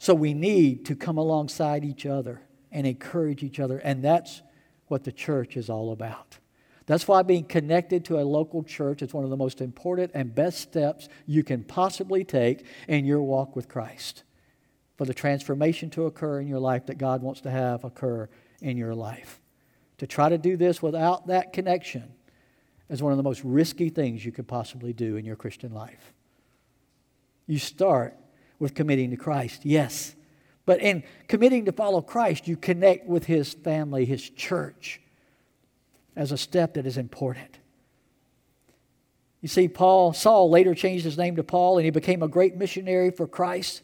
So 0.00 0.12
we 0.12 0.34
need 0.34 0.84
to 0.86 0.96
come 0.96 1.18
alongside 1.18 1.84
each 1.84 2.04
other 2.04 2.40
and 2.72 2.84
encourage 2.84 3.44
each 3.44 3.60
other. 3.60 3.78
And 3.78 4.02
that's 4.02 4.42
what 4.88 5.04
the 5.04 5.12
church 5.12 5.56
is 5.56 5.70
all 5.70 5.92
about. 5.92 6.38
That's 6.86 7.08
why 7.08 7.22
being 7.22 7.44
connected 7.44 8.04
to 8.06 8.18
a 8.18 8.22
local 8.22 8.62
church 8.62 9.00
is 9.00 9.14
one 9.14 9.24
of 9.24 9.30
the 9.30 9.36
most 9.36 9.60
important 9.60 10.10
and 10.14 10.34
best 10.34 10.60
steps 10.60 11.08
you 11.26 11.42
can 11.42 11.64
possibly 11.64 12.24
take 12.24 12.66
in 12.88 13.06
your 13.06 13.22
walk 13.22 13.56
with 13.56 13.68
Christ 13.68 14.22
for 14.96 15.04
the 15.04 15.14
transformation 15.14 15.90
to 15.90 16.06
occur 16.06 16.40
in 16.40 16.46
your 16.46 16.58
life 16.60 16.86
that 16.86 16.98
God 16.98 17.22
wants 17.22 17.40
to 17.42 17.50
have 17.50 17.84
occur 17.84 18.28
in 18.60 18.76
your 18.76 18.94
life. 18.94 19.40
To 19.98 20.06
try 20.06 20.28
to 20.28 20.38
do 20.38 20.56
this 20.56 20.82
without 20.82 21.28
that 21.28 21.52
connection 21.52 22.12
is 22.90 23.02
one 23.02 23.12
of 23.12 23.16
the 23.16 23.22
most 23.22 23.42
risky 23.44 23.88
things 23.88 24.24
you 24.24 24.32
could 24.32 24.46
possibly 24.46 24.92
do 24.92 25.16
in 25.16 25.24
your 25.24 25.36
Christian 25.36 25.72
life. 25.72 26.12
You 27.46 27.58
start 27.58 28.16
with 28.58 28.74
committing 28.74 29.10
to 29.10 29.16
Christ, 29.16 29.64
yes. 29.64 30.14
But 30.66 30.80
in 30.80 31.02
committing 31.28 31.64
to 31.66 31.72
follow 31.72 32.00
Christ, 32.00 32.46
you 32.46 32.56
connect 32.56 33.06
with 33.06 33.24
his 33.24 33.52
family, 33.52 34.04
his 34.04 34.28
church, 34.30 35.00
as 36.16 36.32
a 36.32 36.38
step 36.38 36.74
that 36.74 36.86
is 36.86 36.96
important. 36.96 37.58
You 39.40 39.48
see, 39.48 39.68
Paul, 39.68 40.12
Saul 40.12 40.48
later 40.48 40.74
changed 40.74 41.04
his 41.04 41.18
name 41.18 41.36
to 41.36 41.44
Paul 41.44 41.78
and 41.78 41.84
he 41.84 41.90
became 41.90 42.22
a 42.22 42.28
great 42.28 42.56
missionary 42.56 43.10
for 43.10 43.26
Christ. 43.26 43.82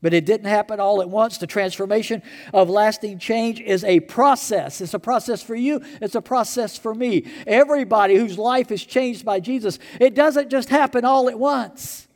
But 0.00 0.14
it 0.14 0.26
didn't 0.26 0.46
happen 0.46 0.80
all 0.80 1.00
at 1.00 1.08
once. 1.08 1.38
The 1.38 1.46
transformation 1.46 2.22
of 2.52 2.70
lasting 2.70 3.18
change 3.18 3.60
is 3.60 3.84
a 3.84 4.00
process. 4.00 4.80
It's 4.80 4.94
a 4.94 4.98
process 4.98 5.42
for 5.42 5.56
you, 5.56 5.80
it's 6.00 6.14
a 6.14 6.22
process 6.22 6.78
for 6.78 6.94
me. 6.94 7.26
Everybody 7.46 8.16
whose 8.16 8.38
life 8.38 8.70
is 8.70 8.84
changed 8.84 9.24
by 9.24 9.40
Jesus, 9.40 9.78
it 10.00 10.14
doesn't 10.14 10.50
just 10.50 10.68
happen 10.68 11.04
all 11.04 11.28
at 11.28 11.38
once. 11.38 12.07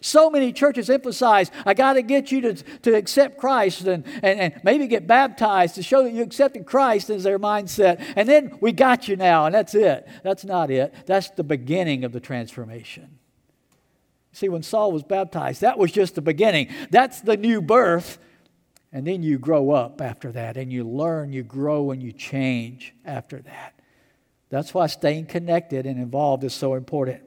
So 0.00 0.30
many 0.30 0.52
churches 0.52 0.90
emphasize, 0.90 1.50
I 1.64 1.74
got 1.74 1.94
to 1.94 2.02
get 2.02 2.30
you 2.30 2.40
to, 2.42 2.54
to 2.54 2.94
accept 2.94 3.38
Christ 3.38 3.82
and, 3.86 4.04
and, 4.22 4.40
and 4.40 4.60
maybe 4.62 4.86
get 4.86 5.06
baptized 5.06 5.74
to 5.76 5.82
show 5.82 6.02
that 6.02 6.12
you 6.12 6.22
accepted 6.22 6.66
Christ 6.66 7.10
as 7.10 7.24
their 7.24 7.38
mindset. 7.38 8.02
And 8.16 8.28
then 8.28 8.58
we 8.60 8.72
got 8.72 9.08
you 9.08 9.16
now, 9.16 9.46
and 9.46 9.54
that's 9.54 9.74
it. 9.74 10.06
That's 10.22 10.44
not 10.44 10.70
it. 10.70 10.94
That's 11.06 11.30
the 11.30 11.44
beginning 11.44 12.04
of 12.04 12.12
the 12.12 12.20
transformation. 12.20 13.18
See, 14.32 14.48
when 14.48 14.62
Saul 14.62 14.92
was 14.92 15.02
baptized, 15.02 15.62
that 15.62 15.78
was 15.78 15.90
just 15.90 16.14
the 16.14 16.22
beginning. 16.22 16.68
That's 16.90 17.20
the 17.22 17.36
new 17.36 17.62
birth. 17.62 18.18
And 18.92 19.06
then 19.06 19.22
you 19.22 19.38
grow 19.38 19.70
up 19.70 20.00
after 20.00 20.30
that, 20.32 20.56
and 20.56 20.72
you 20.72 20.84
learn, 20.84 21.32
you 21.32 21.42
grow, 21.42 21.90
and 21.90 22.02
you 22.02 22.12
change 22.12 22.94
after 23.04 23.40
that. 23.40 23.80
That's 24.48 24.72
why 24.72 24.86
staying 24.86 25.26
connected 25.26 25.86
and 25.86 25.98
involved 25.98 26.44
is 26.44 26.54
so 26.54 26.74
important. 26.74 27.22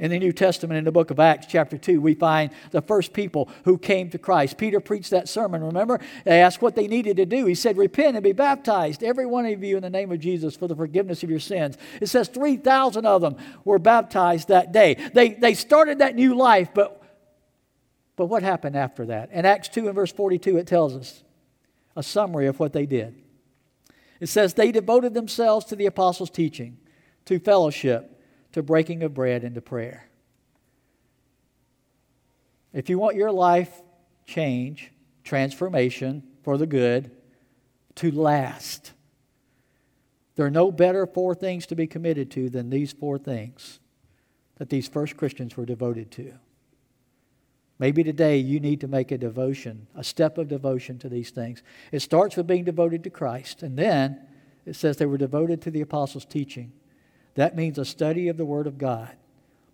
In 0.00 0.10
the 0.10 0.18
New 0.18 0.32
Testament, 0.32 0.78
in 0.78 0.84
the 0.84 0.92
book 0.92 1.10
of 1.10 1.20
Acts, 1.20 1.46
chapter 1.46 1.76
2, 1.76 2.00
we 2.00 2.14
find 2.14 2.50
the 2.70 2.80
first 2.80 3.12
people 3.12 3.50
who 3.66 3.76
came 3.76 4.08
to 4.08 4.18
Christ. 4.18 4.56
Peter 4.56 4.80
preached 4.80 5.10
that 5.10 5.28
sermon, 5.28 5.62
remember? 5.62 6.00
They 6.24 6.40
asked 6.40 6.62
what 6.62 6.74
they 6.74 6.86
needed 6.86 7.18
to 7.18 7.26
do. 7.26 7.44
He 7.44 7.54
said, 7.54 7.76
Repent 7.76 8.16
and 8.16 8.24
be 8.24 8.32
baptized, 8.32 9.02
every 9.02 9.26
one 9.26 9.44
of 9.44 9.62
you, 9.62 9.76
in 9.76 9.82
the 9.82 9.90
name 9.90 10.10
of 10.10 10.18
Jesus 10.18 10.56
for 10.56 10.66
the 10.68 10.74
forgiveness 10.74 11.22
of 11.22 11.28
your 11.28 11.38
sins. 11.38 11.76
It 12.00 12.06
says 12.06 12.28
3,000 12.28 13.04
of 13.04 13.20
them 13.20 13.36
were 13.66 13.78
baptized 13.78 14.48
that 14.48 14.72
day. 14.72 14.96
They, 15.12 15.34
they 15.34 15.52
started 15.52 15.98
that 15.98 16.14
new 16.14 16.34
life, 16.34 16.70
but, 16.72 17.02
but 18.16 18.26
what 18.26 18.42
happened 18.42 18.76
after 18.76 19.04
that? 19.04 19.30
In 19.32 19.44
Acts 19.44 19.68
2 19.68 19.84
and 19.84 19.94
verse 19.94 20.12
42, 20.12 20.56
it 20.56 20.66
tells 20.66 20.96
us 20.96 21.22
a 21.94 22.02
summary 22.02 22.46
of 22.46 22.58
what 22.58 22.72
they 22.72 22.86
did. 22.86 23.22
It 24.18 24.30
says, 24.30 24.54
They 24.54 24.72
devoted 24.72 25.12
themselves 25.12 25.66
to 25.66 25.76
the 25.76 25.84
apostles' 25.84 26.30
teaching, 26.30 26.78
to 27.26 27.38
fellowship 27.38 28.16
to 28.52 28.62
breaking 28.62 29.02
of 29.02 29.14
bread 29.14 29.44
and 29.44 29.54
to 29.54 29.60
prayer. 29.60 30.08
If 32.72 32.88
you 32.88 32.98
want 32.98 33.16
your 33.16 33.32
life 33.32 33.82
change, 34.26 34.92
transformation 35.24 36.22
for 36.42 36.56
the 36.56 36.66
good 36.66 37.10
to 37.96 38.10
last, 38.10 38.92
there 40.36 40.46
are 40.46 40.50
no 40.50 40.70
better 40.70 41.06
four 41.06 41.34
things 41.34 41.66
to 41.66 41.76
be 41.76 41.86
committed 41.86 42.30
to 42.32 42.48
than 42.48 42.70
these 42.70 42.92
four 42.92 43.18
things 43.18 43.80
that 44.56 44.70
these 44.70 44.88
first 44.88 45.16
Christians 45.16 45.56
were 45.56 45.66
devoted 45.66 46.10
to. 46.12 46.32
Maybe 47.78 48.04
today 48.04 48.36
you 48.36 48.60
need 48.60 48.82
to 48.82 48.88
make 48.88 49.10
a 49.10 49.18
devotion, 49.18 49.86
a 49.94 50.04
step 50.04 50.36
of 50.36 50.48
devotion 50.48 50.98
to 50.98 51.08
these 51.08 51.30
things. 51.30 51.62
It 51.90 52.00
starts 52.00 52.36
with 52.36 52.46
being 52.46 52.64
devoted 52.64 53.02
to 53.04 53.10
Christ, 53.10 53.62
and 53.62 53.78
then 53.78 54.20
it 54.66 54.76
says 54.76 54.98
they 54.98 55.06
were 55.06 55.16
devoted 55.16 55.62
to 55.62 55.70
the 55.70 55.80
apostles' 55.80 56.26
teaching. 56.26 56.72
That 57.40 57.56
means 57.56 57.78
a 57.78 57.86
study 57.86 58.28
of 58.28 58.36
the 58.36 58.44
Word 58.44 58.66
of 58.66 58.76
God. 58.76 59.16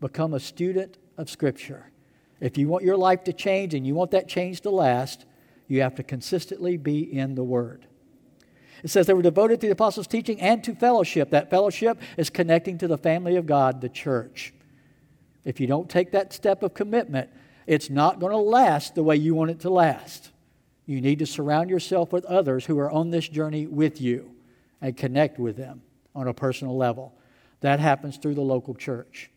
Become 0.00 0.34
a 0.34 0.38
student 0.38 0.98
of 1.18 1.28
Scripture. 1.28 1.90
If 2.38 2.56
you 2.56 2.68
want 2.68 2.84
your 2.84 2.96
life 2.96 3.24
to 3.24 3.32
change 3.32 3.74
and 3.74 3.84
you 3.84 3.92
want 3.92 4.12
that 4.12 4.28
change 4.28 4.60
to 4.60 4.70
last, 4.70 5.24
you 5.66 5.82
have 5.82 5.96
to 5.96 6.04
consistently 6.04 6.76
be 6.76 7.00
in 7.00 7.34
the 7.34 7.42
Word. 7.42 7.88
It 8.84 8.90
says 8.90 9.08
they 9.08 9.14
were 9.14 9.20
devoted 9.20 9.60
to 9.60 9.66
the 9.66 9.72
apostles' 9.72 10.06
teaching 10.06 10.40
and 10.40 10.62
to 10.62 10.76
fellowship. 10.76 11.30
That 11.30 11.50
fellowship 11.50 12.00
is 12.16 12.30
connecting 12.30 12.78
to 12.78 12.86
the 12.86 12.96
family 12.96 13.34
of 13.34 13.46
God, 13.46 13.80
the 13.80 13.88
church. 13.88 14.54
If 15.44 15.58
you 15.58 15.66
don't 15.66 15.90
take 15.90 16.12
that 16.12 16.32
step 16.32 16.62
of 16.62 16.72
commitment, 16.72 17.30
it's 17.66 17.90
not 17.90 18.20
going 18.20 18.30
to 18.30 18.38
last 18.38 18.94
the 18.94 19.02
way 19.02 19.16
you 19.16 19.34
want 19.34 19.50
it 19.50 19.58
to 19.62 19.70
last. 19.70 20.30
You 20.84 21.00
need 21.00 21.18
to 21.18 21.26
surround 21.26 21.70
yourself 21.70 22.12
with 22.12 22.26
others 22.26 22.66
who 22.66 22.78
are 22.78 22.92
on 22.92 23.10
this 23.10 23.28
journey 23.28 23.66
with 23.66 24.00
you 24.00 24.36
and 24.80 24.96
connect 24.96 25.40
with 25.40 25.56
them 25.56 25.82
on 26.14 26.28
a 26.28 26.32
personal 26.32 26.76
level. 26.76 27.12
That 27.60 27.80
happens 27.80 28.16
through 28.16 28.34
the 28.34 28.42
local 28.42 28.74
church. 28.74 29.30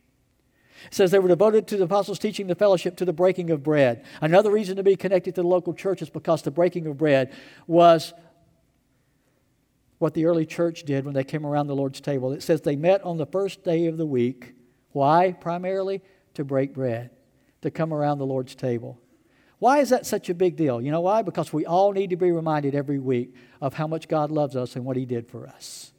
It 0.86 0.94
says 0.94 1.12
they 1.12 1.20
were 1.20 1.28
devoted 1.28 1.68
to 1.68 1.78
the 1.78 1.84
apostles' 1.84 2.20
teaching, 2.20 2.48
the 2.48 2.56
fellowship, 2.56 2.96
to 2.98 3.06
the 3.06 3.14
breaking 3.14 3.50
of 3.50 3.64
bread. 3.64 4.06
Another 4.22 4.52
reason 4.52 4.78
to 4.78 4.84
be 4.84 4.96
connected 4.96 5.36
to 5.36 5.42
the 5.42 5.48
local 5.48 5.74
church 5.74 6.02
is 6.02 6.10
because 6.10 6.42
the 6.42 6.52
breaking 6.52 6.88
of 6.88 6.98
bread 6.98 7.34
was 7.68 8.14
what 9.98 10.14
the 10.14 10.26
early 10.26 10.46
church 10.46 10.84
did 10.84 11.06
when 11.06 11.14
they 11.14 11.24
came 11.24 11.46
around 11.46 11.68
the 11.68 11.76
Lord's 11.76 12.00
table. 12.00 12.32
It 12.32 12.42
says 12.42 12.62
they 12.62 12.78
met 12.78 13.04
on 13.04 13.18
the 13.18 13.26
first 13.26 13.64
day 13.64 13.88
of 13.88 13.98
the 13.98 14.06
week. 14.06 14.54
Why? 14.92 15.34
Primarily 15.34 16.02
to 16.36 16.46
break 16.46 16.74
bread, 16.74 17.12
to 17.62 17.70
come 17.70 17.94
around 17.94 18.18
the 18.18 18.26
Lord's 18.26 18.56
table. 18.56 19.00
Why 19.60 19.80
is 19.80 19.90
that 19.90 20.06
such 20.06 20.30
a 20.30 20.34
big 20.34 20.56
deal? 20.56 20.82
You 20.82 20.92
know 20.92 21.02
why? 21.02 21.22
Because 21.22 21.52
we 21.52 21.66
all 21.66 21.92
need 21.92 22.12
to 22.12 22.16
be 22.16 22.32
reminded 22.32 22.76
every 22.76 22.98
week 22.98 23.36
of 23.62 23.74
how 23.74 23.88
much 23.88 24.08
God 24.08 24.32
loves 24.32 24.56
us 24.56 24.78
and 24.78 24.86
what 24.86 24.96
He 24.96 25.06
did 25.06 25.28
for 25.28 25.46
us. 25.46 25.92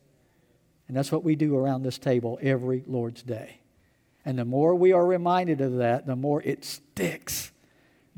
And 0.91 0.97
that's 0.97 1.13
what 1.13 1.23
we 1.23 1.37
do 1.37 1.57
around 1.57 1.85
this 1.85 1.99
table 1.99 2.37
every 2.43 2.83
Lord's 2.85 3.23
Day. 3.23 3.61
And 4.25 4.37
the 4.37 4.45
more 4.45 4.75
we 4.75 4.93
are 4.93 5.07
reminded 5.07 5.61
of 5.61 5.77
that, 5.77 6.05
the 6.05 6.17
more 6.17 6.43
it 6.43 6.65
sticks 6.65 7.53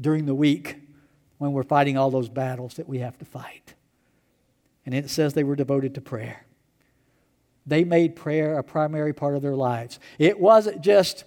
during 0.01 0.25
the 0.25 0.35
week 0.35 0.77
when 1.37 1.53
we're 1.53 1.65
fighting 1.65 1.99
all 1.99 2.11
those 2.11 2.31
battles 2.31 2.77
that 2.77 2.89
we 2.89 3.01
have 3.01 3.19
to 3.19 3.27
fight. 3.27 3.75
And 4.87 4.95
it 4.95 5.11
says 5.11 5.35
they 5.35 5.45
were 5.45 5.55
devoted 5.55 5.97
to 5.97 6.01
prayer. 6.01 6.47
They 7.67 7.85
made 7.85 8.17
prayer 8.17 8.57
a 8.57 8.65
primary 8.65 9.13
part 9.13 9.37
of 9.37 9.43
their 9.43 9.55
lives. 9.55 10.01
It 10.19 10.41
wasn't 10.41 10.81
just 10.81 11.25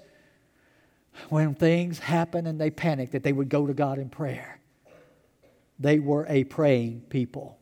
when 1.29 1.53
things 1.53 1.99
happen 1.99 2.47
and 2.47 2.59
they 2.59 2.71
panic 2.71 3.11
that 3.11 3.21
they 3.21 3.33
would 3.33 3.49
go 3.49 3.67
to 3.67 3.73
God 3.75 3.99
in 3.99 4.09
prayer. 4.09 4.59
They 5.77 5.99
were 5.99 6.25
a 6.27 6.45
praying 6.45 7.01
people. 7.09 7.59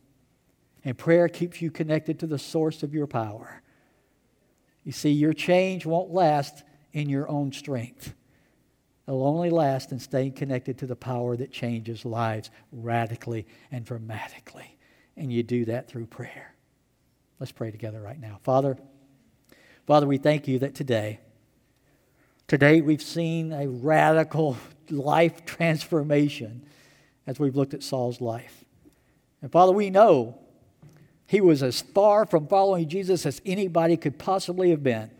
And 0.86 0.96
prayer 0.96 1.28
keeps 1.28 1.60
you 1.60 1.70
connected 1.70 2.18
to 2.20 2.26
the 2.26 2.38
source 2.38 2.82
of 2.82 2.94
your 2.94 3.06
power. 3.06 3.60
You 4.84 4.92
see, 4.92 5.10
your 5.10 5.32
change 5.32 5.86
won't 5.86 6.12
last 6.12 6.62
in 6.92 7.08
your 7.08 7.28
own 7.28 7.52
strength. 7.52 8.14
It'll 9.08 9.26
only 9.26 9.50
last 9.50 9.92
in 9.92 9.98
staying 9.98 10.32
connected 10.32 10.78
to 10.78 10.86
the 10.86 10.96
power 10.96 11.36
that 11.36 11.52
changes 11.52 12.04
lives 12.04 12.50
radically 12.72 13.46
and 13.70 13.84
dramatically. 13.84 14.78
And 15.16 15.32
you 15.32 15.42
do 15.42 15.64
that 15.66 15.88
through 15.88 16.06
prayer. 16.06 16.54
Let's 17.38 17.52
pray 17.52 17.70
together 17.70 18.00
right 18.00 18.20
now. 18.20 18.38
Father, 18.42 18.78
Father, 19.86 20.06
we 20.06 20.18
thank 20.18 20.48
you 20.48 20.58
that 20.60 20.74
today, 20.74 21.20
today 22.46 22.80
we've 22.80 23.02
seen 23.02 23.52
a 23.52 23.68
radical 23.68 24.56
life 24.90 25.44
transformation 25.44 26.64
as 27.26 27.38
we've 27.38 27.56
looked 27.56 27.74
at 27.74 27.82
Saul's 27.82 28.20
life. 28.20 28.64
And 29.42 29.52
Father, 29.52 29.72
we 29.72 29.90
know 29.90 30.38
he 31.34 31.40
was 31.40 31.64
as 31.64 31.80
far 31.80 32.24
from 32.24 32.46
following 32.46 32.88
Jesus 32.88 33.26
as 33.26 33.42
anybody 33.44 33.96
could 33.96 34.20
possibly 34.20 34.70
have 34.70 34.84
been. 34.84 35.10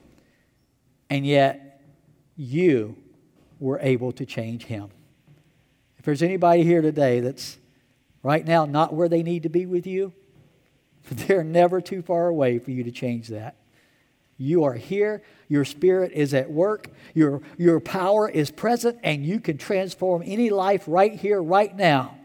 And 1.10 1.26
yet, 1.26 1.82
you 2.36 2.96
were 3.58 3.80
able 3.80 4.12
to 4.12 4.24
change 4.24 4.66
him. 4.66 4.90
If 5.98 6.04
there's 6.04 6.22
anybody 6.22 6.62
here 6.62 6.82
today 6.82 7.18
that's 7.18 7.58
right 8.22 8.46
now 8.46 8.64
not 8.64 8.94
where 8.94 9.08
they 9.08 9.24
need 9.24 9.42
to 9.42 9.48
be 9.48 9.66
with 9.66 9.88
you, 9.88 10.12
they're 11.10 11.42
never 11.42 11.80
too 11.80 12.00
far 12.00 12.28
away 12.28 12.60
for 12.60 12.70
you 12.70 12.84
to 12.84 12.92
change 12.92 13.26
that. 13.28 13.56
You 14.38 14.62
are 14.62 14.74
here. 14.74 15.20
Your 15.48 15.64
spirit 15.64 16.12
is 16.12 16.32
at 16.32 16.48
work. 16.48 16.90
Your, 17.14 17.42
your 17.58 17.80
power 17.80 18.28
is 18.28 18.52
present, 18.52 19.00
and 19.02 19.26
you 19.26 19.40
can 19.40 19.58
transform 19.58 20.22
any 20.24 20.50
life 20.50 20.84
right 20.86 21.12
here, 21.12 21.42
right 21.42 21.74
now. 21.74 22.16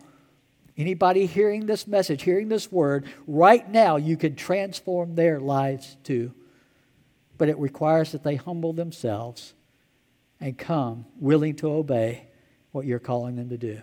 Anybody 0.79 1.25
hearing 1.25 1.65
this 1.65 1.87
message, 1.87 2.23
hearing 2.23 2.47
this 2.47 2.71
word, 2.71 3.05
right 3.27 3.69
now, 3.69 3.97
you 3.97 4.15
can 4.15 4.35
transform 4.35 5.13
their 5.13 5.37
lives 5.37 5.97
too. 6.05 6.33
But 7.37 7.49
it 7.49 7.57
requires 7.59 8.13
that 8.13 8.23
they 8.23 8.37
humble 8.37 8.71
themselves 8.71 9.53
and 10.39 10.57
come 10.57 11.05
willing 11.19 11.57
to 11.57 11.69
obey 11.69 12.27
what 12.71 12.85
you're 12.85 12.97
calling 12.97 13.35
them 13.35 13.49
to 13.49 13.57
do. 13.57 13.81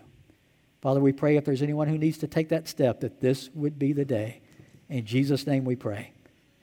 Father, 0.80 1.00
we 1.00 1.12
pray 1.12 1.36
if 1.36 1.44
there's 1.44 1.62
anyone 1.62 1.86
who 1.86 1.98
needs 1.98 2.16
to 2.18 2.26
take 2.26 2.48
that 2.48 2.66
step, 2.66 3.00
that 3.00 3.20
this 3.20 3.50
would 3.54 3.78
be 3.78 3.92
the 3.92 4.06
day. 4.06 4.40
In 4.88 5.04
Jesus' 5.04 5.46
name 5.46 5.66
we 5.66 5.76
pray. 5.76 6.12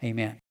Amen. 0.03 0.42